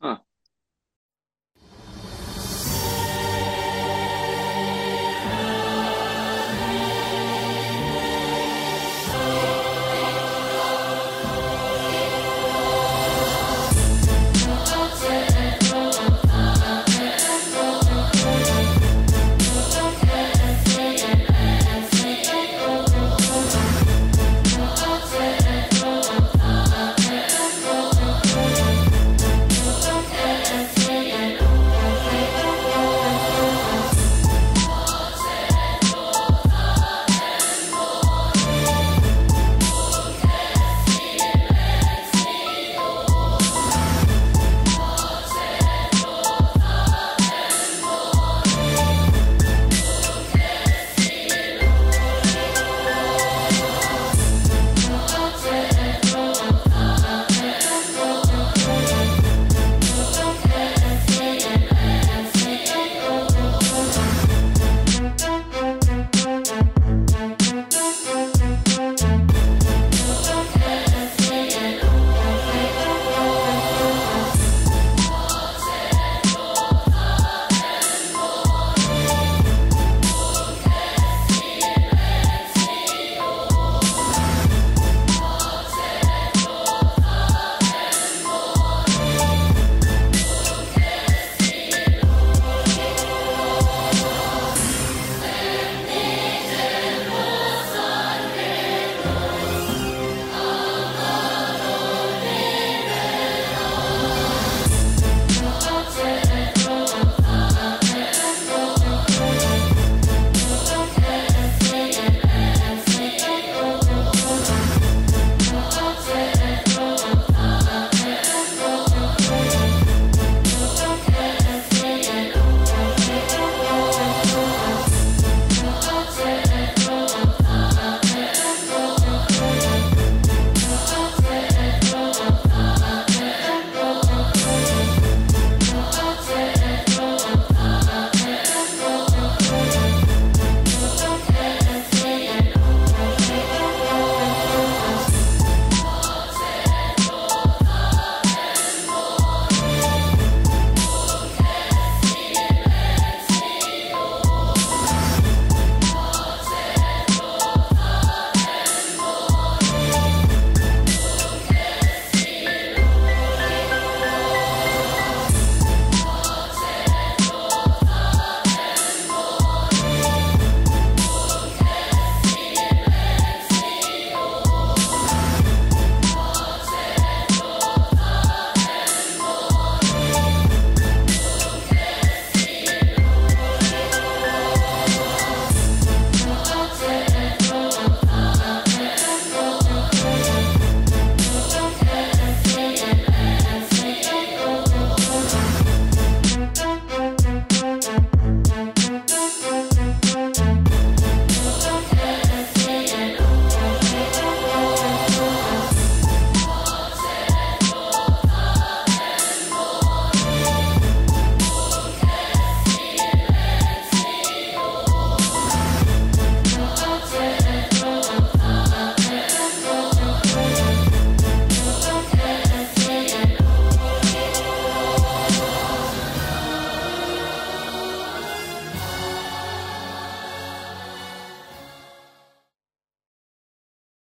Huh. 0.00 0.18